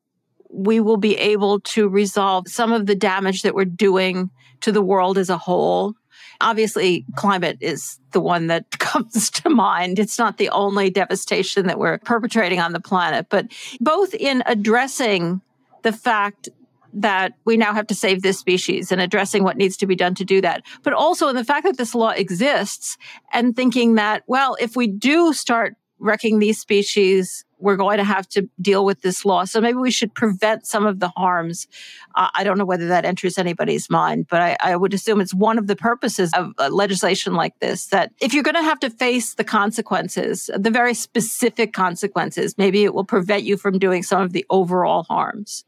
we 0.50 0.80
will 0.80 0.98
be 0.98 1.18
able 1.18 1.60
to 1.62 1.90
resolve 1.90 2.48
some 2.48 2.72
of 2.72 2.86
the 2.86 2.96
damage 2.96 3.42
that 3.42 3.56
we're 3.56 3.66
doing 3.66 4.30
to 4.62 4.72
the 4.72 4.82
world 4.82 5.18
as 5.18 5.30
a 5.30 5.38
whole 5.38 5.96
Obviously, 6.44 7.06
climate 7.16 7.58
is 7.62 8.00
the 8.12 8.20
one 8.20 8.48
that 8.48 8.70
comes 8.80 9.30
to 9.32 9.50
mind. 9.50 9.98
It's 9.98 10.20
not 10.20 10.38
the 10.38 10.50
only 10.50 10.90
devastation 10.90 11.68
that 11.68 11.80
we're 11.80 12.00
perpetrating 12.00 12.60
on 12.60 12.74
the 12.74 12.82
planet, 12.82 13.28
but 13.30 13.48
both 13.80 14.14
in 14.14 14.44
addressing 14.46 15.42
the 15.84 15.94
fact 15.94 16.50
that 16.94 17.34
we 17.46 17.58
now 17.58 17.74
have 17.74 17.88
to 17.88 17.96
save 17.96 18.22
this 18.22 18.40
species 18.40 18.92
and 18.92 19.02
addressing 19.02 19.44
what 19.44 19.58
needs 19.58 19.78
to 19.78 19.88
be 19.88 19.96
done 19.96 20.16
to 20.16 20.26
do 20.26 20.42
that, 20.42 20.64
but 20.84 20.94
also 20.94 21.28
in 21.30 21.36
the 21.36 21.44
fact 21.44 21.66
that 21.66 21.78
this 21.78 21.96
law 21.96 22.10
exists 22.10 22.98
and 23.32 23.56
thinking 23.56 23.96
that, 23.96 24.24
well, 24.28 24.56
if 24.60 24.76
we 24.76 24.88
do 24.88 25.34
start 25.34 25.76
wrecking 26.00 26.40
these 26.40 26.60
species, 26.60 27.46
we're 27.60 27.78
going 27.78 27.98
to 27.98 28.04
have 28.04 28.28
to 28.28 28.50
deal 28.62 28.84
with 28.84 29.02
this 29.02 29.24
law. 29.24 29.46
So 29.46 29.62
maybe 29.62 29.78
we 29.78 29.90
should 29.90 30.14
prevent 30.14 30.68
some 30.68 30.86
of 30.86 31.00
the 31.00 31.08
harms. 31.08 31.66
Uh, 32.14 32.28
I 32.34 32.44
don't 32.44 32.58
know 32.58 32.66
whether 32.66 32.90
that 32.90 33.06
enters 33.06 33.38
anybody's 33.38 33.90
mind, 33.90 34.28
but 34.30 34.42
I, 34.42 34.58
I 34.60 34.76
would 34.76 34.94
assume 34.94 35.22
it's 35.22 35.34
one 35.34 35.58
of 35.58 35.68
the 35.68 35.78
purposes 35.78 36.32
of 36.34 36.52
uh, 36.60 36.68
legislation 36.70 37.36
like 37.36 37.58
this 37.60 37.88
that 37.88 38.12
if 38.20 38.34
you're 38.34 38.44
going 38.44 38.56
to 38.56 38.64
have 38.64 38.82
to 38.82 38.90
face 38.90 39.36
the 39.36 39.46
consequences, 39.46 40.50
the 40.54 40.70
very 40.70 40.94
specific 40.94 41.72
consequences, 41.72 42.58
maybe 42.58 42.84
it 42.84 42.94
will 42.94 43.06
prevent 43.06 43.44
you 43.44 43.56
from 43.56 43.80
doing 43.80 44.04
some 44.04 44.22
of 44.22 44.34
the 44.34 44.46
overall 44.50 45.04
harms. 45.04 45.64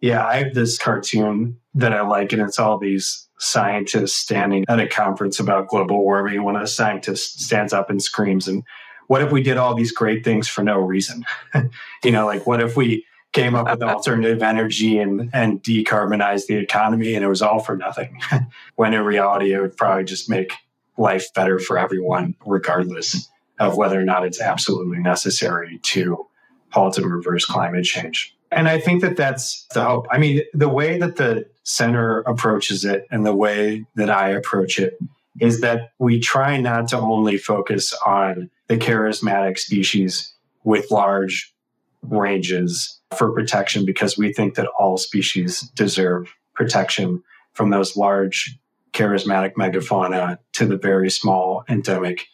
Yeah, 0.00 0.24
I 0.24 0.36
have 0.36 0.54
this 0.54 0.78
cartoon 0.78 1.58
that 1.74 1.92
I 1.92 2.00
like, 2.02 2.32
and 2.32 2.42
it's 2.42 2.58
all 2.58 2.78
these 2.78 3.28
scientists 3.38 4.14
standing 4.16 4.64
at 4.68 4.80
a 4.80 4.86
conference 4.86 5.40
about 5.40 5.68
global 5.68 6.02
warming. 6.02 6.42
When 6.42 6.56
a 6.56 6.66
scientist 6.66 7.40
stands 7.40 7.72
up 7.72 7.90
and 7.90 8.02
screams, 8.02 8.48
and 8.48 8.64
what 9.08 9.22
if 9.22 9.30
we 9.30 9.42
did 9.42 9.56
all 9.56 9.74
these 9.74 9.92
great 9.92 10.24
things 10.24 10.48
for 10.48 10.62
no 10.62 10.78
reason? 10.78 11.24
you 12.04 12.10
know, 12.10 12.26
like 12.26 12.46
what 12.46 12.62
if 12.62 12.76
we 12.76 13.04
came 13.32 13.54
up 13.54 13.68
with 13.68 13.82
alternative 13.88 14.42
energy 14.42 14.98
and, 14.98 15.30
and 15.32 15.62
decarbonized 15.62 16.46
the 16.46 16.56
economy 16.56 17.14
and 17.14 17.24
it 17.24 17.28
was 17.28 17.42
all 17.42 17.58
for 17.58 17.76
nothing? 17.76 18.20
when 18.76 18.94
in 18.94 19.02
reality, 19.02 19.52
it 19.52 19.60
would 19.60 19.76
probably 19.76 20.04
just 20.04 20.30
make 20.30 20.52
life 20.96 21.32
better 21.34 21.58
for 21.58 21.78
everyone, 21.78 22.34
regardless 22.46 23.28
of 23.58 23.76
whether 23.76 24.00
or 24.00 24.04
not 24.04 24.24
it's 24.24 24.40
absolutely 24.40 24.98
necessary 24.98 25.78
to 25.82 26.26
halt 26.70 26.96
and 26.96 27.12
reverse 27.12 27.44
climate 27.44 27.84
change. 27.84 28.34
And 28.50 28.68
I 28.68 28.80
think 28.80 29.02
that 29.02 29.16
that's 29.16 29.66
the 29.72 29.84
hope. 29.84 30.06
I 30.10 30.18
mean, 30.18 30.42
the 30.52 30.68
way 30.68 30.98
that 30.98 31.16
the 31.16 31.46
center 31.62 32.20
approaches 32.20 32.84
it 32.84 33.06
and 33.10 33.24
the 33.24 33.34
way 33.34 33.84
that 33.94 34.10
I 34.10 34.30
approach 34.30 34.78
it 34.78 34.98
is 35.40 35.60
that 35.60 35.92
we 35.98 36.18
try 36.18 36.60
not 36.60 36.88
to 36.88 36.98
only 36.98 37.38
focus 37.38 37.94
on 38.04 38.50
the 38.66 38.76
charismatic 38.76 39.58
species 39.58 40.34
with 40.64 40.90
large 40.90 41.54
ranges 42.02 43.00
for 43.16 43.32
protection 43.32 43.84
because 43.84 44.18
we 44.18 44.32
think 44.32 44.54
that 44.54 44.68
all 44.78 44.96
species 44.96 45.60
deserve 45.74 46.34
protection 46.54 47.22
from 47.52 47.70
those 47.70 47.96
large 47.96 48.58
charismatic 48.92 49.54
megafauna 49.54 50.38
to 50.52 50.66
the 50.66 50.76
very 50.76 51.10
small 51.10 51.64
endemic 51.68 52.26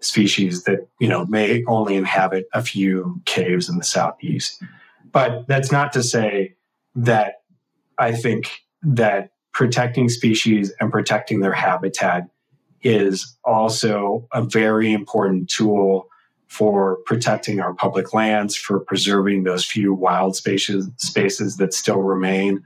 species 0.00 0.64
that 0.64 0.86
you 1.00 1.08
know 1.08 1.24
may 1.26 1.64
only 1.66 1.96
inhabit 1.96 2.46
a 2.52 2.62
few 2.62 3.20
caves 3.24 3.68
in 3.68 3.78
the 3.78 3.84
southeast 3.84 4.62
but 5.14 5.46
that's 5.48 5.72
not 5.72 5.94
to 5.94 6.02
say 6.02 6.54
that 6.94 7.36
i 7.98 8.12
think 8.12 8.50
that 8.82 9.30
protecting 9.54 10.10
species 10.10 10.74
and 10.80 10.92
protecting 10.92 11.40
their 11.40 11.54
habitat 11.54 12.28
is 12.82 13.34
also 13.44 14.28
a 14.32 14.42
very 14.42 14.92
important 14.92 15.48
tool 15.48 16.06
for 16.48 16.98
protecting 17.06 17.58
our 17.58 17.72
public 17.72 18.12
lands, 18.12 18.54
for 18.54 18.78
preserving 18.78 19.44
those 19.44 19.64
few 19.64 19.94
wild 19.94 20.36
spaces, 20.36 20.88
spaces 20.98 21.56
that 21.56 21.72
still 21.72 22.02
remain, 22.02 22.62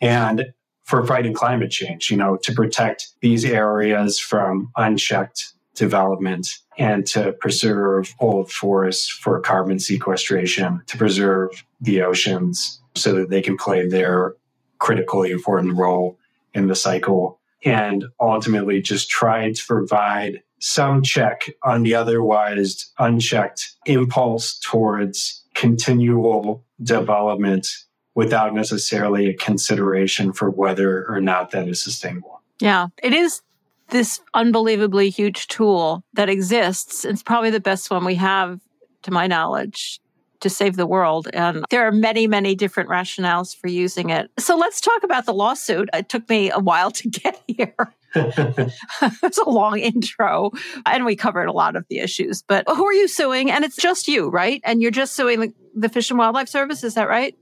and 0.00 0.46
for 0.84 1.04
fighting 1.04 1.34
climate 1.34 1.70
change, 1.70 2.10
you 2.10 2.16
know, 2.16 2.38
to 2.42 2.52
protect 2.52 3.08
these 3.20 3.44
areas 3.44 4.20
from 4.20 4.70
unchecked 4.76 5.52
development 5.76 6.48
and 6.78 7.06
to 7.06 7.32
preserve 7.34 8.14
old 8.18 8.50
forests 8.50 9.08
for 9.08 9.40
carbon 9.40 9.78
sequestration, 9.78 10.82
to 10.86 10.98
preserve 10.98 11.64
the 11.80 12.02
oceans 12.02 12.80
so 12.94 13.14
that 13.14 13.30
they 13.30 13.42
can 13.42 13.56
play 13.56 13.86
their 13.86 14.34
critically 14.78 15.30
important 15.30 15.76
role 15.76 16.18
in 16.54 16.66
the 16.66 16.74
cycle 16.74 17.38
and 17.64 18.04
ultimately 18.20 18.80
just 18.80 19.08
try 19.08 19.52
to 19.52 19.66
provide 19.66 20.42
some 20.58 21.02
check 21.02 21.42
on 21.62 21.82
the 21.82 21.94
otherwise 21.94 22.90
unchecked 22.98 23.74
impulse 23.84 24.58
towards 24.58 25.44
continual 25.54 26.64
development 26.82 27.68
without 28.14 28.54
necessarily 28.54 29.28
a 29.28 29.34
consideration 29.34 30.32
for 30.32 30.50
whether 30.50 31.06
or 31.08 31.20
not 31.20 31.50
that 31.50 31.68
is 31.68 31.82
sustainable. 31.82 32.40
Yeah, 32.58 32.88
it 33.02 33.12
is 33.12 33.42
this 33.90 34.20
unbelievably 34.34 35.10
huge 35.10 35.46
tool 35.48 36.04
that 36.14 36.28
exists. 36.28 37.04
It's 37.04 37.22
probably 37.22 37.50
the 37.50 37.60
best 37.60 37.90
one 37.90 38.04
we 38.04 38.16
have, 38.16 38.60
to 39.02 39.10
my 39.10 39.26
knowledge, 39.26 40.00
to 40.40 40.50
save 40.50 40.76
the 40.76 40.86
world. 40.86 41.28
And 41.32 41.64
there 41.70 41.86
are 41.86 41.92
many, 41.92 42.26
many 42.26 42.54
different 42.54 42.88
rationales 42.88 43.56
for 43.56 43.68
using 43.68 44.10
it. 44.10 44.30
So 44.38 44.56
let's 44.56 44.80
talk 44.80 45.02
about 45.02 45.26
the 45.26 45.34
lawsuit. 45.34 45.88
It 45.94 46.08
took 46.08 46.28
me 46.28 46.50
a 46.50 46.58
while 46.58 46.90
to 46.92 47.08
get 47.08 47.42
here. 47.46 47.74
it's 48.14 49.38
a 49.38 49.48
long 49.48 49.78
intro, 49.78 50.50
and 50.86 51.04
we 51.04 51.16
covered 51.16 51.46
a 51.46 51.52
lot 51.52 51.76
of 51.76 51.84
the 51.90 51.98
issues. 51.98 52.42
But 52.42 52.64
who 52.66 52.86
are 52.86 52.92
you 52.92 53.08
suing? 53.08 53.50
And 53.50 53.62
it's 53.62 53.76
just 53.76 54.08
you, 54.08 54.28
right? 54.28 54.60
And 54.64 54.80
you're 54.80 54.90
just 54.90 55.14
suing 55.14 55.52
the, 55.74 55.88
Fish 55.90 56.10
and 56.10 56.18
Wildlife 56.18 56.48
Service, 56.48 56.82
is 56.82 56.94
that 56.94 57.08
right? 57.08 57.36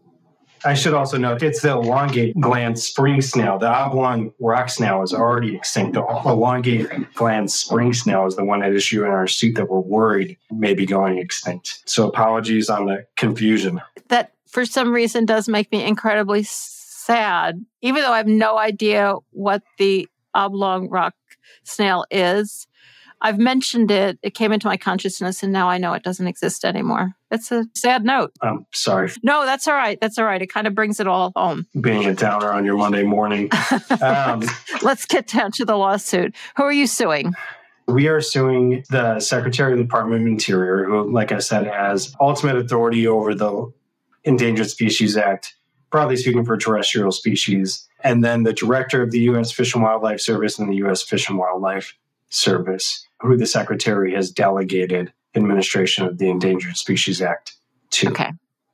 I 0.65 0.75
should 0.75 0.95
also 0.95 1.19
note 1.19 1.43
it's 1.43 1.61
the 1.61 1.73
elongate 1.73 2.39
gland 2.41 2.79
spring 2.79 3.21
snail. 3.21 3.59
The 3.59 3.69
oblong 3.69 4.33
rock 4.41 4.71
snail 4.71 5.03
is 5.03 5.12
already 5.12 5.57
extinct. 5.57 5.95
The 5.95 6.03
elongate 6.03 6.89
gland 7.15 7.51
spring 7.51 7.93
snail 7.93 8.27
is 8.27 8.37
the 8.37 8.45
one 8.45 8.62
at 8.62 8.73
issue 8.73 9.05
in 9.05 9.11
our 9.11 9.27
suit 9.27 9.57
that 9.57 9.69
we're 9.69 9.81
worried 9.81 10.39
may 10.51 10.75
be 10.75 10.87
going 10.87 11.19
extinct. 11.19 11.83
So 11.85 12.09
apologies 12.09 12.71
on 12.71 12.87
the 12.87 13.07
confusion. 13.17 13.83
That 14.09 14.33
for 14.47 14.65
some 14.65 14.93
reason 14.93 15.27
does 15.27 15.49
make 15.49 15.71
me 15.71 15.85
incredibly 15.85 16.45
sad, 16.45 17.62
even 17.83 18.03
though 18.03 18.12
I 18.12 18.17
have 18.19 18.27
no 18.27 18.57
idea 18.57 19.17
what 19.33 19.62
the 19.79 20.09
oblong 20.35 20.89
rock 20.89 21.15
snail 21.65 22.07
is. 22.11 22.67
I've 23.21 23.39
mentioned 23.39 23.91
it. 23.91 24.19
It 24.23 24.35
came 24.35 24.53
into 24.53 24.67
my 24.67 24.77
consciousness, 24.77 25.43
and 25.43 25.53
now 25.53 25.69
I 25.69 25.79
know 25.79 25.95
it 25.95 26.03
doesn't 26.03 26.27
exist 26.27 26.65
anymore. 26.65 27.15
It's 27.31 27.51
a 27.51 27.65
sad 27.75 28.05
note. 28.05 28.33
I'm 28.43 28.67
sorry. 28.73 29.11
No, 29.23 29.45
that's 29.45 29.67
all 29.67 29.75
right. 29.75 29.99
That's 30.01 30.19
all 30.19 30.25
right. 30.25 30.41
It 30.43 30.53
kind 30.53 30.67
of 30.67 30.75
brings 30.75 31.01
it 31.01 31.07
all 31.07 31.33
home. 31.35 31.67
Being 31.81 32.05
a 32.05 32.15
downer 32.15 32.53
on 32.53 32.65
your 32.65 32.77
Monday 32.77 33.03
morning. 33.03 33.51
Um, 34.03 34.43
Let's 34.83 35.07
get 35.07 35.29
down 35.29 35.53
to 35.53 35.65
the 35.65 35.77
lawsuit. 35.77 36.35
Who 36.57 36.65
are 36.65 36.73
you 36.73 36.87
suing? 36.87 37.33
We 37.87 38.09
are 38.09 38.21
suing 38.21 38.85
the 38.91 39.21
Secretary 39.21 39.73
of 39.73 39.79
the 39.79 39.85
Department 39.85 40.23
of 40.23 40.27
Interior, 40.27 40.85
who, 40.85 41.11
like 41.12 41.33
I 41.33 41.39
said, 41.39 41.67
has 41.67 42.15
ultimate 42.21 42.57
authority 42.57 43.07
over 43.07 43.35
the 43.35 43.73
Endangered 44.25 44.71
Species 44.71 45.17
Act, 45.17 45.55
broadly 45.91 46.17
speaking, 46.17 46.45
for 46.45 46.57
terrestrial 46.57 47.12
species, 47.12 47.87
and 48.01 48.25
then 48.25 48.43
the 48.43 48.53
Director 48.53 49.03
of 49.03 49.11
the 49.11 49.21
U.S. 49.21 49.53
Fish 49.53 49.75
and 49.75 49.83
Wildlife 49.83 50.21
Service 50.21 50.59
and 50.59 50.71
the 50.71 50.77
U.S. 50.77 51.03
Fish 51.03 51.29
and 51.29 51.39
Wildlife 51.39 51.95
Service, 52.35 53.07
who 53.20 53.37
the 53.37 53.47
Secretary 53.47 54.14
has 54.14 54.30
delegated 54.30 55.12
administration 55.35 56.07
of 56.07 56.18
the 56.18 56.30
Endangered 56.30 56.76
Species 56.76 57.22
Act 57.22 57.55
to. 57.91 58.09
Okay. 58.09 58.30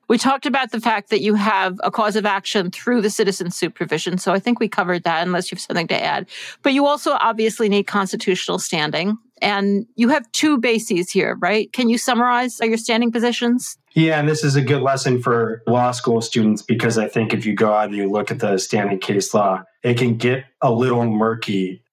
We 0.08 0.18
talked 0.18 0.44
about 0.44 0.72
the 0.72 0.80
fact 0.80 1.11
that 1.11 1.20
you 1.20 1.34
have 1.34 1.78
a 1.84 1.90
cause 1.90 2.16
of 2.16 2.26
action 2.26 2.72
through 2.72 3.00
the 3.00 3.11
citizen 3.11 3.52
suit 3.52 3.76
provision. 3.76 4.18
So 4.18 4.32
I 4.32 4.40
think 4.40 4.58
we 4.58 4.68
covered 4.68 5.04
that 5.04 5.24
unless 5.24 5.52
you 5.52 5.54
have 5.54 5.62
something 5.62 5.86
to 5.86 6.02
add. 6.02 6.28
But 6.62 6.72
you 6.72 6.86
also 6.86 7.12
obviously 7.12 7.68
need 7.68 7.84
constitutional 7.84 8.58
standing. 8.58 9.16
And 9.40 9.86
you 9.94 10.08
have 10.08 10.30
two 10.32 10.58
bases 10.58 11.12
here, 11.12 11.36
right? 11.40 11.72
Can 11.72 11.88
you 11.88 11.96
summarize 11.96 12.58
your 12.61 12.76
standing 12.76 13.12
positions? 13.12 13.78
Yeah, 13.94 14.18
and 14.18 14.28
this 14.28 14.42
is 14.42 14.56
a 14.56 14.62
good 14.62 14.82
lesson 14.82 15.22
for 15.22 15.62
law 15.68 15.92
school 15.92 16.20
students 16.20 16.61
because 16.61 16.98
I 16.98 17.06
think 17.06 17.32
if 17.32 17.46
you 17.46 17.54
go 17.54 17.72
out 17.72 17.86
and 17.86 17.96
you 17.96 18.11
look 18.11 18.32
at 18.32 18.40
the 18.40 18.58
standing 18.58 18.98
case 18.98 19.32
law, 19.32 19.62
it 19.84 19.96
can 19.96 20.16
get 20.16 20.44
a 20.61 20.72
little 20.72 21.04
murky 21.04 21.84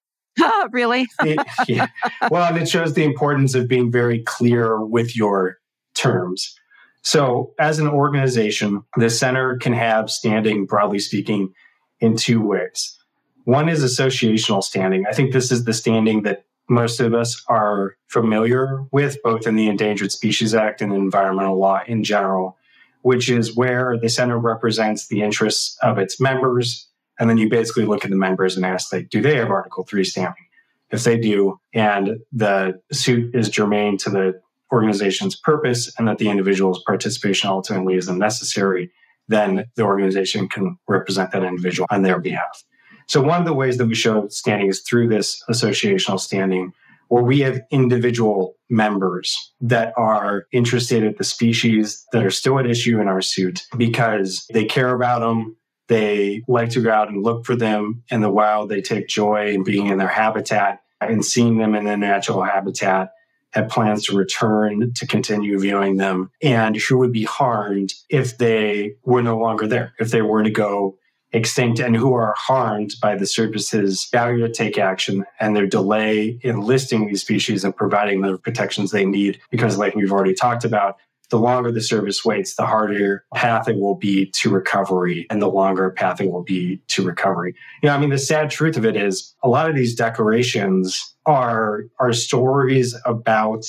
really? 0.70 1.06
it, 1.22 1.38
yeah. 1.66 1.88
Well, 2.30 2.44
and 2.44 2.60
it 2.60 2.68
shows 2.68 2.94
the 2.94 3.04
importance 3.04 3.54
of 3.54 3.68
being 3.68 3.90
very 3.90 4.22
clear 4.22 4.84
with 4.84 5.16
your 5.16 5.58
terms. 5.94 6.54
So, 7.02 7.54
as 7.58 7.78
an 7.78 7.88
organization, 7.88 8.82
the 8.96 9.10
center 9.10 9.56
can 9.56 9.72
have 9.72 10.10
standing, 10.10 10.66
broadly 10.66 10.98
speaking, 10.98 11.52
in 12.00 12.16
two 12.16 12.40
ways. 12.40 12.96
One 13.44 13.68
is 13.68 13.82
associational 13.82 14.62
standing. 14.62 15.06
I 15.08 15.12
think 15.12 15.32
this 15.32 15.50
is 15.50 15.64
the 15.64 15.72
standing 15.72 16.22
that 16.24 16.44
most 16.68 17.00
of 17.00 17.14
us 17.14 17.42
are 17.48 17.96
familiar 18.08 18.84
with, 18.92 19.16
both 19.22 19.46
in 19.46 19.56
the 19.56 19.68
Endangered 19.68 20.12
Species 20.12 20.54
Act 20.54 20.82
and 20.82 20.92
environmental 20.92 21.58
law 21.58 21.80
in 21.86 22.04
general, 22.04 22.58
which 23.02 23.30
is 23.30 23.56
where 23.56 23.96
the 23.98 24.10
center 24.10 24.38
represents 24.38 25.08
the 25.08 25.22
interests 25.22 25.78
of 25.82 25.98
its 25.98 26.20
members 26.20 26.88
and 27.18 27.28
then 27.28 27.38
you 27.38 27.48
basically 27.48 27.84
look 27.84 28.04
at 28.04 28.10
the 28.10 28.16
members 28.16 28.56
and 28.56 28.64
ask, 28.64 28.92
like, 28.92 29.10
do 29.10 29.20
they 29.20 29.36
have 29.36 29.50
Article 29.50 29.84
3 29.84 30.04
standing? 30.04 30.46
If 30.90 31.04
they 31.04 31.18
do, 31.18 31.60
and 31.74 32.18
the 32.32 32.80
suit 32.92 33.34
is 33.34 33.50
germane 33.50 33.98
to 33.98 34.10
the 34.10 34.40
organization's 34.72 35.36
purpose 35.36 35.92
and 35.98 36.08
that 36.08 36.18
the 36.18 36.30
individual's 36.30 36.82
participation 36.86 37.50
ultimately 37.50 37.94
isn't 37.94 38.18
necessary, 38.18 38.90
then 39.28 39.66
the 39.76 39.82
organization 39.82 40.48
can 40.48 40.78
represent 40.88 41.32
that 41.32 41.44
individual 41.44 41.86
on 41.90 42.02
their 42.02 42.18
behalf. 42.18 42.64
So, 43.06 43.22
one 43.22 43.40
of 43.40 43.46
the 43.46 43.54
ways 43.54 43.78
that 43.78 43.86
we 43.86 43.94
show 43.94 44.28
standing 44.28 44.68
is 44.68 44.80
through 44.80 45.08
this 45.08 45.42
associational 45.48 46.20
standing, 46.20 46.72
where 47.08 47.22
we 47.22 47.40
have 47.40 47.60
individual 47.70 48.54
members 48.68 49.52
that 49.60 49.94
are 49.96 50.46
interested 50.52 51.02
in 51.02 51.14
the 51.16 51.24
species 51.24 52.06
that 52.12 52.24
are 52.24 52.30
still 52.30 52.58
at 52.58 52.66
issue 52.66 53.00
in 53.00 53.08
our 53.08 53.22
suit 53.22 53.62
because 53.76 54.46
they 54.52 54.64
care 54.64 54.94
about 54.94 55.20
them, 55.20 55.56
They 55.88 56.42
like 56.46 56.70
to 56.70 56.82
go 56.82 56.92
out 56.92 57.08
and 57.08 57.22
look 57.22 57.44
for 57.44 57.56
them 57.56 58.02
in 58.10 58.20
the 58.20 58.30
wild. 58.30 58.68
They 58.68 58.80
take 58.82 59.08
joy 59.08 59.52
in 59.52 59.64
being 59.64 59.86
in 59.86 59.98
their 59.98 60.08
habitat 60.08 60.82
and 61.00 61.24
seeing 61.24 61.58
them 61.58 61.74
in 61.74 61.84
their 61.84 61.96
natural 61.96 62.42
habitat 62.42 63.12
Have 63.52 63.68
plans 63.68 64.04
to 64.06 64.16
return 64.16 64.92
to 64.94 65.06
continue 65.06 65.58
viewing 65.58 65.96
them 65.96 66.30
and 66.42 66.76
who 66.76 66.98
would 66.98 67.12
be 67.12 67.24
harmed 67.24 67.94
if 68.10 68.36
they 68.36 68.96
were 69.04 69.22
no 69.22 69.38
longer 69.38 69.66
there, 69.66 69.94
if 69.98 70.10
they 70.10 70.22
were 70.22 70.42
to 70.42 70.50
go 70.50 70.98
extinct 71.32 71.78
and 71.78 71.96
who 71.96 72.14
are 72.14 72.34
harmed 72.36 72.94
by 73.02 73.14
the 73.14 73.26
service's 73.26 74.04
failure 74.04 74.46
to 74.46 74.52
take 74.52 74.78
action 74.78 75.24
and 75.38 75.54
their 75.54 75.66
delay 75.66 76.38
in 76.42 76.60
listing 76.60 77.06
these 77.06 77.20
species 77.20 77.64
and 77.64 77.76
providing 77.76 78.22
the 78.22 78.38
protections 78.38 78.90
they 78.90 79.04
need. 79.04 79.40
Because, 79.50 79.78
like 79.78 79.94
we've 79.94 80.12
already 80.12 80.34
talked 80.34 80.64
about, 80.64 80.96
the 81.30 81.38
longer 81.38 81.70
the 81.70 81.80
service 81.80 82.24
waits, 82.24 82.54
the 82.54 82.66
harder 82.66 83.24
path 83.34 83.68
it 83.68 83.78
will 83.78 83.94
be 83.94 84.26
to 84.26 84.50
recovery 84.50 85.26
and 85.30 85.42
the 85.42 85.50
longer 85.50 85.90
path 85.90 86.20
it 86.20 86.30
will 86.30 86.42
be 86.42 86.80
to 86.88 87.02
recovery. 87.02 87.54
You 87.82 87.88
know, 87.88 87.94
I 87.94 87.98
mean, 87.98 88.10
the 88.10 88.18
sad 88.18 88.50
truth 88.50 88.76
of 88.76 88.84
it 88.84 88.96
is 88.96 89.34
a 89.42 89.48
lot 89.48 89.68
of 89.68 89.76
these 89.76 89.94
declarations 89.94 91.14
are, 91.26 91.84
are 91.98 92.12
stories 92.12 92.96
about 93.04 93.64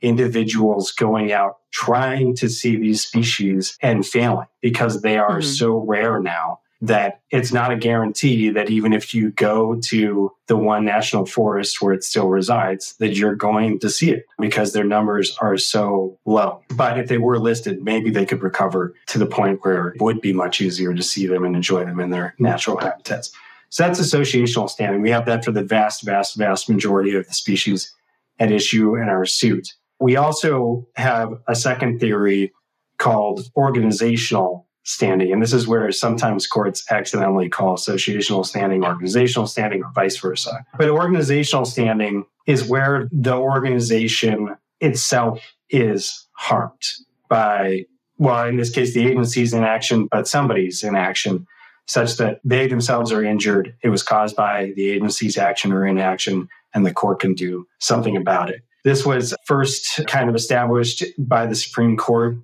individuals 0.00 0.92
going 0.92 1.32
out 1.32 1.58
trying 1.72 2.36
to 2.36 2.48
see 2.48 2.76
these 2.76 3.02
species 3.02 3.78
and 3.80 4.04
failing 4.04 4.46
because 4.60 5.02
they 5.02 5.16
are 5.16 5.38
mm-hmm. 5.38 5.48
so 5.48 5.76
rare 5.76 6.20
now 6.20 6.58
that 6.82 7.20
it's 7.30 7.52
not 7.52 7.72
a 7.72 7.76
guarantee 7.76 8.50
that 8.50 8.68
even 8.68 8.92
if 8.92 9.14
you 9.14 9.30
go 9.30 9.76
to 9.76 10.32
the 10.48 10.56
one 10.56 10.84
national 10.84 11.24
forest 11.24 11.80
where 11.80 11.94
it 11.94 12.02
still 12.02 12.28
resides, 12.28 12.96
that 12.96 13.16
you're 13.16 13.36
going 13.36 13.78
to 13.78 13.88
see 13.88 14.10
it 14.10 14.26
because 14.40 14.72
their 14.72 14.84
numbers 14.84 15.36
are 15.40 15.56
so 15.56 16.18
low. 16.26 16.60
But 16.74 16.98
if 16.98 17.06
they 17.06 17.18
were 17.18 17.38
listed, 17.38 17.84
maybe 17.84 18.10
they 18.10 18.26
could 18.26 18.42
recover 18.42 18.94
to 19.06 19.18
the 19.18 19.26
point 19.26 19.60
where 19.62 19.90
it 19.90 20.02
would 20.02 20.20
be 20.20 20.32
much 20.32 20.60
easier 20.60 20.92
to 20.92 21.02
see 21.04 21.28
them 21.28 21.44
and 21.44 21.54
enjoy 21.54 21.84
them 21.84 22.00
in 22.00 22.10
their 22.10 22.34
natural 22.40 22.76
habitats. 22.78 23.30
So 23.70 23.84
that's 23.84 24.00
associational 24.00 24.68
standing. 24.68 25.00
We 25.00 25.10
have 25.10 25.24
that 25.26 25.44
for 25.44 25.52
the 25.52 25.62
vast, 25.62 26.02
vast, 26.02 26.36
vast 26.36 26.68
majority 26.68 27.14
of 27.14 27.28
the 27.28 27.32
species 27.32 27.94
at 28.40 28.50
issue 28.50 28.96
in 28.96 29.08
our 29.08 29.24
suit. 29.24 29.68
We 30.00 30.16
also 30.16 30.88
have 30.96 31.30
a 31.46 31.54
second 31.54 32.00
theory 32.00 32.52
called 32.98 33.46
organizational 33.56 34.66
standing. 34.84 35.32
And 35.32 35.40
this 35.40 35.52
is 35.52 35.66
where 35.66 35.90
sometimes 35.92 36.46
courts 36.46 36.84
accidentally 36.90 37.48
call 37.48 37.76
associational 37.76 38.44
standing 38.44 38.84
organizational 38.84 39.46
standing 39.46 39.84
or 39.84 39.92
vice 39.94 40.16
versa. 40.16 40.64
But 40.76 40.88
organizational 40.88 41.64
standing 41.64 42.24
is 42.46 42.64
where 42.68 43.08
the 43.12 43.34
organization 43.34 44.56
itself 44.80 45.40
is 45.70 46.26
harmed 46.32 46.82
by, 47.28 47.86
well, 48.18 48.46
in 48.46 48.56
this 48.56 48.70
case, 48.70 48.92
the 48.94 49.06
agency's 49.06 49.54
inaction, 49.54 50.08
but 50.10 50.26
somebody's 50.26 50.82
inaction, 50.82 51.46
such 51.86 52.16
that 52.16 52.40
they 52.44 52.66
themselves 52.66 53.12
are 53.12 53.24
injured. 53.24 53.74
It 53.82 53.88
was 53.88 54.02
caused 54.02 54.36
by 54.36 54.72
the 54.76 54.90
agency's 54.90 55.38
action 55.38 55.72
or 55.72 55.86
inaction, 55.86 56.48
and 56.74 56.84
the 56.84 56.92
court 56.92 57.20
can 57.20 57.34
do 57.34 57.66
something 57.78 58.16
about 58.16 58.50
it. 58.50 58.62
This 58.84 59.06
was 59.06 59.34
first 59.46 60.00
kind 60.08 60.28
of 60.28 60.34
established 60.34 61.04
by 61.16 61.46
the 61.46 61.54
Supreme 61.54 61.96
Court 61.96 62.36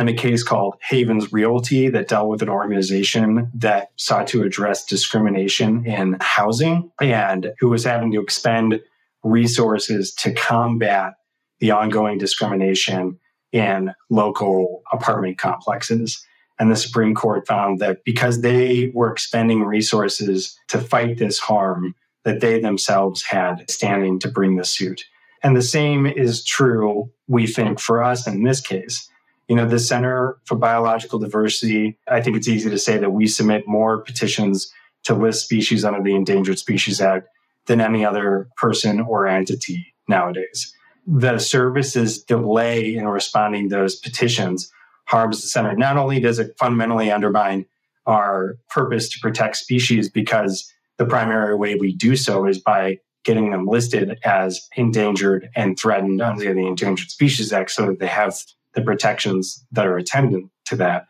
in 0.00 0.08
a 0.08 0.14
case 0.14 0.42
called 0.42 0.76
Havens 0.88 1.32
Realty 1.32 1.90
that 1.90 2.08
dealt 2.08 2.28
with 2.28 2.40
an 2.40 2.48
organization 2.48 3.50
that 3.54 3.90
sought 3.96 4.26
to 4.28 4.42
address 4.42 4.84
discrimination 4.84 5.84
in 5.84 6.16
housing 6.20 6.90
and 7.00 7.52
who 7.60 7.68
was 7.68 7.84
having 7.84 8.10
to 8.12 8.20
expend 8.20 8.80
resources 9.22 10.14
to 10.14 10.32
combat 10.32 11.14
the 11.58 11.70
ongoing 11.70 12.16
discrimination 12.16 13.18
in 13.52 13.92
local 14.08 14.82
apartment 14.90 15.36
complexes. 15.36 16.24
And 16.58 16.70
the 16.70 16.76
Supreme 16.76 17.14
Court 17.14 17.46
found 17.46 17.78
that 17.80 18.02
because 18.04 18.40
they 18.40 18.90
were 18.94 19.12
expending 19.12 19.64
resources 19.64 20.58
to 20.68 20.78
fight 20.78 21.18
this 21.18 21.38
harm, 21.38 21.94
that 22.24 22.40
they 22.40 22.58
themselves 22.60 23.22
had 23.22 23.70
standing 23.70 24.18
to 24.20 24.28
bring 24.28 24.56
the 24.56 24.64
suit. 24.64 25.04
And 25.42 25.56
the 25.56 25.62
same 25.62 26.06
is 26.06 26.44
true, 26.44 27.10
we 27.28 27.46
think, 27.46 27.80
for 27.80 28.02
us 28.02 28.26
in 28.26 28.44
this 28.44 28.60
case 28.62 29.09
you 29.50 29.56
know, 29.56 29.66
the 29.66 29.80
Center 29.80 30.38
for 30.44 30.54
Biological 30.54 31.18
Diversity, 31.18 31.98
I 32.06 32.22
think 32.22 32.36
it's 32.36 32.46
easy 32.46 32.70
to 32.70 32.78
say 32.78 32.98
that 32.98 33.10
we 33.10 33.26
submit 33.26 33.66
more 33.66 33.98
petitions 33.98 34.72
to 35.02 35.12
list 35.12 35.42
species 35.42 35.84
under 35.84 36.00
the 36.00 36.14
Endangered 36.14 36.60
Species 36.60 37.00
Act 37.00 37.26
than 37.66 37.80
any 37.80 38.04
other 38.04 38.48
person 38.56 39.00
or 39.00 39.26
entity 39.26 39.92
nowadays. 40.06 40.72
The 41.04 41.40
service's 41.40 42.22
delay 42.22 42.94
in 42.94 43.08
responding 43.08 43.68
to 43.68 43.74
those 43.74 43.96
petitions 43.96 44.70
harms 45.06 45.42
the 45.42 45.48
center. 45.48 45.74
Not 45.74 45.96
only 45.96 46.20
does 46.20 46.38
it 46.38 46.54
fundamentally 46.56 47.10
undermine 47.10 47.66
our 48.06 48.56
purpose 48.68 49.08
to 49.08 49.18
protect 49.18 49.56
species 49.56 50.08
because 50.08 50.72
the 50.96 51.06
primary 51.06 51.56
way 51.56 51.74
we 51.74 51.92
do 51.92 52.14
so 52.14 52.46
is 52.46 52.60
by 52.60 53.00
getting 53.24 53.50
them 53.50 53.66
listed 53.66 54.16
as 54.24 54.68
endangered 54.76 55.48
and 55.56 55.76
threatened 55.76 56.22
under 56.22 56.54
the 56.54 56.66
Endangered 56.68 57.10
Species 57.10 57.52
Act 57.52 57.72
so 57.72 57.86
that 57.86 57.98
they 57.98 58.06
have 58.06 58.36
the 58.74 58.82
protections 58.82 59.64
that 59.72 59.86
are 59.86 59.96
attendant 59.96 60.50
to 60.66 60.76
that. 60.76 61.06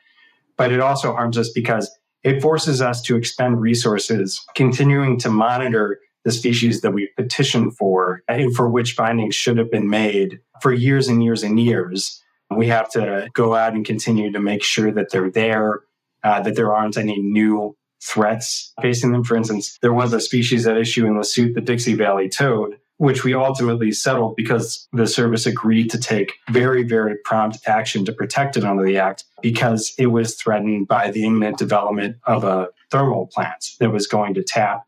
But 0.57 0.73
it 0.73 0.81
also 0.81 1.13
harms 1.13 1.39
us 1.39 1.51
because 1.51 1.91
it 2.23 2.43
forces 2.43 2.83
us 2.83 3.01
to 3.03 3.17
expend 3.17 3.61
resources 3.61 4.45
continuing 4.55 5.19
to 5.21 5.31
monitor 5.31 6.01
the 6.25 6.31
species 6.31 6.83
that 6.83 6.91
we 6.91 7.09
petitioned 7.17 7.77
for 7.77 8.23
and 8.29 8.55
for 8.55 8.69
which 8.69 8.93
findings 8.93 9.35
should 9.35 9.57
have 9.57 9.71
been 9.71 9.89
made 9.89 10.41
for 10.61 10.73
years 10.73 11.09
and 11.09 11.25
years 11.25 11.43
and 11.43 11.59
years. 11.59 12.23
We 12.55 12.67
have 12.67 12.91
to 12.91 13.31
go 13.33 13.55
out 13.55 13.73
and 13.73 13.87
continue 13.87 14.31
to 14.33 14.41
make 14.41 14.63
sure 14.63 14.93
that 14.93 15.11
they're 15.11 15.31
there, 15.31 15.81
uh, 16.23 16.43
that 16.43 16.57
there 16.57 16.75
aren't 16.75 16.99
any 16.99 17.19
new 17.19 17.77
threats 18.03 18.73
facing 18.83 19.13
them. 19.13 19.25
For 19.25 19.37
instance, 19.37 19.79
there 19.81 19.93
was 19.93 20.13
a 20.13 20.21
species 20.21 20.67
at 20.67 20.77
issue 20.77 21.07
in 21.07 21.17
the 21.17 21.25
suit, 21.25 21.55
the 21.55 21.61
Dixie 21.61 21.95
Valley 21.95 22.29
toad, 22.29 22.77
which 23.01 23.25
we 23.25 23.33
ultimately 23.33 23.91
settled 23.91 24.37
because 24.37 24.87
the 24.93 25.07
service 25.07 25.47
agreed 25.47 25.91
to 25.91 25.99
take 25.99 26.35
very, 26.51 26.83
very 26.83 27.17
prompt 27.25 27.57
action 27.67 28.05
to 28.05 28.13
protect 28.13 28.59
it 28.59 28.65
under 28.65 28.85
the 28.85 28.99
Act 28.99 29.25
because 29.41 29.95
it 29.97 30.09
was 30.09 30.35
threatened 30.35 30.87
by 30.87 31.11
the 31.11 31.25
imminent 31.25 31.57
development 31.57 32.17
of 32.25 32.45
a 32.45 32.69
thermal 32.91 33.27
plant 33.29 33.71
that 33.81 33.91
was 33.91 34.07
going 34.07 34.35
to 34.35 34.43
tap 34.43 34.85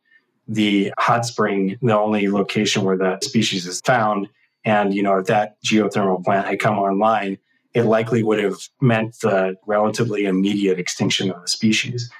the 0.47 0.93
hot 0.99 1.25
spring, 1.25 1.79
the 1.81 1.99
only 1.99 2.29
location 2.29 2.85
where 2.85 2.99
the 2.99 3.19
species 3.23 3.67
is 3.67 3.81
found. 3.81 4.29
And, 4.63 4.93
you 4.93 5.03
know, 5.03 5.17
if 5.17 5.29
that 5.29 5.57
geothermal 5.65 6.23
plant 6.23 6.47
had 6.47 6.61
come 6.61 6.79
online, 6.79 7.39
it 7.73 7.85
likely 7.85 8.23
would 8.23 8.45
have 8.45 8.59
meant 8.83 9.21
the 9.21 9.55
relatively 9.67 10.27
immediate 10.27 10.79
extinction 10.79 11.31
of 11.31 11.41
the 11.41 11.49
species. 11.49 12.11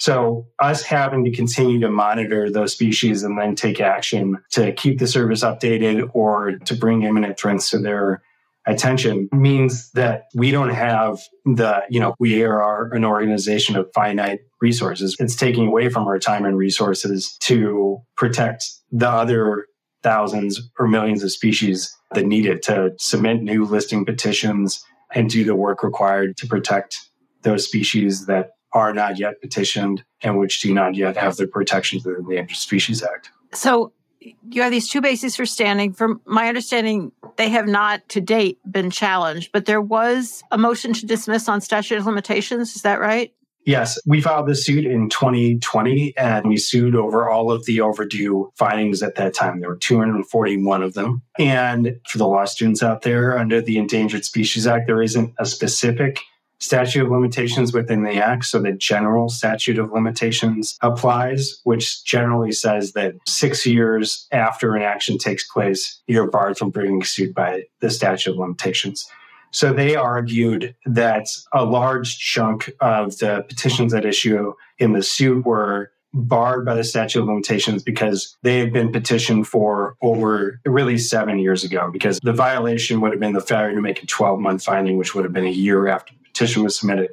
So, 0.00 0.46
us 0.58 0.82
having 0.82 1.24
to 1.26 1.30
continue 1.30 1.78
to 1.80 1.90
monitor 1.90 2.50
those 2.50 2.72
species 2.72 3.22
and 3.22 3.38
then 3.38 3.54
take 3.54 3.80
action 3.80 4.38
to 4.52 4.72
keep 4.72 4.98
the 4.98 5.06
service 5.06 5.44
updated 5.44 6.08
or 6.14 6.52
to 6.52 6.74
bring 6.74 7.02
imminent 7.02 7.38
threats 7.38 7.68
to 7.70 7.78
their 7.78 8.22
attention 8.66 9.28
means 9.30 9.90
that 9.92 10.24
we 10.34 10.50
don't 10.50 10.70
have 10.70 11.20
the, 11.44 11.82
you 11.90 12.00
know, 12.00 12.14
we 12.18 12.42
are 12.42 12.92
an 12.94 13.04
organization 13.04 13.76
of 13.76 13.90
finite 13.94 14.40
resources. 14.62 15.16
It's 15.18 15.36
taking 15.36 15.66
away 15.66 15.90
from 15.90 16.06
our 16.06 16.18
time 16.18 16.46
and 16.46 16.56
resources 16.56 17.36
to 17.40 17.98
protect 18.16 18.64
the 18.90 19.08
other 19.08 19.66
thousands 20.02 20.70
or 20.78 20.88
millions 20.88 21.22
of 21.22 21.30
species 21.30 21.94
that 22.14 22.24
need 22.24 22.46
it 22.46 22.62
to 22.62 22.92
submit 22.98 23.42
new 23.42 23.66
listing 23.66 24.06
petitions 24.06 24.82
and 25.14 25.28
do 25.28 25.44
the 25.44 25.54
work 25.54 25.82
required 25.82 26.38
to 26.38 26.46
protect 26.46 26.96
those 27.42 27.66
species 27.66 28.26
that 28.26 28.52
are 28.72 28.92
not 28.92 29.18
yet 29.18 29.40
petitioned 29.40 30.04
and 30.22 30.38
which 30.38 30.60
do 30.60 30.72
not 30.72 30.94
yet 30.94 31.16
have 31.16 31.36
the 31.36 31.46
protections 31.46 32.06
of 32.06 32.14
the 32.14 32.20
Endangered 32.20 32.56
Species 32.56 33.02
Act. 33.02 33.30
So 33.52 33.92
you 34.20 34.62
have 34.62 34.70
these 34.70 34.88
two 34.88 35.00
bases 35.00 35.34
for 35.36 35.46
standing. 35.46 35.92
From 35.92 36.20
my 36.26 36.48
understanding, 36.48 37.12
they 37.36 37.48
have 37.48 37.66
not 37.66 38.06
to 38.10 38.20
date 38.20 38.58
been 38.70 38.90
challenged, 38.90 39.50
but 39.52 39.66
there 39.66 39.80
was 39.80 40.42
a 40.50 40.58
motion 40.58 40.92
to 40.94 41.06
dismiss 41.06 41.48
on 41.48 41.60
statute 41.60 41.98
of 41.98 42.06
limitations. 42.06 42.76
Is 42.76 42.82
that 42.82 43.00
right? 43.00 43.32
Yes, 43.66 43.98
we 44.06 44.20
filed 44.20 44.48
this 44.48 44.64
suit 44.64 44.86
in 44.86 45.10
2020 45.10 46.16
and 46.16 46.48
we 46.48 46.56
sued 46.56 46.94
over 46.94 47.28
all 47.28 47.52
of 47.52 47.66
the 47.66 47.80
overdue 47.80 48.50
findings 48.56 49.02
at 49.02 49.16
that 49.16 49.34
time. 49.34 49.60
There 49.60 49.68
were 49.68 49.76
241 49.76 50.82
of 50.82 50.94
them. 50.94 51.22
And 51.38 52.00
for 52.08 52.18
the 52.18 52.26
law 52.26 52.46
students 52.46 52.82
out 52.82 53.02
there, 53.02 53.38
under 53.38 53.60
the 53.60 53.76
Endangered 53.76 54.24
Species 54.24 54.66
Act, 54.66 54.86
there 54.86 55.02
isn't 55.02 55.34
a 55.38 55.44
specific 55.44 56.20
statute 56.60 57.04
of 57.04 57.10
limitations 57.10 57.72
within 57.72 58.02
the 58.02 58.16
act. 58.16 58.44
So 58.44 58.60
the 58.60 58.72
general 58.72 59.28
statute 59.28 59.78
of 59.78 59.92
limitations 59.92 60.78
applies, 60.82 61.60
which 61.64 62.04
generally 62.04 62.52
says 62.52 62.92
that 62.92 63.14
six 63.26 63.66
years 63.66 64.26
after 64.30 64.76
an 64.76 64.82
action 64.82 65.18
takes 65.18 65.48
place, 65.50 66.00
you're 66.06 66.30
barred 66.30 66.58
from 66.58 66.70
bringing 66.70 67.02
suit 67.02 67.34
by 67.34 67.64
the 67.80 67.90
statute 67.90 68.32
of 68.32 68.36
limitations. 68.36 69.08
So 69.52 69.72
they 69.72 69.96
argued 69.96 70.76
that 70.86 71.26
a 71.52 71.64
large 71.64 72.18
chunk 72.18 72.70
of 72.80 73.18
the 73.18 73.44
petitions 73.48 73.92
at 73.92 74.04
issue 74.04 74.52
in 74.78 74.92
the 74.92 75.02
suit 75.02 75.44
were 75.44 75.90
barred 76.12 76.64
by 76.64 76.74
the 76.74 76.84
statute 76.84 77.20
of 77.20 77.26
limitations 77.26 77.82
because 77.82 78.36
they 78.42 78.58
had 78.58 78.72
been 78.72 78.92
petitioned 78.92 79.46
for 79.46 79.96
over 80.02 80.60
really 80.64 80.98
seven 80.98 81.38
years 81.38 81.62
ago 81.64 81.88
because 81.92 82.18
the 82.22 82.32
violation 82.32 83.00
would 83.00 83.12
have 83.12 83.20
been 83.20 83.32
the 83.32 83.40
failure 83.40 83.74
to 83.74 83.80
make 83.80 84.02
a 84.02 84.06
12 84.06 84.40
month 84.40 84.64
finding, 84.64 84.98
which 84.98 85.14
would 85.14 85.24
have 85.24 85.32
been 85.32 85.46
a 85.46 85.50
year 85.50 85.86
after 85.88 86.14
petition 86.32 86.62
was 86.62 86.78
submitted. 86.78 87.10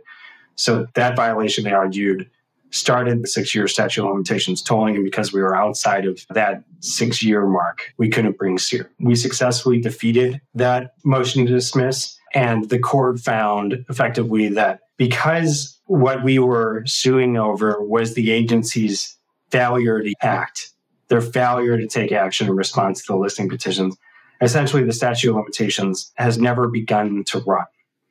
So 0.56 0.88
that 0.96 1.16
violation, 1.16 1.64
they 1.64 1.72
argued, 1.72 2.30
started 2.72 3.24
the 3.24 3.28
six 3.28 3.56
year 3.56 3.68
statute 3.68 4.04
of 4.04 4.10
limitations 4.10 4.62
tolling. 4.62 4.96
And 4.96 5.06
because 5.06 5.32
we 5.32 5.42
were 5.42 5.56
outside 5.56 6.06
of 6.06 6.26
that 6.32 6.64
six 6.80 7.24
year 7.24 7.46
mark, 7.46 7.94
we 7.98 8.10
couldn't 8.10 8.38
bring 8.38 8.58
suit. 8.58 8.90
We 9.00 9.16
successfully 9.16 9.80
defeated 9.80 10.42
that 10.56 10.94
motion 11.04 11.46
to 11.46 11.52
dismiss. 11.52 12.18
And 12.34 12.70
the 12.70 12.80
court 12.80 13.20
found 13.20 13.86
effectively 13.90 14.50
that 14.50 14.82
because 14.98 15.80
what 15.86 16.24
we 16.24 16.40
were 16.40 16.84
suing 16.86 17.38
over 17.38 17.82
was 17.82 18.14
the 18.14 18.32
agency's 18.32 19.16
failure 19.50 20.02
to 20.02 20.14
act, 20.22 20.72
their 21.08 21.22
failure 21.22 21.78
to 21.78 21.88
take 21.88 22.12
action 22.12 22.48
in 22.48 22.56
response 22.56 23.02
to 23.02 23.14
the 23.14 23.18
listing 23.18 23.48
petitions, 23.48 23.96
essentially 24.42 24.84
the 24.84 24.92
statute 24.92 25.30
of 25.30 25.38
limitations 25.38 26.12
has 26.16 26.38
never 26.38 26.68
begun 26.68 27.24
to 27.26 27.40
run. 27.40 27.66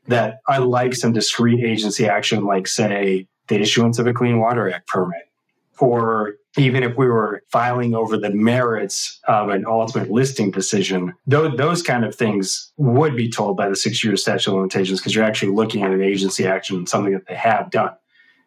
That 0.09 0.41
I 0.47 0.59
like 0.59 0.95
some 0.95 1.13
discrete 1.13 1.65
agency 1.65 2.09
action, 2.09 2.45
like, 2.45 2.67
say, 2.67 3.27
the 3.49 3.61
issuance 3.61 3.99
of 3.99 4.07
a 4.07 4.13
Clean 4.13 4.39
Water 4.39 4.71
Act 4.71 4.89
permit, 4.89 5.29
or 5.79 6.37
even 6.57 6.83
if 6.83 6.97
we 6.97 7.07
were 7.07 7.43
filing 7.49 7.95
over 7.95 8.17
the 8.17 8.31
merits 8.31 9.21
of 9.29 9.51
an 9.51 9.65
ultimate 9.67 10.11
listing 10.11 10.51
decision, 10.51 11.13
those, 11.27 11.57
those 11.57 11.83
kind 11.83 12.05
of 12.05 12.15
things 12.15 12.73
would 12.77 13.17
be 13.17 13.29
tolled 13.29 13.57
by 13.57 13.69
the 13.69 13.77
six 13.77 14.03
year 14.03 14.17
statute 14.17 14.51
of 14.51 14.57
limitations 14.57 15.01
because 15.01 15.15
you're 15.15 15.25
actually 15.25 15.53
looking 15.53 15.83
at 15.83 15.91
an 15.91 16.03
agency 16.03 16.47
action, 16.47 16.87
something 16.87 17.13
that 17.13 17.27
they 17.27 17.35
have 17.35 17.71
done. 17.71 17.93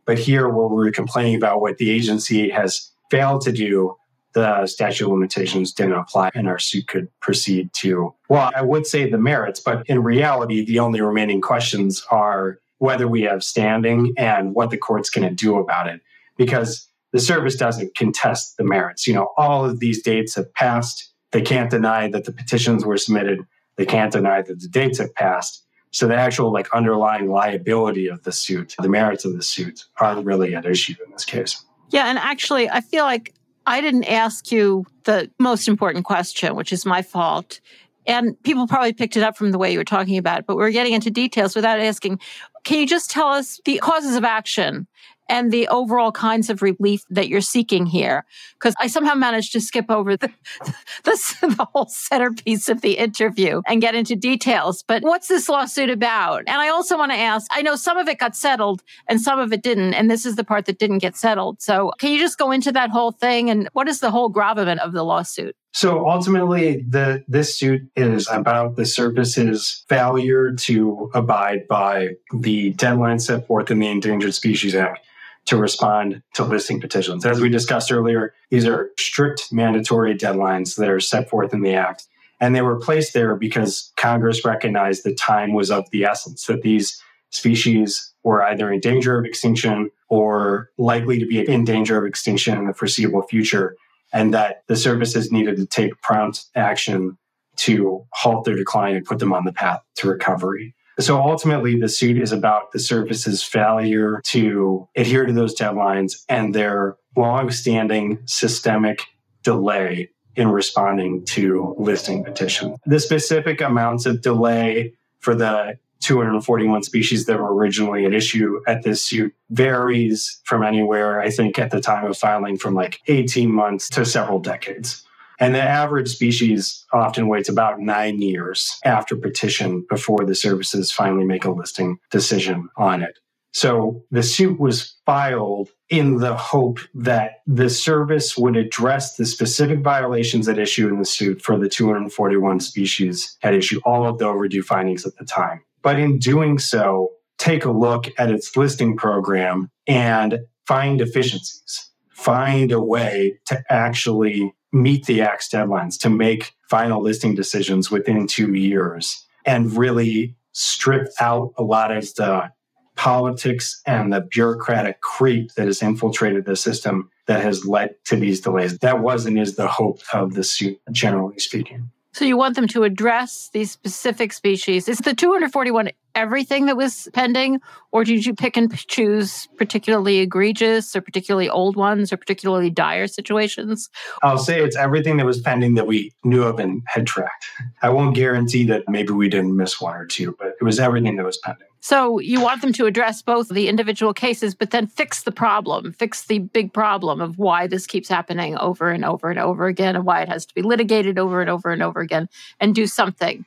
But 0.06 0.18
here, 0.18 0.50
where 0.50 0.68
we're 0.68 0.92
complaining 0.92 1.36
about 1.36 1.62
what 1.62 1.78
the 1.78 1.92
agency 1.92 2.50
has 2.50 2.92
failed 3.12 3.42
to 3.42 3.52
do, 3.52 3.96
the 4.34 4.68
statute 4.68 5.06
of 5.06 5.12
limitations 5.12 5.74
didn't 5.74 5.94
apply 5.94 6.30
and 6.36 6.48
our 6.48 6.60
suit 6.60 6.88
could 6.88 7.08
proceed 7.20 7.74
to, 7.74 8.14
well, 8.30 8.52
I 8.56 8.62
would 8.62 8.86
say 8.86 9.10
the 9.10 9.18
merits, 9.18 9.60
but 9.60 9.84
in 9.88 10.04
reality, 10.04 10.64
the 10.64 10.80
only 10.80 11.02
remaining 11.02 11.42
questions 11.42 12.06
are 12.12 12.60
whether 12.78 13.08
we 13.08 13.24
have 13.24 13.44
standing 13.44 14.14
and 14.18 14.54
what 14.54 14.70
the 14.70 14.78
court's 14.78 15.10
going 15.10 15.28
to 15.28 15.34
do 15.34 15.58
about 15.58 15.88
it. 15.88 16.02
Because 16.38 16.88
the 17.12 17.20
service 17.20 17.56
doesn't 17.56 17.96
contest 17.96 18.58
the 18.58 18.64
merits. 18.64 19.08
You 19.08 19.16
know, 19.16 19.30
all 19.36 19.66
of 19.66 19.80
these 19.80 20.02
dates 20.02 20.36
have 20.36 20.54
passed. 20.54 21.12
They 21.32 21.42
can't 21.42 21.70
deny 21.70 22.10
that 22.10 22.26
the 22.26 22.32
petitions 22.32 22.86
were 22.86 22.98
submitted. 22.98 23.40
They 23.78 23.86
can't 23.86 24.12
deny 24.12 24.42
that 24.42 24.60
the 24.60 24.68
dates 24.68 25.00
have 25.00 25.14
passed. 25.16 25.66
So 25.92 26.08
the 26.08 26.16
actual 26.16 26.54
like 26.54 26.72
underlying 26.74 27.30
liability 27.30 28.08
of 28.08 28.24
the 28.24 28.32
suit, 28.32 28.76
the 28.80 28.90
merits 28.90 29.26
of 29.26 29.34
the 29.36 29.42
suit 29.42 29.86
aren't 30.00 30.26
really 30.26 30.54
at 30.54 30.66
issue 30.66 30.94
in 31.04 31.12
this 31.12 31.26
case. 31.26 31.66
Yeah, 31.90 32.06
and 32.06 32.20
actually 32.20 32.70
I 32.70 32.82
feel 32.82 33.06
like 33.06 33.34
I 33.70 33.82
didn't 33.82 34.06
ask 34.06 34.52
you 34.52 34.88
the 35.04 35.30
most 35.38 35.68
important 35.68 36.04
question, 36.04 36.56
which 36.56 36.74
is 36.74 36.88
my 36.88 37.04
fault. 37.04 37.60
And 38.08 38.42
people 38.42 38.66
probably 38.66 38.94
picked 38.94 39.16
it 39.16 39.22
up 39.22 39.38
from 39.38 39.52
the 39.52 39.60
way 39.60 39.72
you 39.72 39.78
were 39.78 39.84
talking 39.84 40.18
about 40.18 40.40
it, 40.40 40.48
but 40.48 40.58
we're 40.58 40.72
getting 40.72 40.94
into 40.94 41.12
details 41.12 41.56
without 41.56 41.80
asking. 41.80 42.20
Can 42.64 42.80
you 42.80 42.88
just 42.88 43.12
tell 43.12 43.28
us 43.28 43.62
the 43.66 43.78
causes 43.78 44.16
of 44.16 44.24
action 44.24 44.88
and 45.30 45.52
the 45.52 45.68
overall 45.68 46.12
kinds 46.12 46.50
of 46.50 46.62
relief 46.62 47.06
that 47.10 47.30
you're 47.30 47.40
seeking 47.40 47.86
here. 47.86 48.26
Because 48.56 48.74
I 48.80 48.88
somehow 48.88 49.14
managed 49.14 49.54
to 49.54 49.62
skip 49.62 49.90
over 49.90 50.18
the, 50.18 50.32
the, 51.04 51.38
the, 51.42 51.68
whole 51.74 51.88
centerpiece 51.88 52.68
of 52.68 52.82
the 52.82 52.98
interview 52.98 53.62
and 53.68 53.82
get 53.82 53.96
into 53.96 54.16
details. 54.16 54.84
But 54.84 55.04
what's 55.04 55.28
this 55.28 55.48
lawsuit 55.48 55.90
about? 55.90 56.40
And 56.48 56.58
I 56.58 56.70
also 56.70 56.98
want 56.98 57.12
to 57.12 57.18
ask 57.18 57.48
I 57.52 57.62
know 57.62 57.76
some 57.76 57.98
of 57.98 58.08
it 58.08 58.18
got 58.18 58.36
settled 58.36 58.82
and 59.08 59.22
some 59.22 59.40
of 59.40 59.54
it 59.54 59.62
didn't. 59.62 59.94
And 59.94 60.10
this 60.10 60.26
is 60.26 60.36
the 60.36 60.44
part 60.44 60.66
that 60.66 60.80
didn't 60.80 61.00
get 61.00 61.16
settled. 61.16 61.62
So 61.62 61.92
can 62.00 62.12
you 62.12 62.20
just 62.20 62.38
go 62.38 62.52
into 62.52 62.72
that 62.72 62.90
whole 62.90 63.12
thing? 63.12 63.50
And 63.50 63.70
what 63.74 63.88
is 63.88 64.00
the 64.00 64.12
whole 64.12 64.30
gravamen 64.30 64.80
of 64.80 64.94
the 64.94 65.04
lawsuit? 65.04 65.56
So 65.72 66.10
ultimately, 66.10 66.84
the 66.90 67.24
this 67.28 67.58
suit 67.58 67.84
is 67.96 68.28
about 68.32 68.76
the 68.76 68.88
service's 68.88 69.86
failure 69.88 70.52
to 70.52 71.12
abide 71.14 71.68
by 71.68 72.16
the 72.34 72.72
deadline 72.72 73.20
set 73.20 73.46
forth 73.46 73.70
in 73.70 73.78
the 73.78 73.88
Endangered 73.88 74.34
Species 74.34 74.74
Act 74.74 75.00
to 75.46 75.58
respond 75.58 76.22
to 76.36 76.44
listing 76.44 76.80
petitions. 76.80 77.26
As 77.26 77.42
we 77.42 77.50
discussed 77.50 77.92
earlier, 77.92 78.34
these 78.50 78.68
are 78.68 78.92
strict 79.00 79.52
mandatory 79.52 80.16
deadlines 80.16 80.76
that 80.76 80.90
are 80.90 81.00
set 81.00 81.30
forth 81.30 81.54
in 81.54 81.62
the 81.62 81.74
Act. 81.74 82.08
And 82.40 82.56
they 82.56 82.62
were 82.62 82.80
placed 82.80 83.14
there 83.14 83.36
because 83.36 83.92
Congress 83.98 84.46
recognized 84.46 85.04
that 85.04 85.18
time 85.18 85.54
was 85.54 85.72
of 85.72 85.90
the 85.92 86.06
essence, 86.06 86.46
that 86.46 86.62
these 86.62 87.02
species 87.32 88.14
were 88.24 88.44
either 88.44 88.72
in 88.72 88.80
danger 88.80 89.18
of 89.18 89.26
extinction 89.26 89.90
or 90.08 90.70
likely 90.78 91.20
to 91.20 91.26
be 91.26 91.40
in 91.40 91.64
danger 91.64 91.98
of 91.98 92.06
extinction 92.06 92.58
in 92.58 92.66
the 92.66 92.74
foreseeable 92.74 93.22
future, 93.24 93.76
and 94.14 94.34
that 94.34 94.64
the 94.68 94.76
services 94.76 95.32
needed 95.32 95.58
to 95.58 95.66
take 95.66 96.00
prompt 96.02 96.46
action 96.56 97.18
to 97.58 98.06
halt 98.14 98.46
their 98.46 98.56
decline 98.56 98.96
and 98.96 99.06
put 99.06 99.20
them 99.20 99.34
on 99.34 99.46
the 99.46 99.54
path 99.54 99.82
to 99.96 100.08
recovery. 100.08 100.74
So 101.00 101.18
ultimately, 101.18 101.80
the 101.80 101.88
suit 101.88 102.22
is 102.22 102.32
about 102.32 102.72
the 102.74 102.80
service's 102.80 103.42
failure 103.42 104.22
to 104.26 104.88
adhere 104.98 105.26
to 105.26 105.32
those 105.32 105.56
deadlines 105.56 106.24
and 106.28 106.54
their 106.54 106.98
long-standing 107.16 108.20
systemic 108.26 109.04
delay 109.44 110.10
in 110.36 110.50
responding 110.50 111.26
to 111.26 111.76
listing 111.78 112.24
petition. 112.24 112.76
The 112.86 113.00
specific 113.00 113.62
amounts 113.62 114.06
of 114.06 114.22
delay 114.22 114.94
for 115.20 115.36
the 115.36 115.78
241 116.02 116.84
species 116.84 117.26
that 117.26 117.40
were 117.40 117.54
originally 117.54 118.06
at 118.06 118.14
issue 118.14 118.62
at 118.68 118.84
this 118.84 119.04
suit 119.04 119.34
varies 119.50 120.40
from 120.46 120.64
anywhere, 120.64 121.22
I 121.22 121.30
think, 121.30 121.60
at 121.60 121.72
the 121.72 121.82
time 121.82 122.06
of 122.06 122.18
filing 122.18 122.58
from 122.58 122.74
like 122.74 123.00
18 123.08 123.52
months 123.52 123.90
to 123.90 124.06
several 124.06 124.40
decades. 124.40 125.04
And 125.40 125.56
the 125.56 125.62
average 125.62 126.10
species 126.10 126.86
often 126.92 127.28
waits 127.28 127.50
about 127.50 127.80
nine 127.80 128.22
years 128.22 128.78
after 128.84 129.16
petition 129.16 129.86
before 129.90 130.26
the 130.26 130.36
services 130.36 130.92
finally 130.92 131.26
make 131.26 131.46
a 131.46 131.52
listing 131.52 131.98
decision 132.12 132.70
on 132.76 133.02
it. 133.02 133.20
So 133.52 134.04
the 134.12 134.22
suit 134.22 134.60
was 134.60 134.96
filed 135.06 135.70
in 135.90 136.18
the 136.18 136.36
hope 136.36 136.80
that 136.94 137.42
the 137.48 137.70
service 137.70 138.38
would 138.38 138.56
address 138.56 139.16
the 139.16 139.26
specific 139.26 139.80
violations 139.80 140.48
at 140.48 140.60
issue 140.60 140.88
in 140.88 141.00
the 141.00 141.06
suit 141.06 141.42
for 141.42 141.58
the 141.58 141.68
241 141.68 142.60
species 142.60 143.38
at 143.42 143.56
issue, 143.56 143.80
all 143.86 144.08
of 144.08 144.20
the 144.20 144.26
overdue 144.26 144.62
findings 144.62 145.06
at 145.06 145.16
the 145.18 145.26
time. 145.26 145.64
But 145.82 146.00
in 146.00 146.20
doing 146.20 146.60
so, 146.60 147.10
take 147.40 147.66
a 147.66 147.72
look 147.72 148.08
at 148.20 148.30
its 148.30 148.56
listing 148.56 148.96
program 148.96 149.72
and 149.88 150.40
find 150.68 151.00
deficiencies, 151.00 151.90
find 152.10 152.72
a 152.72 152.82
way 152.82 153.40
to 153.48 153.64
actually 153.70 154.54
meet 154.72 155.06
the 155.06 155.22
Act's 155.22 155.50
deadlines 155.50 156.00
to 156.00 156.10
make 156.10 156.54
final 156.70 157.02
listing 157.02 157.36
decisions 157.36 157.90
within 157.90 158.28
two 158.28 158.54
years 158.54 159.26
and 159.46 159.76
really 159.76 160.36
strip 160.52 161.08
out 161.20 161.54
a 161.58 161.64
lot 161.64 161.92
of 161.92 162.04
the 162.16 162.52
politics 162.96 163.82
and 163.86 164.12
the 164.12 164.22
bureaucratic 164.22 165.00
creep 165.02 165.54
that 165.54 165.68
has 165.68 165.82
infiltrated 165.82 166.46
the 166.46 166.56
system 166.56 167.10
that 167.28 167.42
has 167.42 167.66
led 167.66 167.96
to 168.04 168.18
these 168.18 168.42
delays. 168.42 168.78
That 168.80 169.00
was 169.00 169.26
and 169.26 169.40
is 169.40 169.56
the 169.56 169.68
hope 169.68 170.02
of 170.14 170.34
the 170.34 170.44
suit, 170.44 170.80
generally 170.92 171.40
speaking. 171.40 171.92
So 172.20 172.26
you 172.26 172.36
want 172.36 172.58
them 172.58 172.68
to 172.68 172.84
address 172.84 173.50
these 173.54 173.72
specific 173.72 174.34
species. 174.34 174.90
Is 174.90 174.98
the 174.98 175.14
241 175.14 175.92
everything 176.16 176.66
that 176.66 176.76
was 176.76 177.08
pending, 177.14 177.62
or 177.94 178.04
did 178.04 178.26
you 178.26 178.36
pick 178.36 178.58
and 178.58 178.78
choose 178.90 179.48
particularly 179.58 180.18
egregious 180.18 180.98
or 180.98 181.00
particularly 181.00 181.48
old 181.48 181.78
ones 181.78 182.12
or 182.12 182.18
particularly 182.18 182.70
dire 182.70 183.08
situations? 183.08 183.90
I'll 184.22 184.38
say 184.38 184.62
it's 184.62 184.76
everything 184.76 185.16
that 185.16 185.26
was 185.26 185.40
pending 185.40 185.76
that 185.76 185.88
we 185.88 186.12
knew 186.26 186.44
of 186.44 186.60
and 186.60 186.82
had 186.88 187.08
tracked. 187.08 187.46
I 187.82 187.88
won't 187.88 188.16
guarantee 188.16 188.66
that 188.66 188.84
maybe 188.90 189.14
we 189.14 189.30
didn't 189.30 189.56
miss 189.56 189.80
one 189.80 189.96
or 189.96 190.06
two, 190.06 190.36
but 190.38 190.56
it 190.60 190.64
was 190.66 190.78
everything 190.78 191.16
that 191.16 191.26
was 191.26 191.38
pending. 191.38 191.69
So 191.82 192.20
you 192.20 192.42
want 192.42 192.62
them 192.62 192.74
to 192.74 192.86
address 192.86 193.22
both 193.22 193.50
the 193.50 193.68
individual 193.70 194.14
cases, 194.14 194.54
but 194.54 194.72
then 194.72 194.88
fix 194.88 195.24
the 195.24 195.32
problem, 195.32 195.94
fix 195.94 196.26
the 196.26 196.40
big 196.40 196.74
problem 196.74 197.22
of 197.22 197.38
why 197.38 197.68
this 197.68 197.88
keeps 197.88 198.10
happening 198.10 198.58
over 198.58 198.90
and 198.90 199.06
over 199.06 199.30
and 199.30 199.40
over 199.40 199.68
again, 199.68 199.96
and 199.96 200.06
why 200.06 200.22
it 200.22 200.30
has 200.30 200.46
to 200.46 200.54
be 200.54 200.62
litigated 200.62 201.18
over 201.18 201.40
and 201.40 201.50
over 201.50 201.72
and 201.72 201.82
over 201.82 202.02
again, 202.02 202.28
and 202.60 202.76
do 202.76 202.86
something. 202.86 203.46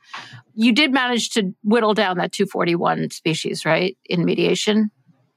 You 0.55 0.73
did 0.73 0.93
manage 0.93 1.31
to 1.31 1.55
whittle 1.63 1.95
down 1.95 2.17
that 2.19 2.33
241 2.33 3.11
species, 3.11 3.65
right, 3.65 3.97
in 4.07 4.25
mediation? 4.25 4.91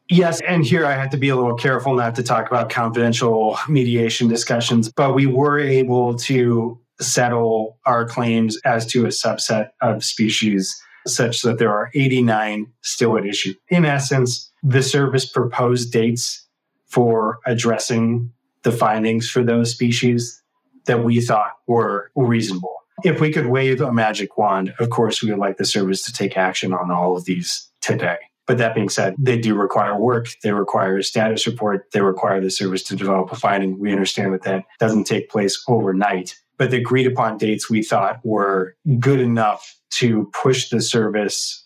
Yes, 0.10 0.40
and 0.42 0.64
here 0.64 0.86
I 0.86 0.94
have 0.94 1.10
to 1.10 1.18
be 1.18 1.30
a 1.30 1.36
little 1.36 1.56
careful 1.56 1.96
not 1.96 2.16
to 2.16 2.24
talk 2.24 2.48
about 2.48 2.70
confidential 2.70 3.58
mediation 3.68 4.28
discussions, 4.28 4.90
but 4.90 5.16
we 5.16 5.26
were 5.26 5.60
able 5.60 6.16
to 6.20 6.80
settle 7.02 7.78
our 7.86 8.06
claims 8.06 8.58
as 8.64 8.86
to 8.86 9.06
a 9.06 9.10
subset 9.10 9.70
of 9.82 10.04
species 10.04 10.80
such 11.08 11.42
that 11.44 11.60
there 11.60 11.72
are 11.72 11.92
89 11.94 12.68
still 12.82 13.18
at 13.18 13.26
issue. 13.26 13.54
In 13.70 13.86
essence, 13.86 14.52
the 14.64 14.82
service 14.82 15.26
proposed 15.26 15.92
dates 15.92 16.46
for 16.88 17.40
addressing 17.46 18.32
the 18.64 18.72
findings 18.72 19.30
for 19.30 19.44
those 19.44 19.72
species 19.72 20.42
that 20.86 21.04
we 21.04 21.22
thought 21.22 21.54
were 21.68 22.12
reasonable. 22.16 22.76
If 23.04 23.20
we 23.20 23.32
could 23.32 23.48
wave 23.48 23.82
a 23.82 23.92
magic 23.92 24.38
wand, 24.38 24.74
of 24.80 24.90
course, 24.90 25.22
we 25.22 25.30
would 25.30 25.40
like 25.40 25.58
the 25.58 25.66
service 25.66 26.04
to 26.04 26.14
take 26.14 26.38
action 26.38 26.74
on 26.74 26.92
all 26.92 27.18
of 27.18 27.26
these 27.26 27.70
today. 27.82 28.18
But 28.48 28.60
that 28.60 28.76
being 28.76 28.90
said, 28.90 29.16
they 29.18 29.40
do 29.40 29.56
require 29.56 30.00
work. 30.00 30.28
They 30.44 30.52
require 30.52 30.98
a 30.98 31.04
status 31.04 31.48
report. 31.48 31.92
They 31.92 32.02
require 32.02 32.40
the 32.40 32.52
service 32.52 32.84
to 32.84 32.96
develop 32.96 33.32
a 33.32 33.36
finding. 33.36 33.80
We 33.80 33.92
understand 33.92 34.34
that 34.34 34.44
that 34.44 34.66
doesn't 34.80 35.06
take 35.06 35.30
place 35.30 35.64
overnight. 35.68 36.36
But 36.58 36.72
the 36.72 36.78
agreed 36.78 37.08
upon 37.08 37.38
dates 37.38 37.70
we 37.70 37.84
thought 37.84 38.22
were 38.24 38.76
good 39.00 39.20
enough 39.20 39.76
to 39.98 40.32
push 40.42 40.70
the 40.70 40.82
service 40.82 41.66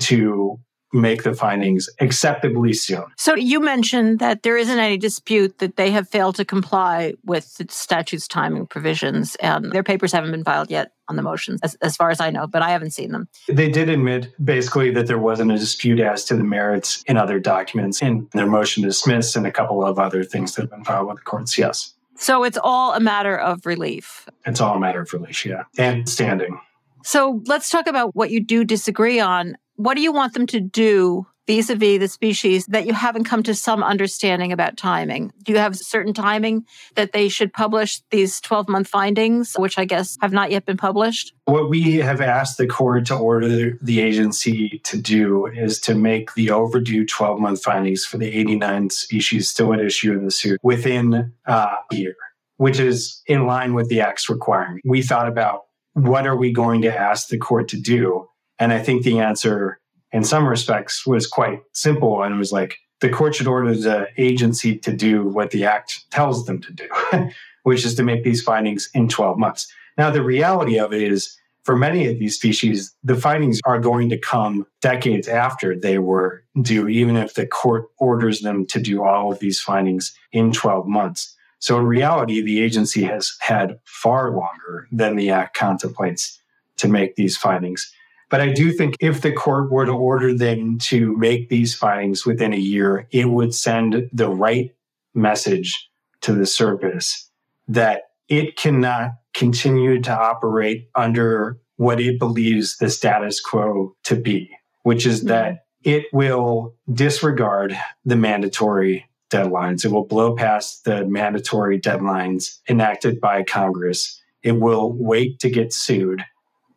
to 0.00 0.58
make 0.92 1.24
the 1.24 1.34
findings 1.34 1.88
acceptably 2.00 2.72
soon. 2.72 3.04
So 3.16 3.34
you 3.34 3.60
mentioned 3.60 4.18
that 4.20 4.42
there 4.42 4.56
isn't 4.56 4.78
any 4.78 4.96
dispute 4.96 5.58
that 5.58 5.76
they 5.76 5.90
have 5.90 6.08
failed 6.08 6.36
to 6.36 6.44
comply 6.44 7.14
with 7.24 7.54
the 7.56 7.66
statute's 7.68 8.26
timing 8.28 8.66
provisions, 8.66 9.36
and 9.36 9.72
their 9.72 9.82
papers 9.82 10.12
haven't 10.12 10.30
been 10.30 10.44
filed 10.44 10.70
yet 10.70 10.92
on 11.08 11.16
the 11.16 11.22
motions, 11.22 11.60
as, 11.62 11.74
as 11.76 11.96
far 11.96 12.10
as 12.10 12.20
I 12.20 12.30
know, 12.30 12.46
but 12.46 12.62
I 12.62 12.70
haven't 12.70 12.90
seen 12.90 13.12
them. 13.12 13.28
They 13.48 13.68
did 13.68 13.88
admit 13.88 14.32
basically 14.42 14.90
that 14.92 15.06
there 15.06 15.18
wasn't 15.18 15.52
a 15.52 15.58
dispute 15.58 16.00
as 16.00 16.24
to 16.26 16.36
the 16.36 16.44
merits 16.44 17.02
in 17.06 17.16
other 17.16 17.38
documents 17.38 18.00
in 18.00 18.28
their 18.32 18.46
motion 18.46 18.82
to 18.82 18.88
dismiss 18.88 19.36
and 19.36 19.46
a 19.46 19.52
couple 19.52 19.84
of 19.84 19.98
other 19.98 20.24
things 20.24 20.54
that 20.54 20.62
have 20.62 20.70
been 20.70 20.84
filed 20.84 21.08
with 21.08 21.16
the 21.16 21.22
courts, 21.22 21.58
yes. 21.58 21.94
So 22.16 22.44
it's 22.44 22.58
all 22.62 22.94
a 22.94 23.00
matter 23.00 23.36
of 23.36 23.66
relief. 23.66 24.26
It's 24.46 24.60
all 24.60 24.76
a 24.76 24.80
matter 24.80 25.02
of 25.02 25.12
relief, 25.12 25.44
yeah, 25.44 25.64
and 25.76 26.08
standing. 26.08 26.58
So 27.06 27.40
let's 27.46 27.70
talk 27.70 27.86
about 27.86 28.16
what 28.16 28.32
you 28.32 28.40
do 28.40 28.64
disagree 28.64 29.20
on. 29.20 29.56
What 29.76 29.94
do 29.94 30.02
you 30.02 30.10
want 30.10 30.34
them 30.34 30.44
to 30.48 30.58
do 30.58 31.24
vis 31.46 31.70
a 31.70 31.76
vis 31.76 32.00
the 32.00 32.08
species 32.08 32.66
that 32.66 32.84
you 32.84 32.94
haven't 32.94 33.22
come 33.22 33.44
to 33.44 33.54
some 33.54 33.84
understanding 33.84 34.50
about 34.50 34.76
timing? 34.76 35.32
Do 35.44 35.52
you 35.52 35.58
have 35.58 35.76
certain 35.76 36.12
timing 36.12 36.66
that 36.96 37.12
they 37.12 37.28
should 37.28 37.52
publish 37.52 38.00
these 38.10 38.40
12 38.40 38.68
month 38.68 38.88
findings, 38.88 39.54
which 39.56 39.78
I 39.78 39.84
guess 39.84 40.18
have 40.20 40.32
not 40.32 40.50
yet 40.50 40.66
been 40.66 40.76
published? 40.76 41.32
What 41.44 41.70
we 41.70 41.98
have 41.98 42.20
asked 42.20 42.58
the 42.58 42.66
court 42.66 43.06
to 43.06 43.14
order 43.16 43.78
the 43.80 44.00
agency 44.00 44.80
to 44.82 45.00
do 45.00 45.46
is 45.46 45.78
to 45.82 45.94
make 45.94 46.34
the 46.34 46.50
overdue 46.50 47.06
12 47.06 47.38
month 47.38 47.62
findings 47.62 48.04
for 48.04 48.18
the 48.18 48.36
89 48.36 48.90
species 48.90 49.48
still 49.48 49.72
at 49.72 49.78
issue 49.78 50.12
in 50.12 50.24
the 50.24 50.32
suit 50.32 50.58
within 50.64 51.32
uh, 51.46 51.76
a 51.92 51.94
year, 51.94 52.16
which 52.56 52.80
is 52.80 53.22
in 53.28 53.46
line 53.46 53.74
with 53.74 53.88
the 53.90 54.00
Act's 54.00 54.28
requirement. 54.28 54.82
We 54.84 55.02
thought 55.02 55.28
about 55.28 55.65
what 55.96 56.26
are 56.26 56.36
we 56.36 56.52
going 56.52 56.82
to 56.82 56.94
ask 56.94 57.28
the 57.28 57.38
court 57.38 57.68
to 57.68 57.80
do? 57.80 58.28
And 58.58 58.70
I 58.70 58.80
think 58.80 59.02
the 59.02 59.18
answer, 59.18 59.80
in 60.12 60.24
some 60.24 60.46
respects, 60.46 61.06
was 61.06 61.26
quite 61.26 61.62
simple. 61.72 62.22
And 62.22 62.34
it 62.34 62.38
was 62.38 62.52
like 62.52 62.76
the 63.00 63.08
court 63.08 63.34
should 63.34 63.46
order 63.46 63.74
the 63.74 64.08
agency 64.18 64.76
to 64.76 64.92
do 64.92 65.26
what 65.26 65.52
the 65.52 65.64
act 65.64 66.04
tells 66.10 66.44
them 66.44 66.60
to 66.60 66.72
do, 66.72 66.88
which 67.62 67.86
is 67.86 67.94
to 67.94 68.02
make 68.02 68.24
these 68.24 68.42
findings 68.42 68.90
in 68.92 69.08
12 69.08 69.38
months. 69.38 69.72
Now, 69.96 70.10
the 70.10 70.22
reality 70.22 70.78
of 70.78 70.92
it 70.92 71.02
is, 71.02 71.34
for 71.64 71.74
many 71.74 72.06
of 72.08 72.18
these 72.18 72.36
species, 72.36 72.94
the 73.02 73.16
findings 73.16 73.60
are 73.64 73.80
going 73.80 74.10
to 74.10 74.18
come 74.18 74.66
decades 74.82 75.28
after 75.28 75.74
they 75.74 75.98
were 75.98 76.44
due, 76.60 76.88
even 76.88 77.16
if 77.16 77.32
the 77.34 77.46
court 77.46 77.86
orders 77.98 78.40
them 78.40 78.66
to 78.66 78.78
do 78.78 79.02
all 79.02 79.32
of 79.32 79.38
these 79.38 79.62
findings 79.62 80.14
in 80.30 80.52
12 80.52 80.86
months. 80.86 81.34
So 81.58 81.78
in 81.78 81.86
reality, 81.86 82.42
the 82.42 82.62
agency 82.62 83.02
has 83.04 83.36
had 83.40 83.78
far 83.84 84.30
longer 84.30 84.88
than 84.92 85.16
the 85.16 85.30
Act 85.30 85.56
contemplates 85.56 86.40
to 86.76 86.88
make 86.88 87.16
these 87.16 87.36
findings. 87.36 87.90
But 88.28 88.40
I 88.40 88.52
do 88.52 88.72
think 88.72 88.96
if 89.00 89.22
the 89.22 89.32
court 89.32 89.70
were 89.70 89.86
to 89.86 89.92
order 89.92 90.34
them 90.34 90.78
to 90.78 91.16
make 91.16 91.48
these 91.48 91.74
findings 91.74 92.26
within 92.26 92.52
a 92.52 92.58
year, 92.58 93.06
it 93.10 93.30
would 93.30 93.54
send 93.54 94.10
the 94.12 94.28
right 94.28 94.74
message 95.14 95.88
to 96.22 96.32
the 96.32 96.46
service 96.46 97.30
that 97.68 98.10
it 98.28 98.56
cannot 98.56 99.12
continue 99.32 100.00
to 100.02 100.12
operate 100.12 100.88
under 100.94 101.58
what 101.76 102.00
it 102.00 102.18
believes 102.18 102.78
the 102.78 102.90
status 102.90 103.40
quo 103.40 103.94
to 104.02 104.16
be, 104.16 104.50
which 104.82 105.06
is 105.06 105.20
mm-hmm. 105.20 105.28
that 105.28 105.66
it 105.84 106.06
will 106.12 106.74
disregard 106.92 107.78
the 108.04 108.16
mandatory 108.16 109.05
deadlines. 109.30 109.84
It 109.84 109.92
will 109.92 110.06
blow 110.06 110.34
past 110.34 110.84
the 110.84 111.04
mandatory 111.04 111.80
deadlines 111.80 112.58
enacted 112.68 113.20
by 113.20 113.42
Congress. 113.42 114.20
It 114.42 114.52
will 114.52 114.92
wait 114.92 115.40
to 115.40 115.50
get 115.50 115.72
sued 115.72 116.24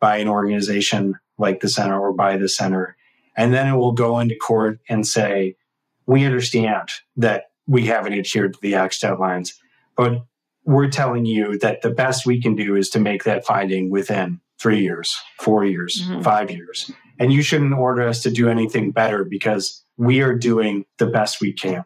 by 0.00 0.16
an 0.16 0.28
organization 0.28 1.14
like 1.38 1.60
the 1.60 1.68
center 1.68 1.98
or 1.98 2.12
by 2.12 2.36
the 2.36 2.48
center. 2.48 2.96
And 3.36 3.54
then 3.54 3.68
it 3.68 3.76
will 3.76 3.92
go 3.92 4.18
into 4.18 4.36
court 4.36 4.80
and 4.88 5.06
say, 5.06 5.56
we 6.06 6.24
understand 6.24 6.88
that 7.16 7.50
we 7.66 7.86
haven't 7.86 8.14
adhered 8.14 8.54
to 8.54 8.60
the 8.60 8.74
Act's 8.74 9.00
deadlines, 9.00 9.54
but 9.96 10.24
we're 10.64 10.88
telling 10.88 11.24
you 11.24 11.58
that 11.58 11.82
the 11.82 11.90
best 11.90 12.26
we 12.26 12.40
can 12.40 12.56
do 12.56 12.74
is 12.74 12.90
to 12.90 13.00
make 13.00 13.24
that 13.24 13.46
finding 13.46 13.90
within 13.90 14.40
three 14.60 14.80
years, 14.80 15.16
four 15.40 15.64
years, 15.64 16.02
mm-hmm. 16.02 16.20
five 16.22 16.50
years. 16.50 16.90
And 17.18 17.32
you 17.32 17.42
shouldn't 17.42 17.74
order 17.74 18.06
us 18.06 18.22
to 18.22 18.30
do 18.30 18.48
anything 18.48 18.90
better 18.90 19.24
because 19.24 19.84
we 19.96 20.20
are 20.20 20.34
doing 20.34 20.84
the 20.98 21.06
best 21.06 21.40
we 21.40 21.52
can. 21.52 21.84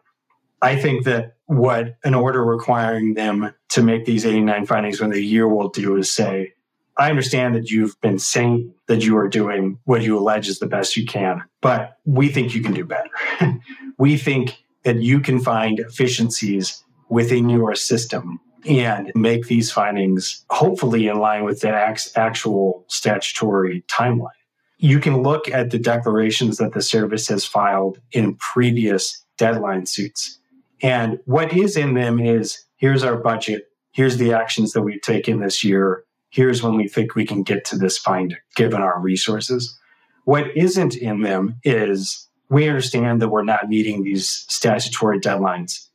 I 0.61 0.75
think 0.75 1.05
that 1.05 1.35
what 1.47 1.97
an 2.03 2.15
order 2.15 2.43
requiring 2.43 3.13
them 3.13 3.53
to 3.69 3.83
make 3.83 4.05
these 4.05 4.25
89 4.25 4.65
findings 4.65 4.99
within 4.99 5.15
a 5.15 5.21
year 5.21 5.47
will 5.47 5.69
do 5.69 5.95
is 5.95 6.11
say, 6.11 6.53
I 6.97 7.09
understand 7.09 7.55
that 7.55 7.69
you've 7.69 7.99
been 8.01 8.19
saying 8.19 8.73
that 8.87 9.03
you 9.03 9.17
are 9.17 9.27
doing 9.27 9.79
what 9.83 10.01
you 10.01 10.17
allege 10.17 10.47
is 10.47 10.59
the 10.59 10.67
best 10.67 10.95
you 10.95 11.05
can, 11.05 11.43
but 11.61 11.97
we 12.05 12.29
think 12.29 12.55
you 12.55 12.63
can 12.63 12.73
do 12.73 12.85
better. 12.85 13.09
we 13.97 14.17
think 14.17 14.63
that 14.83 15.01
you 15.01 15.19
can 15.19 15.39
find 15.39 15.79
efficiencies 15.79 16.83
within 17.09 17.49
your 17.49 17.75
system 17.75 18.39
and 18.65 19.11
make 19.13 19.47
these 19.47 19.71
findings 19.71 20.45
hopefully 20.49 21.07
in 21.07 21.19
line 21.19 21.43
with 21.43 21.61
the 21.61 21.69
actual 22.15 22.85
statutory 22.87 23.83
timeline. 23.87 24.29
You 24.77 24.99
can 24.99 25.21
look 25.21 25.49
at 25.49 25.71
the 25.71 25.79
declarations 25.79 26.57
that 26.57 26.73
the 26.73 26.81
service 26.81 27.27
has 27.27 27.45
filed 27.45 27.99
in 28.11 28.35
previous 28.35 29.23
deadline 29.37 29.85
suits 29.85 30.39
and 30.81 31.19
what 31.25 31.53
is 31.53 31.77
in 31.77 31.93
them 31.93 32.19
is 32.19 32.65
here's 32.77 33.03
our 33.03 33.17
budget, 33.17 33.65
here's 33.91 34.17
the 34.17 34.33
actions 34.33 34.73
that 34.73 34.81
we've 34.81 35.01
taken 35.01 35.39
this 35.39 35.63
year, 35.63 36.03
here's 36.29 36.61
when 36.61 36.75
we 36.75 36.87
think 36.87 37.15
we 37.15 37.25
can 37.25 37.43
get 37.43 37.65
to 37.65 37.77
this 37.77 37.97
finding 37.97 38.37
given 38.55 38.81
our 38.81 38.99
resources. 38.99 39.77
What 40.25 40.55
isn't 40.55 40.95
in 40.95 41.21
them 41.21 41.59
is 41.63 42.27
we 42.49 42.67
understand 42.67 43.21
that 43.21 43.29
we're 43.29 43.43
not 43.43 43.69
meeting 43.69 44.03
these 44.03 44.45
statutory 44.49 45.19
deadlines. 45.19 45.87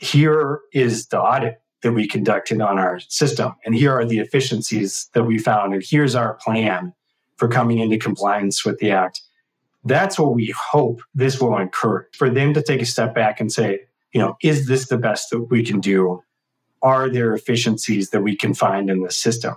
Here 0.00 0.60
is 0.72 1.06
the 1.08 1.20
audit 1.20 1.60
that 1.82 1.92
we 1.92 2.06
conducted 2.08 2.60
on 2.60 2.78
our 2.78 3.00
system, 3.00 3.54
and 3.64 3.74
here 3.74 3.92
are 3.92 4.04
the 4.04 4.20
efficiencies 4.20 5.08
that 5.14 5.24
we 5.24 5.38
found, 5.38 5.74
and 5.74 5.82
here's 5.84 6.14
our 6.14 6.34
plan 6.34 6.94
for 7.36 7.48
coming 7.48 7.78
into 7.78 7.98
compliance 7.98 8.64
with 8.64 8.78
the 8.78 8.92
Act. 8.92 9.20
That's 9.84 10.18
what 10.18 10.34
we 10.34 10.54
hope 10.56 11.02
this 11.12 11.40
will 11.40 11.58
encourage 11.58 12.14
for 12.16 12.30
them 12.30 12.54
to 12.54 12.62
take 12.62 12.80
a 12.80 12.86
step 12.86 13.14
back 13.14 13.40
and 13.40 13.52
say, 13.52 13.80
you 14.12 14.20
know, 14.20 14.36
is 14.42 14.66
this 14.66 14.88
the 14.88 14.98
best 14.98 15.30
that 15.30 15.40
we 15.50 15.64
can 15.64 15.80
do? 15.80 16.22
Are 16.82 17.08
there 17.08 17.34
efficiencies 17.34 18.10
that 18.10 18.22
we 18.22 18.36
can 18.36 18.54
find 18.54 18.90
in 18.90 19.02
the 19.02 19.10
system? 19.10 19.56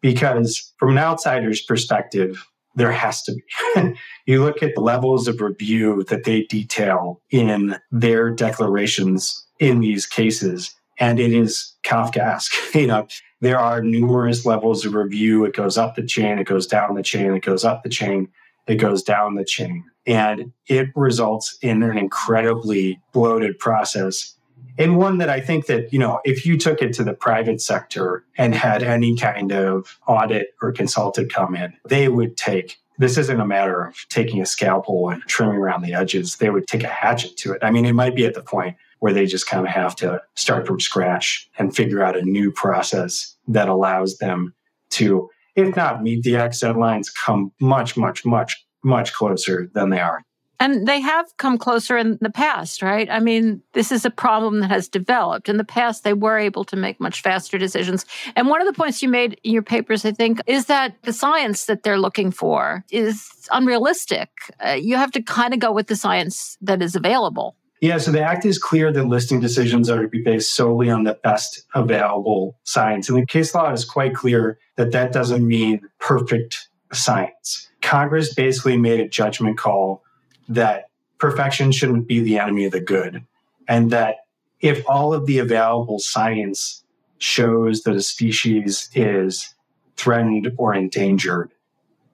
Because 0.00 0.72
from 0.78 0.90
an 0.90 0.98
outsider's 0.98 1.62
perspective, 1.62 2.46
there 2.76 2.92
has 2.92 3.22
to 3.24 3.34
be. 3.34 3.94
you 4.26 4.42
look 4.42 4.62
at 4.62 4.74
the 4.74 4.80
levels 4.80 5.28
of 5.28 5.40
review 5.40 6.04
that 6.04 6.24
they 6.24 6.42
detail 6.44 7.20
in 7.30 7.76
their 7.90 8.30
declarations 8.30 9.46
in 9.58 9.80
these 9.80 10.06
cases, 10.06 10.74
and 10.98 11.20
it 11.20 11.32
is 11.32 11.74
Kafkaesque. 11.82 12.74
you 12.74 12.86
know, 12.86 13.06
there 13.40 13.58
are 13.58 13.82
numerous 13.82 14.46
levels 14.46 14.86
of 14.86 14.94
review. 14.94 15.44
It 15.44 15.54
goes 15.54 15.76
up 15.76 15.96
the 15.96 16.06
chain, 16.06 16.38
it 16.38 16.46
goes 16.46 16.66
down 16.66 16.94
the 16.94 17.02
chain, 17.02 17.34
it 17.34 17.42
goes 17.42 17.64
up 17.64 17.82
the 17.82 17.90
chain, 17.90 18.28
it 18.66 18.76
goes 18.76 19.02
down 19.02 19.34
the 19.34 19.44
chain 19.44 19.89
and 20.10 20.52
it 20.66 20.88
results 20.96 21.56
in 21.62 21.84
an 21.84 21.96
incredibly 21.96 23.00
bloated 23.12 23.58
process. 23.60 24.34
And 24.76 24.96
one 24.96 25.18
that 25.18 25.28
i 25.28 25.40
think 25.40 25.66
that 25.66 25.92
you 25.92 25.98
know 25.98 26.20
if 26.24 26.46
you 26.46 26.56
took 26.56 26.80
it 26.80 26.92
to 26.94 27.04
the 27.04 27.12
private 27.12 27.60
sector 27.60 28.24
and 28.38 28.54
had 28.54 28.82
any 28.82 29.16
kind 29.16 29.52
of 29.52 29.98
audit 30.06 30.54
or 30.62 30.72
consultant 30.72 31.32
come 31.32 31.54
in 31.54 31.74
they 31.88 32.08
would 32.08 32.36
take 32.36 32.78
this 32.98 33.18
isn't 33.18 33.40
a 33.40 33.46
matter 33.46 33.86
of 33.86 33.96
taking 34.10 34.40
a 34.42 34.46
scalpel 34.46 35.08
and 35.08 35.22
trimming 35.22 35.56
around 35.56 35.82
the 35.82 35.94
edges. 35.94 36.36
They 36.36 36.50
would 36.50 36.66
take 36.66 36.84
a 36.84 36.88
hatchet 36.88 37.38
to 37.38 37.52
it. 37.52 37.58
I 37.62 37.70
mean 37.70 37.84
it 37.84 37.94
might 37.94 38.14
be 38.14 38.26
at 38.26 38.34
the 38.34 38.42
point 38.42 38.76
where 39.00 39.12
they 39.12 39.26
just 39.26 39.46
kind 39.46 39.66
of 39.66 39.72
have 39.72 39.96
to 39.96 40.22
start 40.34 40.66
from 40.66 40.80
scratch 40.80 41.48
and 41.58 41.74
figure 41.74 42.02
out 42.02 42.16
a 42.16 42.22
new 42.22 42.50
process 42.50 43.36
that 43.48 43.68
allows 43.68 44.18
them 44.18 44.54
to 44.90 45.28
if 45.56 45.76
not 45.76 46.02
meet 46.02 46.22
the 46.22 46.36
Act's 46.36 46.62
deadlines 46.62 47.08
come 47.14 47.52
much 47.60 47.96
much 47.96 48.24
much 48.24 48.64
much 48.82 49.12
closer 49.12 49.70
than 49.74 49.90
they 49.90 50.00
are. 50.00 50.22
And 50.62 50.86
they 50.86 51.00
have 51.00 51.34
come 51.38 51.56
closer 51.56 51.96
in 51.96 52.18
the 52.20 52.30
past, 52.30 52.82
right? 52.82 53.08
I 53.10 53.18
mean, 53.18 53.62
this 53.72 53.90
is 53.90 54.04
a 54.04 54.10
problem 54.10 54.60
that 54.60 54.68
has 54.68 54.88
developed. 54.88 55.48
In 55.48 55.56
the 55.56 55.64
past, 55.64 56.04
they 56.04 56.12
were 56.12 56.38
able 56.38 56.64
to 56.64 56.76
make 56.76 57.00
much 57.00 57.22
faster 57.22 57.56
decisions. 57.56 58.04
And 58.36 58.46
one 58.46 58.60
of 58.60 58.66
the 58.66 58.74
points 58.74 59.02
you 59.02 59.08
made 59.08 59.40
in 59.42 59.54
your 59.54 59.62
papers, 59.62 60.04
I 60.04 60.12
think, 60.12 60.42
is 60.46 60.66
that 60.66 60.96
the 61.02 61.14
science 61.14 61.64
that 61.64 61.82
they're 61.82 61.98
looking 61.98 62.30
for 62.30 62.84
is 62.90 63.48
unrealistic. 63.50 64.28
Uh, 64.64 64.72
you 64.72 64.96
have 64.96 65.12
to 65.12 65.22
kind 65.22 65.54
of 65.54 65.60
go 65.60 65.72
with 65.72 65.86
the 65.86 65.96
science 65.96 66.58
that 66.60 66.82
is 66.82 66.94
available. 66.94 67.56
Yeah, 67.80 67.96
so 67.96 68.12
the 68.12 68.20
act 68.20 68.44
is 68.44 68.58
clear 68.58 68.92
that 68.92 69.04
listing 69.04 69.40
decisions 69.40 69.88
are 69.88 70.02
to 70.02 70.08
be 70.08 70.20
based 70.20 70.54
solely 70.54 70.90
on 70.90 71.04
the 71.04 71.14
best 71.22 71.64
available 71.74 72.58
science. 72.64 73.08
And 73.08 73.16
the 73.16 73.24
case 73.24 73.54
law 73.54 73.72
is 73.72 73.86
quite 73.86 74.14
clear 74.14 74.58
that 74.76 74.92
that 74.92 75.12
doesn't 75.12 75.46
mean 75.46 75.80
perfect 75.98 76.68
science. 76.92 77.69
Congress 77.82 78.34
basically 78.34 78.76
made 78.76 79.00
a 79.00 79.08
judgment 79.08 79.58
call 79.58 80.02
that 80.48 80.86
perfection 81.18 81.72
shouldn't 81.72 82.06
be 82.06 82.20
the 82.20 82.38
enemy 82.38 82.64
of 82.64 82.72
the 82.72 82.80
good. 82.80 83.24
And 83.68 83.90
that 83.90 84.16
if 84.60 84.82
all 84.88 85.14
of 85.14 85.26
the 85.26 85.38
available 85.38 85.98
science 85.98 86.84
shows 87.18 87.82
that 87.82 87.94
a 87.94 88.02
species 88.02 88.90
is 88.94 89.54
threatened 89.96 90.52
or 90.56 90.74
endangered, 90.74 91.52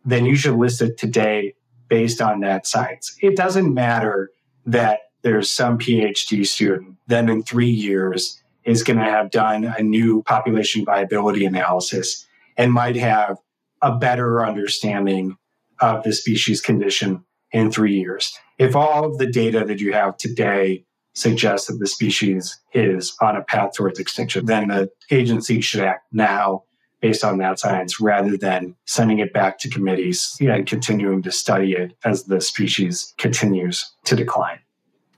then 0.04 0.24
you 0.24 0.36
should 0.36 0.56
list 0.56 0.82
it 0.82 0.98
today 0.98 1.54
based 1.88 2.20
on 2.20 2.40
that 2.40 2.66
science. 2.66 3.16
It 3.20 3.36
doesn't 3.36 3.72
matter 3.72 4.30
that 4.66 5.00
there's 5.22 5.50
some 5.50 5.78
PhD 5.78 6.46
student 6.46 6.96
then 7.06 7.28
in 7.28 7.42
three 7.42 7.70
years 7.70 8.42
is 8.64 8.82
going 8.82 8.98
to 8.98 9.04
have 9.04 9.30
done 9.30 9.64
a 9.64 9.82
new 9.82 10.22
population 10.24 10.84
viability 10.84 11.44
analysis 11.44 12.26
and 12.56 12.72
might 12.72 12.96
have 12.96 13.38
a 13.82 13.96
better 13.96 14.44
understanding 14.44 15.36
of 15.80 16.02
the 16.02 16.12
species 16.12 16.60
condition 16.60 17.24
in 17.52 17.70
three 17.70 17.98
years. 17.98 18.38
If 18.58 18.74
all 18.74 19.04
of 19.04 19.18
the 19.18 19.26
data 19.26 19.64
that 19.64 19.80
you 19.80 19.92
have 19.92 20.16
today 20.16 20.84
suggests 21.14 21.68
that 21.68 21.78
the 21.78 21.86
species 21.86 22.58
is 22.74 23.16
on 23.20 23.36
a 23.36 23.42
path 23.42 23.72
towards 23.74 23.98
extinction, 23.98 24.46
then 24.46 24.68
the 24.68 24.90
agency 25.10 25.60
should 25.60 25.80
act 25.80 26.04
now 26.12 26.64
based 27.00 27.24
on 27.24 27.38
that 27.38 27.58
science 27.58 28.00
rather 28.00 28.36
than 28.36 28.74
sending 28.86 29.18
it 29.18 29.32
back 29.32 29.58
to 29.58 29.70
committees 29.70 30.36
and 30.40 30.66
continuing 30.66 31.22
to 31.22 31.30
study 31.30 31.72
it 31.72 31.92
as 32.04 32.24
the 32.24 32.40
species 32.40 33.14
continues 33.18 33.92
to 34.04 34.16
decline. 34.16 34.58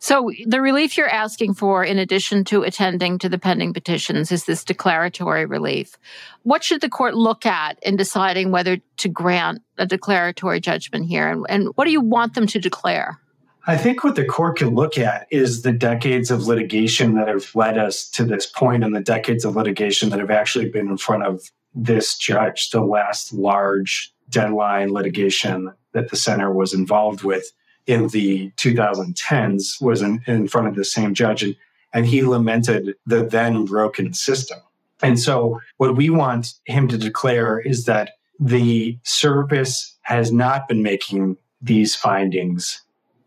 So, 0.00 0.30
the 0.46 0.60
relief 0.60 0.96
you're 0.96 1.08
asking 1.08 1.54
for, 1.54 1.84
in 1.84 1.98
addition 1.98 2.44
to 2.44 2.62
attending 2.62 3.18
to 3.18 3.28
the 3.28 3.38
pending 3.38 3.72
petitions, 3.72 4.30
is 4.30 4.44
this 4.44 4.64
declaratory 4.64 5.44
relief. 5.44 5.98
What 6.44 6.62
should 6.62 6.80
the 6.80 6.88
court 6.88 7.14
look 7.14 7.44
at 7.44 7.78
in 7.82 7.96
deciding 7.96 8.52
whether 8.52 8.78
to 8.98 9.08
grant 9.08 9.62
a 9.76 9.86
declaratory 9.86 10.60
judgment 10.60 11.06
here? 11.06 11.28
And, 11.28 11.44
and 11.48 11.68
what 11.74 11.84
do 11.84 11.90
you 11.90 12.00
want 12.00 12.34
them 12.34 12.46
to 12.46 12.60
declare? 12.60 13.18
I 13.66 13.76
think 13.76 14.02
what 14.02 14.14
the 14.14 14.24
court 14.24 14.58
can 14.58 14.74
look 14.74 14.96
at 14.96 15.26
is 15.30 15.62
the 15.62 15.72
decades 15.72 16.30
of 16.30 16.46
litigation 16.46 17.16
that 17.16 17.28
have 17.28 17.54
led 17.54 17.76
us 17.76 18.08
to 18.10 18.24
this 18.24 18.46
point 18.46 18.84
and 18.84 18.94
the 18.94 19.00
decades 19.00 19.44
of 19.44 19.56
litigation 19.56 20.10
that 20.10 20.20
have 20.20 20.30
actually 20.30 20.70
been 20.70 20.88
in 20.88 20.96
front 20.96 21.24
of 21.24 21.50
this 21.74 22.16
judge, 22.16 22.70
the 22.70 22.80
last 22.80 23.32
large 23.32 24.14
deadline 24.30 24.92
litigation 24.92 25.72
that 25.92 26.08
the 26.08 26.16
center 26.16 26.52
was 26.52 26.72
involved 26.72 27.24
with 27.24 27.52
in 27.88 28.08
the 28.08 28.52
2010s 28.58 29.80
was 29.80 30.02
in, 30.02 30.22
in 30.26 30.46
front 30.46 30.68
of 30.68 30.76
the 30.76 30.84
same 30.84 31.14
judge, 31.14 31.42
and, 31.42 31.56
and 31.92 32.06
he 32.06 32.22
lamented 32.22 32.94
the 33.06 33.24
then 33.24 33.64
broken 33.64 34.12
system. 34.12 34.58
And 35.02 35.18
so, 35.18 35.60
what 35.78 35.96
we 35.96 36.10
want 36.10 36.54
him 36.66 36.86
to 36.88 36.98
declare 36.98 37.58
is 37.58 37.86
that 37.86 38.12
the 38.38 38.98
service 39.04 39.96
has 40.02 40.30
not 40.30 40.68
been 40.68 40.82
making 40.82 41.38
these 41.62 41.96
findings 41.96 42.82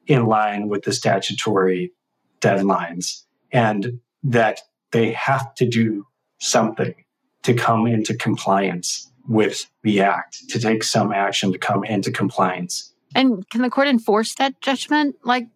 in 0.05 0.25
line 0.25 0.69
with 0.69 0.83
the 0.83 0.93
statutory 0.93 1.91
deadlines, 2.39 3.23
and 3.51 3.99
that 4.23 4.61
they 4.91 5.11
have 5.13 5.55
to 5.55 5.67
do 5.67 6.05
something 6.37 6.93
to 7.43 7.53
come 7.53 7.87
into 7.87 8.13
compliance 8.15 9.11
with 9.27 9.65
the 9.83 10.01
act, 10.01 10.49
to 10.49 10.59
take 10.59 10.83
some 10.83 11.11
action 11.11 11.51
to 11.51 11.57
come 11.57 11.83
into 11.83 12.11
compliance 12.11 12.90
and 13.15 13.47
can 13.49 13.61
the 13.61 13.69
court 13.69 13.87
enforce 13.87 14.35
that 14.35 14.59
judgment? 14.61 15.15
Like, 15.23 15.47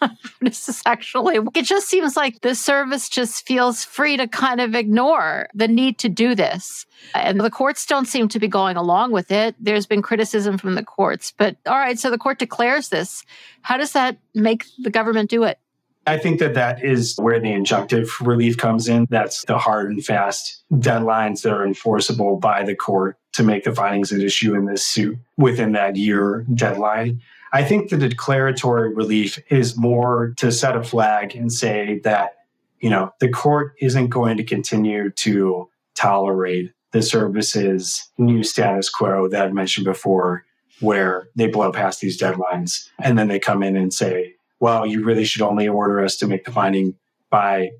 this 0.40 0.68
is 0.68 0.82
actually, 0.86 1.38
it 1.54 1.64
just 1.64 1.88
seems 1.88 2.16
like 2.16 2.40
the 2.40 2.54
service 2.54 3.08
just 3.08 3.46
feels 3.46 3.84
free 3.84 4.16
to 4.16 4.26
kind 4.26 4.60
of 4.60 4.74
ignore 4.74 5.48
the 5.54 5.68
need 5.68 5.98
to 5.98 6.08
do 6.08 6.34
this. 6.34 6.86
And 7.14 7.40
the 7.40 7.50
courts 7.50 7.86
don't 7.86 8.06
seem 8.06 8.28
to 8.28 8.38
be 8.38 8.48
going 8.48 8.76
along 8.76 9.12
with 9.12 9.30
it. 9.30 9.54
There's 9.58 9.86
been 9.86 10.02
criticism 10.02 10.58
from 10.58 10.74
the 10.74 10.84
courts. 10.84 11.32
But 11.36 11.56
all 11.66 11.78
right, 11.78 11.98
so 11.98 12.10
the 12.10 12.18
court 12.18 12.38
declares 12.38 12.88
this. 12.88 13.24
How 13.62 13.76
does 13.76 13.92
that 13.92 14.18
make 14.34 14.64
the 14.78 14.90
government 14.90 15.30
do 15.30 15.44
it? 15.44 15.58
I 16.06 16.18
think 16.18 16.40
that 16.40 16.54
that 16.54 16.84
is 16.84 17.16
where 17.16 17.38
the 17.38 17.48
injunctive 17.48 18.24
relief 18.26 18.56
comes 18.56 18.88
in. 18.88 19.06
That's 19.08 19.44
the 19.44 19.58
hard 19.58 19.90
and 19.90 20.04
fast 20.04 20.64
deadlines 20.72 21.42
that 21.42 21.52
are 21.52 21.64
enforceable 21.64 22.36
by 22.38 22.64
the 22.64 22.74
court 22.74 23.18
to 23.34 23.42
make 23.42 23.64
the 23.64 23.74
findings 23.74 24.12
at 24.12 24.20
issue 24.20 24.54
in 24.54 24.66
this 24.66 24.84
suit 24.84 25.16
within 25.36 25.72
that 25.72 25.96
year 25.96 26.44
deadline. 26.54 27.22
I 27.52 27.62
think 27.62 27.90
the 27.90 27.96
declaratory 27.96 28.92
relief 28.94 29.38
is 29.48 29.76
more 29.76 30.34
to 30.38 30.50
set 30.50 30.76
a 30.76 30.82
flag 30.82 31.36
and 31.36 31.52
say 31.52 32.00
that, 32.00 32.32
you 32.80 32.90
know, 32.90 33.12
the 33.20 33.28
court 33.28 33.74
isn't 33.80 34.08
going 34.08 34.38
to 34.38 34.44
continue 34.44 35.10
to 35.10 35.68
tolerate 35.94 36.72
the 36.92 37.02
service's 37.02 38.10
new 38.18 38.42
status 38.42 38.90
quo 38.90 39.28
that 39.28 39.46
I 39.46 39.52
mentioned 39.52 39.84
before, 39.84 40.44
where 40.80 41.28
they 41.36 41.46
blow 41.46 41.72
past 41.72 42.00
these 42.00 42.20
deadlines 42.20 42.88
and 42.98 43.18
then 43.18 43.28
they 43.28 43.38
come 43.38 43.62
in 43.62 43.76
and 43.76 43.94
say, 43.94 44.34
well, 44.62 44.86
you 44.86 45.04
really 45.04 45.24
should 45.24 45.42
only 45.42 45.66
order 45.66 46.04
us 46.04 46.14
to 46.18 46.28
make 46.28 46.44
the 46.44 46.52
finding 46.52 46.94
by 47.30 47.72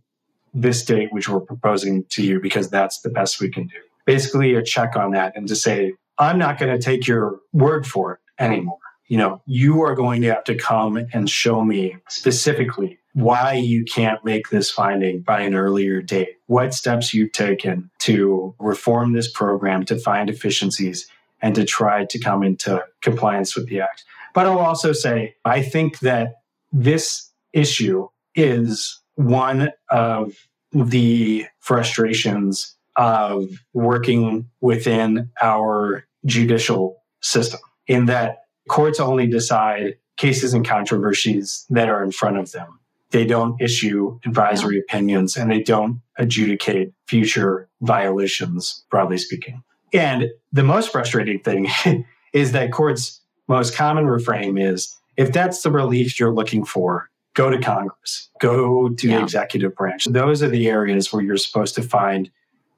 this 0.53 0.85
date, 0.85 1.13
which 1.13 1.29
we're 1.29 1.39
proposing 1.39 2.05
to 2.11 2.25
you, 2.25 2.41
because 2.41 2.71
that's 2.71 3.03
the 3.03 3.09
best 3.09 3.41
we 3.41 3.49
can 3.49 3.69
do. 3.69 3.77
Basically, 4.05 4.57
a 4.57 4.65
check 4.65 4.97
on 4.97 5.13
that 5.13 5.37
and 5.37 5.47
to 5.47 5.55
say, 5.55 5.95
I'm 6.19 6.39
not 6.39 6.59
going 6.59 6.77
to 6.77 6.85
take 6.85 7.07
your 7.07 7.39
word 7.53 7.87
for 7.87 8.15
it 8.15 8.19
anymore. 8.43 8.79
You 9.07 9.19
know, 9.19 9.43
you 9.47 9.83
are 9.83 9.95
going 9.95 10.23
to 10.23 10.35
have 10.35 10.43
to 10.45 10.57
come 10.57 10.97
and 11.13 11.31
show 11.31 11.65
me 11.65 11.99
specifically 12.09 12.99
why 13.15 13.53
you 13.53 13.85
can't 13.85 14.25
make 14.25 14.49
this 14.49 14.69
finding 14.69 15.21
by 15.21 15.43
an 15.43 15.55
earlier 15.55 16.03
date, 16.03 16.39
what 16.47 16.75
steps 16.75 17.15
you've 17.15 17.31
taken 17.31 17.93
to 18.01 18.57
reform 18.59 19.13
this 19.13 19.31
program 19.31 19.85
to 19.85 19.97
find 19.97 20.29
efficiencies 20.29 21.07
and 21.41 21.55
to 21.55 21.65
try 21.65 22.07
to 22.07 22.19
come 22.19 22.43
into 22.43 22.85
compliance 23.03 23.55
with 23.55 23.69
the 23.69 23.81
act. 23.81 24.03
But 24.35 24.47
I'll 24.47 24.59
also 24.59 24.93
say, 24.93 25.37
I 25.45 25.63
think 25.63 26.01
that 26.01 26.42
this 26.73 27.31
issue 27.53 28.09
is 28.35 29.01
one 29.15 29.71
of 29.91 30.35
the 30.73 31.47
frustrations 31.61 32.77
of 32.97 33.49
working 33.73 34.49
within 34.61 35.31
our 35.41 36.05
judicial 36.25 37.03
system, 37.21 37.61
in 37.87 38.07
that 38.07 38.45
courts 38.69 39.01
only 39.01 39.27
decide 39.27 39.97
cases 40.17 40.55
and 40.55 40.67
controversies 40.67 41.67
that 41.71 41.89
are 41.89 42.03
in 42.03 42.11
front 42.11 42.39
of 42.39 42.53
them. 42.53 42.79
They 43.11 43.27
don't 43.27 43.61
issue 43.61 44.19
advisory 44.25 44.79
opinions 44.79 45.37
and 45.37 45.51
they 45.51 45.63
don't 45.63 46.01
adjudicate 46.17 46.93
future 47.07 47.69
violations, 47.81 48.85
broadly 48.91 49.19
speaking. 49.19 49.63
And 49.93 50.29
the 50.53 50.63
most 50.63 50.93
frustrating 50.93 51.41
thing 51.41 51.69
is 52.33 52.53
that 52.53 52.73
courts' 52.73 53.21
most 53.49 53.75
common 53.75 54.07
refrain 54.07 54.57
is 54.57 54.97
if 55.17 55.33
that's 55.33 55.63
the 55.63 55.71
relief 55.71 56.19
you're 56.19 56.33
looking 56.33 56.65
for, 56.65 57.11
go 57.35 57.51
to 57.51 57.59
Congress, 57.59 58.31
go 58.41 58.91
to 58.91 59.09
yeah. 59.09 59.17
the 59.19 59.23
executive 59.23 59.75
branch. 59.75 60.05
Those 60.05 60.43
are 60.43 60.49
the 60.49 60.69
areas 60.69 61.13
where 61.13 61.23
you're 61.23 61.37
supposed 61.37 61.75
to 61.77 61.83
find 61.83 62.31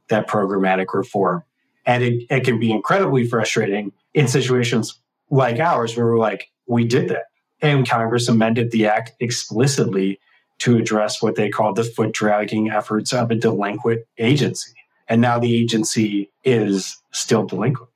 that 0.08 0.28
programmatic 0.28 0.86
reform. 0.92 1.42
And 1.86 2.02
it, 2.02 2.26
it 2.30 2.44
can 2.44 2.58
be 2.58 2.70
incredibly 2.70 3.26
frustrating 3.26 3.92
in 4.14 4.28
situations 4.28 5.00
like 5.30 5.58
ours 5.58 5.96
where 5.96 6.06
we're 6.06 6.18
like, 6.18 6.50
we 6.66 6.84
did 6.84 7.08
that. 7.08 7.24
And 7.60 7.88
Congress 7.88 8.28
amended 8.28 8.70
the 8.70 8.86
act 8.86 9.12
explicitly 9.20 10.20
to 10.58 10.76
address 10.76 11.22
what 11.22 11.34
they 11.34 11.48
called 11.48 11.76
the 11.76 11.84
foot 11.84 12.12
dragging 12.12 12.70
efforts 12.70 13.12
of 13.12 13.30
a 13.30 13.34
delinquent 13.34 14.02
agency. 14.18 14.72
And 15.08 15.20
now 15.20 15.38
the 15.38 15.54
agency 15.54 16.30
is 16.44 16.96
still 17.10 17.44
delinquent. 17.44 17.90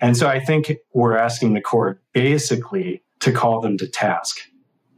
And 0.00 0.16
so 0.16 0.28
I 0.28 0.40
think 0.40 0.72
we're 0.92 1.16
asking 1.16 1.54
the 1.54 1.60
court 1.60 2.00
basically 2.12 3.02
to 3.24 3.32
call 3.32 3.62
them 3.62 3.78
to 3.78 3.88
task 3.88 4.38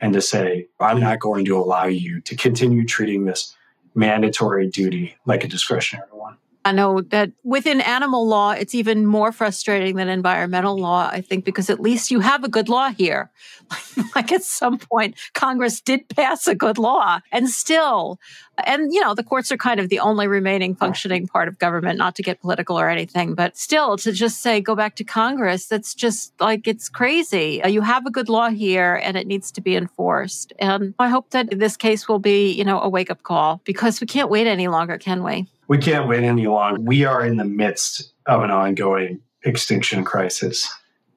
and 0.00 0.12
to 0.12 0.20
say, 0.20 0.66
I'm 0.80 0.98
not 0.98 1.20
going 1.20 1.44
to 1.44 1.56
allow 1.56 1.84
you 1.84 2.20
to 2.22 2.34
continue 2.34 2.84
treating 2.84 3.24
this 3.24 3.54
mandatory 3.94 4.66
duty 4.68 5.14
like 5.26 5.44
a 5.44 5.48
discretionary 5.48 6.08
one. 6.10 6.36
I 6.66 6.72
know 6.72 7.00
that 7.00 7.30
within 7.44 7.80
animal 7.80 8.26
law, 8.26 8.50
it's 8.50 8.74
even 8.74 9.06
more 9.06 9.30
frustrating 9.30 9.94
than 9.94 10.08
environmental 10.08 10.76
law, 10.76 11.08
I 11.08 11.20
think, 11.20 11.44
because 11.44 11.70
at 11.70 11.78
least 11.78 12.10
you 12.10 12.18
have 12.18 12.42
a 12.42 12.48
good 12.48 12.68
law 12.68 12.90
here. 12.90 13.30
like 14.16 14.32
at 14.32 14.42
some 14.42 14.76
point, 14.76 15.14
Congress 15.32 15.80
did 15.80 16.08
pass 16.08 16.48
a 16.48 16.56
good 16.56 16.76
law 16.76 17.20
and 17.30 17.48
still, 17.48 18.18
and 18.64 18.92
you 18.92 19.00
know, 19.00 19.14
the 19.14 19.22
courts 19.22 19.52
are 19.52 19.56
kind 19.56 19.78
of 19.78 19.90
the 19.90 20.00
only 20.00 20.26
remaining 20.26 20.74
functioning 20.74 21.28
part 21.28 21.46
of 21.46 21.56
government, 21.60 21.98
not 21.98 22.16
to 22.16 22.22
get 22.24 22.40
political 22.40 22.76
or 22.76 22.88
anything, 22.88 23.36
but 23.36 23.56
still 23.56 23.96
to 23.98 24.10
just 24.10 24.42
say, 24.42 24.60
go 24.60 24.74
back 24.74 24.96
to 24.96 25.04
Congress, 25.04 25.66
that's 25.66 25.94
just 25.94 26.32
like, 26.40 26.66
it's 26.66 26.88
crazy. 26.88 27.62
Uh, 27.62 27.68
you 27.68 27.82
have 27.82 28.06
a 28.06 28.10
good 28.10 28.28
law 28.28 28.48
here 28.48 29.00
and 29.04 29.16
it 29.16 29.28
needs 29.28 29.52
to 29.52 29.60
be 29.60 29.76
enforced. 29.76 30.52
And 30.58 30.94
I 30.98 31.10
hope 31.10 31.30
that 31.30 31.60
this 31.60 31.76
case 31.76 32.08
will 32.08 32.18
be, 32.18 32.50
you 32.50 32.64
know, 32.64 32.80
a 32.80 32.88
wake 32.88 33.12
up 33.12 33.22
call 33.22 33.60
because 33.64 34.00
we 34.00 34.08
can't 34.08 34.30
wait 34.30 34.48
any 34.48 34.66
longer, 34.66 34.98
can 34.98 35.22
we? 35.22 35.46
We 35.68 35.78
can't 35.78 36.08
wait 36.08 36.22
any 36.22 36.46
longer. 36.46 36.80
We 36.80 37.04
are 37.04 37.24
in 37.24 37.36
the 37.36 37.44
midst 37.44 38.12
of 38.26 38.42
an 38.42 38.50
ongoing 38.50 39.20
extinction 39.44 40.04
crisis. 40.04 40.70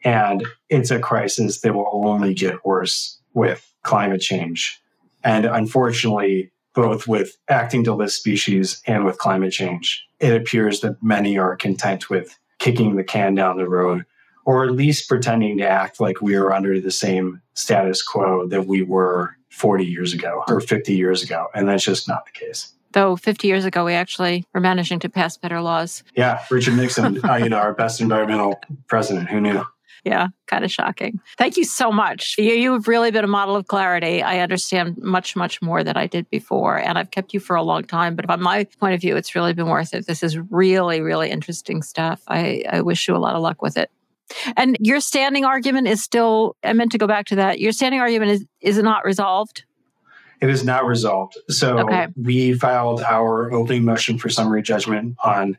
And 0.03 0.45
it's 0.69 0.91
a 0.91 0.99
crisis 0.99 1.61
that 1.61 1.75
will 1.75 1.89
only 1.91 2.33
get 2.33 2.65
worse 2.65 3.19
with 3.33 3.71
climate 3.83 4.21
change. 4.21 4.81
And 5.23 5.45
unfortunately, 5.45 6.51
both 6.73 7.07
with 7.07 7.37
acting 7.49 7.83
to 7.83 7.93
list 7.93 8.17
species 8.17 8.81
and 8.85 9.03
with 9.03 9.17
climate 9.17 9.51
change, 9.51 10.05
it 10.19 10.33
appears 10.33 10.81
that 10.81 11.01
many 11.03 11.37
are 11.37 11.55
content 11.55 12.09
with 12.09 12.37
kicking 12.59 12.95
the 12.95 13.03
can 13.03 13.35
down 13.35 13.57
the 13.57 13.67
road, 13.67 14.05
or 14.45 14.65
at 14.65 14.71
least 14.71 15.09
pretending 15.09 15.57
to 15.57 15.67
act 15.67 15.99
like 15.99 16.21
we 16.21 16.35
are 16.35 16.53
under 16.53 16.79
the 16.79 16.91
same 16.91 17.41
status 17.53 18.01
quo 18.01 18.47
that 18.47 18.67
we 18.67 18.81
were 18.81 19.35
40 19.49 19.85
years 19.85 20.13
ago 20.13 20.43
or 20.47 20.61
50 20.61 20.95
years 20.95 21.23
ago. 21.23 21.47
And 21.53 21.67
that's 21.67 21.83
just 21.83 22.07
not 22.07 22.25
the 22.25 22.31
case 22.31 22.73
though 22.93 23.15
50 23.15 23.47
years 23.47 23.65
ago 23.65 23.85
we 23.85 23.93
actually 23.93 24.45
were 24.53 24.59
managing 24.59 24.99
to 24.99 25.09
pass 25.09 25.37
better 25.37 25.61
laws. 25.61 26.03
Yeah, 26.15 26.43
Richard 26.49 26.75
Nixon, 26.75 27.23
uh, 27.23 27.35
you 27.35 27.49
know, 27.49 27.57
our 27.57 27.73
best 27.73 28.01
environmental 28.01 28.59
president. 28.87 29.29
Who 29.29 29.41
knew? 29.41 29.63
Yeah, 30.05 30.27
kind 30.47 30.63
of 30.63 30.71
shocking. 30.71 31.19
Thank 31.37 31.57
you 31.57 31.63
so 31.63 31.91
much. 31.91 32.35
You, 32.37 32.53
you've 32.53 32.87
really 32.87 33.11
been 33.11 33.23
a 33.23 33.27
model 33.27 33.55
of 33.55 33.67
clarity. 33.67 34.23
I 34.23 34.39
understand 34.39 34.97
much, 34.97 35.35
much 35.35 35.61
more 35.61 35.83
than 35.83 35.97
I 35.97 36.07
did 36.07 36.29
before. 36.29 36.77
And 36.77 36.97
I've 36.97 37.11
kept 37.11 37.33
you 37.33 37.39
for 37.39 37.55
a 37.55 37.63
long 37.63 37.83
time. 37.83 38.15
But 38.15 38.25
from 38.25 38.41
my 38.41 38.63
point 38.79 38.93
of 38.93 39.01
view, 39.01 39.17
it's 39.17 39.35
really 39.35 39.53
been 39.53 39.67
worth 39.67 39.93
it. 39.93 40.07
This 40.07 40.23
is 40.23 40.37
really, 40.37 41.01
really 41.01 41.29
interesting 41.29 41.81
stuff. 41.81 42.21
I, 42.27 42.63
I 42.69 42.81
wish 42.81 43.07
you 43.07 43.15
a 43.15 43.17
lot 43.17 43.35
of 43.35 43.41
luck 43.41 43.61
with 43.61 43.77
it. 43.77 43.91
And 44.55 44.77
your 44.79 44.99
standing 44.99 45.43
argument 45.43 45.87
is 45.87 46.03
still, 46.03 46.55
I 46.63 46.73
meant 46.73 46.91
to 46.91 46.97
go 46.97 47.07
back 47.07 47.25
to 47.27 47.35
that. 47.37 47.59
Your 47.59 47.71
standing 47.71 47.99
argument 47.99 48.31
is, 48.31 48.45
is 48.61 48.77
not 48.77 49.03
resolved? 49.03 49.65
It 50.41 50.49
is 50.49 50.63
not 50.63 50.85
resolved. 50.85 51.37
So 51.49 51.79
okay. 51.79 52.07
we 52.15 52.53
filed 52.53 53.01
our 53.01 53.51
opening 53.51 53.83
motion 53.83 54.17
for 54.17 54.29
summary 54.29 54.61
judgment 54.61 55.17
on 55.23 55.57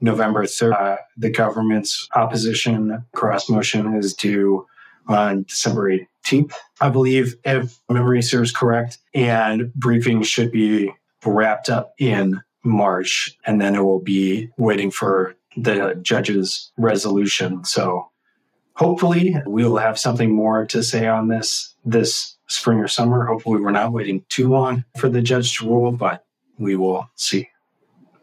November 0.00 0.44
3rd. 0.44 0.72
Uh, 0.72 0.96
the 1.16 1.30
government's 1.30 2.08
opposition 2.14 3.04
cross 3.14 3.48
motion 3.48 3.94
is 3.94 4.14
due 4.14 4.66
on 5.06 5.42
December 5.42 5.98
18th, 6.24 6.52
I 6.80 6.88
believe, 6.88 7.36
if 7.44 7.78
memory 7.88 8.22
serves 8.22 8.52
correct. 8.52 8.98
And 9.12 9.72
briefing 9.74 10.22
should 10.22 10.50
be 10.50 10.92
wrapped 11.24 11.68
up 11.68 11.94
in 11.98 12.40
March, 12.64 13.36
and 13.44 13.60
then 13.60 13.74
it 13.74 13.82
will 13.82 14.00
be 14.00 14.50
waiting 14.56 14.90
for 14.90 15.36
the 15.56 15.98
judge's 16.02 16.72
resolution. 16.76 17.64
So 17.64 18.08
hopefully 18.74 19.36
we'll 19.46 19.76
have 19.76 19.98
something 19.98 20.34
more 20.34 20.66
to 20.66 20.82
say 20.82 21.06
on 21.06 21.28
this 21.28 21.74
this 21.84 22.33
spring 22.48 22.78
or 22.78 22.88
summer. 22.88 23.24
Hopefully 23.24 23.60
we're 23.60 23.70
not 23.70 23.92
waiting 23.92 24.24
too 24.28 24.48
long 24.48 24.84
for 24.98 25.08
the 25.08 25.22
judge 25.22 25.58
to 25.58 25.66
rule, 25.66 25.92
but 25.92 26.24
we 26.58 26.76
will 26.76 27.08
see. 27.14 27.48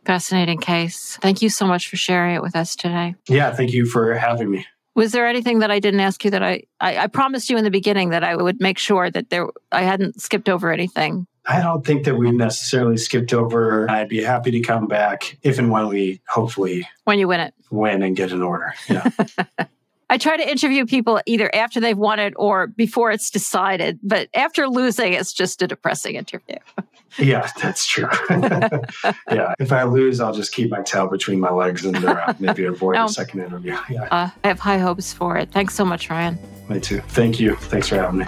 Fascinating 0.05 0.59
case. 0.59 1.17
Thank 1.21 1.41
you 1.41 1.49
so 1.49 1.67
much 1.67 1.87
for 1.87 1.95
sharing 1.95 2.35
it 2.35 2.41
with 2.41 2.55
us 2.55 2.75
today. 2.75 3.15
Yeah, 3.27 3.53
thank 3.53 3.71
you 3.71 3.85
for 3.85 4.13
having 4.15 4.49
me. 4.49 4.65
Was 4.95 5.11
there 5.11 5.27
anything 5.27 5.59
that 5.59 5.71
I 5.71 5.79
didn't 5.79 6.01
ask 6.01 6.25
you 6.25 6.31
that 6.31 6.43
I, 6.43 6.63
I, 6.79 6.97
I 6.97 7.07
promised 7.07 7.49
you 7.49 7.57
in 7.57 7.63
the 7.63 7.71
beginning 7.71 8.09
that 8.09 8.23
I 8.23 8.35
would 8.35 8.59
make 8.59 8.77
sure 8.77 9.09
that 9.09 9.29
there 9.29 9.47
I 9.71 9.83
hadn't 9.83 10.21
skipped 10.21 10.49
over 10.49 10.71
anything? 10.71 11.27
I 11.47 11.61
don't 11.61 11.85
think 11.85 12.05
that 12.05 12.15
we 12.15 12.31
necessarily 12.31 12.97
skipped 12.97 13.33
over. 13.33 13.89
I'd 13.89 14.09
be 14.09 14.21
happy 14.21 14.51
to 14.51 14.59
come 14.59 14.87
back 14.87 15.37
if 15.43 15.59
and 15.59 15.71
when 15.71 15.87
we 15.87 16.21
hopefully 16.27 16.87
when 17.05 17.19
you 17.19 17.27
win 17.27 17.39
it, 17.39 17.53
win 17.71 18.03
and 18.03 18.15
get 18.15 18.31
an 18.31 18.41
order. 18.41 18.73
Yeah. 18.89 19.09
I 20.11 20.17
try 20.17 20.35
to 20.35 20.51
interview 20.51 20.85
people 20.85 21.21
either 21.25 21.49
after 21.55 21.79
they've 21.79 21.97
won 21.97 22.19
it 22.19 22.33
or 22.35 22.67
before 22.67 23.11
it's 23.11 23.29
decided. 23.29 23.97
But 24.03 24.27
after 24.33 24.67
losing, 24.67 25.13
it's 25.13 25.31
just 25.31 25.61
a 25.61 25.67
depressing 25.67 26.15
interview. 26.15 26.57
yeah, 27.17 27.49
that's 27.61 27.87
true. 27.87 28.09
yeah, 28.29 29.53
if 29.57 29.71
I 29.71 29.83
lose, 29.83 30.19
I'll 30.19 30.33
just 30.33 30.51
keep 30.51 30.69
my 30.69 30.81
tail 30.81 31.07
between 31.07 31.39
my 31.39 31.49
legs 31.49 31.85
and 31.85 31.95
uh, 32.03 32.33
maybe 32.39 32.65
avoid 32.65 32.95
no. 32.95 33.05
a 33.05 33.09
second 33.21 33.39
interview. 33.39 33.77
Yeah, 33.89 34.03
uh, 34.11 34.29
I 34.43 34.47
have 34.49 34.59
high 34.59 34.79
hopes 34.79 35.13
for 35.13 35.37
it. 35.37 35.49
Thanks 35.51 35.75
so 35.75 35.85
much, 35.85 36.09
Ryan. 36.09 36.37
Me 36.67 36.81
too. 36.81 36.99
Thank 37.07 37.39
you. 37.39 37.55
Thanks 37.55 37.87
for 37.87 37.95
having 37.95 38.19
me. 38.19 38.25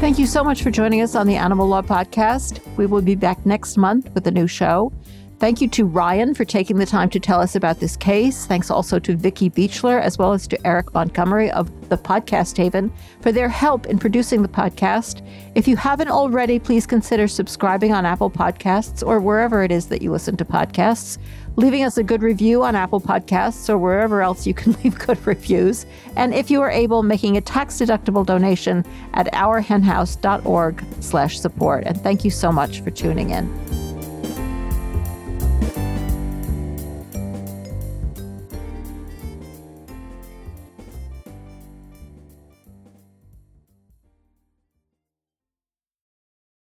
Thank 0.00 0.18
you 0.18 0.26
so 0.26 0.42
much 0.42 0.62
for 0.62 0.70
joining 0.70 1.02
us 1.02 1.14
on 1.14 1.26
the 1.26 1.36
Animal 1.36 1.66
Law 1.66 1.82
Podcast. 1.82 2.60
We 2.78 2.86
will 2.86 3.02
be 3.02 3.14
back 3.14 3.44
next 3.44 3.76
month 3.76 4.08
with 4.14 4.26
a 4.26 4.30
new 4.30 4.46
show. 4.46 4.90
Thank 5.38 5.60
you 5.60 5.68
to 5.68 5.84
Ryan 5.84 6.34
for 6.34 6.44
taking 6.44 6.78
the 6.78 6.86
time 6.86 7.10
to 7.10 7.20
tell 7.20 7.40
us 7.40 7.54
about 7.54 7.78
this 7.78 7.96
case. 7.96 8.44
Thanks 8.46 8.72
also 8.72 8.98
to 8.98 9.14
Vicki 9.14 9.48
Beechler, 9.48 10.00
as 10.00 10.18
well 10.18 10.32
as 10.32 10.48
to 10.48 10.66
Eric 10.66 10.92
Montgomery 10.92 11.48
of 11.52 11.70
the 11.88 11.96
Podcast 11.96 12.56
Haven 12.56 12.92
for 13.20 13.30
their 13.30 13.48
help 13.48 13.86
in 13.86 13.98
producing 14.00 14.42
the 14.42 14.48
podcast. 14.48 15.24
If 15.54 15.68
you 15.68 15.76
haven't 15.76 16.08
already, 16.08 16.58
please 16.58 16.88
consider 16.88 17.28
subscribing 17.28 17.92
on 17.92 18.04
Apple 18.04 18.32
Podcasts 18.32 19.06
or 19.06 19.20
wherever 19.20 19.62
it 19.62 19.70
is 19.70 19.86
that 19.86 20.02
you 20.02 20.10
listen 20.10 20.36
to 20.38 20.44
podcasts, 20.44 21.18
leaving 21.54 21.84
us 21.84 21.98
a 21.98 22.02
good 22.02 22.20
review 22.22 22.64
on 22.64 22.74
Apple 22.74 23.00
Podcasts 23.00 23.68
or 23.68 23.78
wherever 23.78 24.22
else 24.22 24.44
you 24.44 24.54
can 24.54 24.72
leave 24.82 24.98
good 24.98 25.24
reviews. 25.24 25.86
And 26.16 26.34
if 26.34 26.50
you 26.50 26.60
are 26.62 26.70
able, 26.70 27.04
making 27.04 27.36
a 27.36 27.40
tax-deductible 27.40 28.26
donation 28.26 28.84
at 29.14 29.32
ourhenhouse.org 29.32 30.84
slash 30.98 31.38
support. 31.38 31.84
And 31.86 32.00
thank 32.00 32.24
you 32.24 32.30
so 32.32 32.50
much 32.50 32.80
for 32.80 32.90
tuning 32.90 33.30
in. 33.30 33.87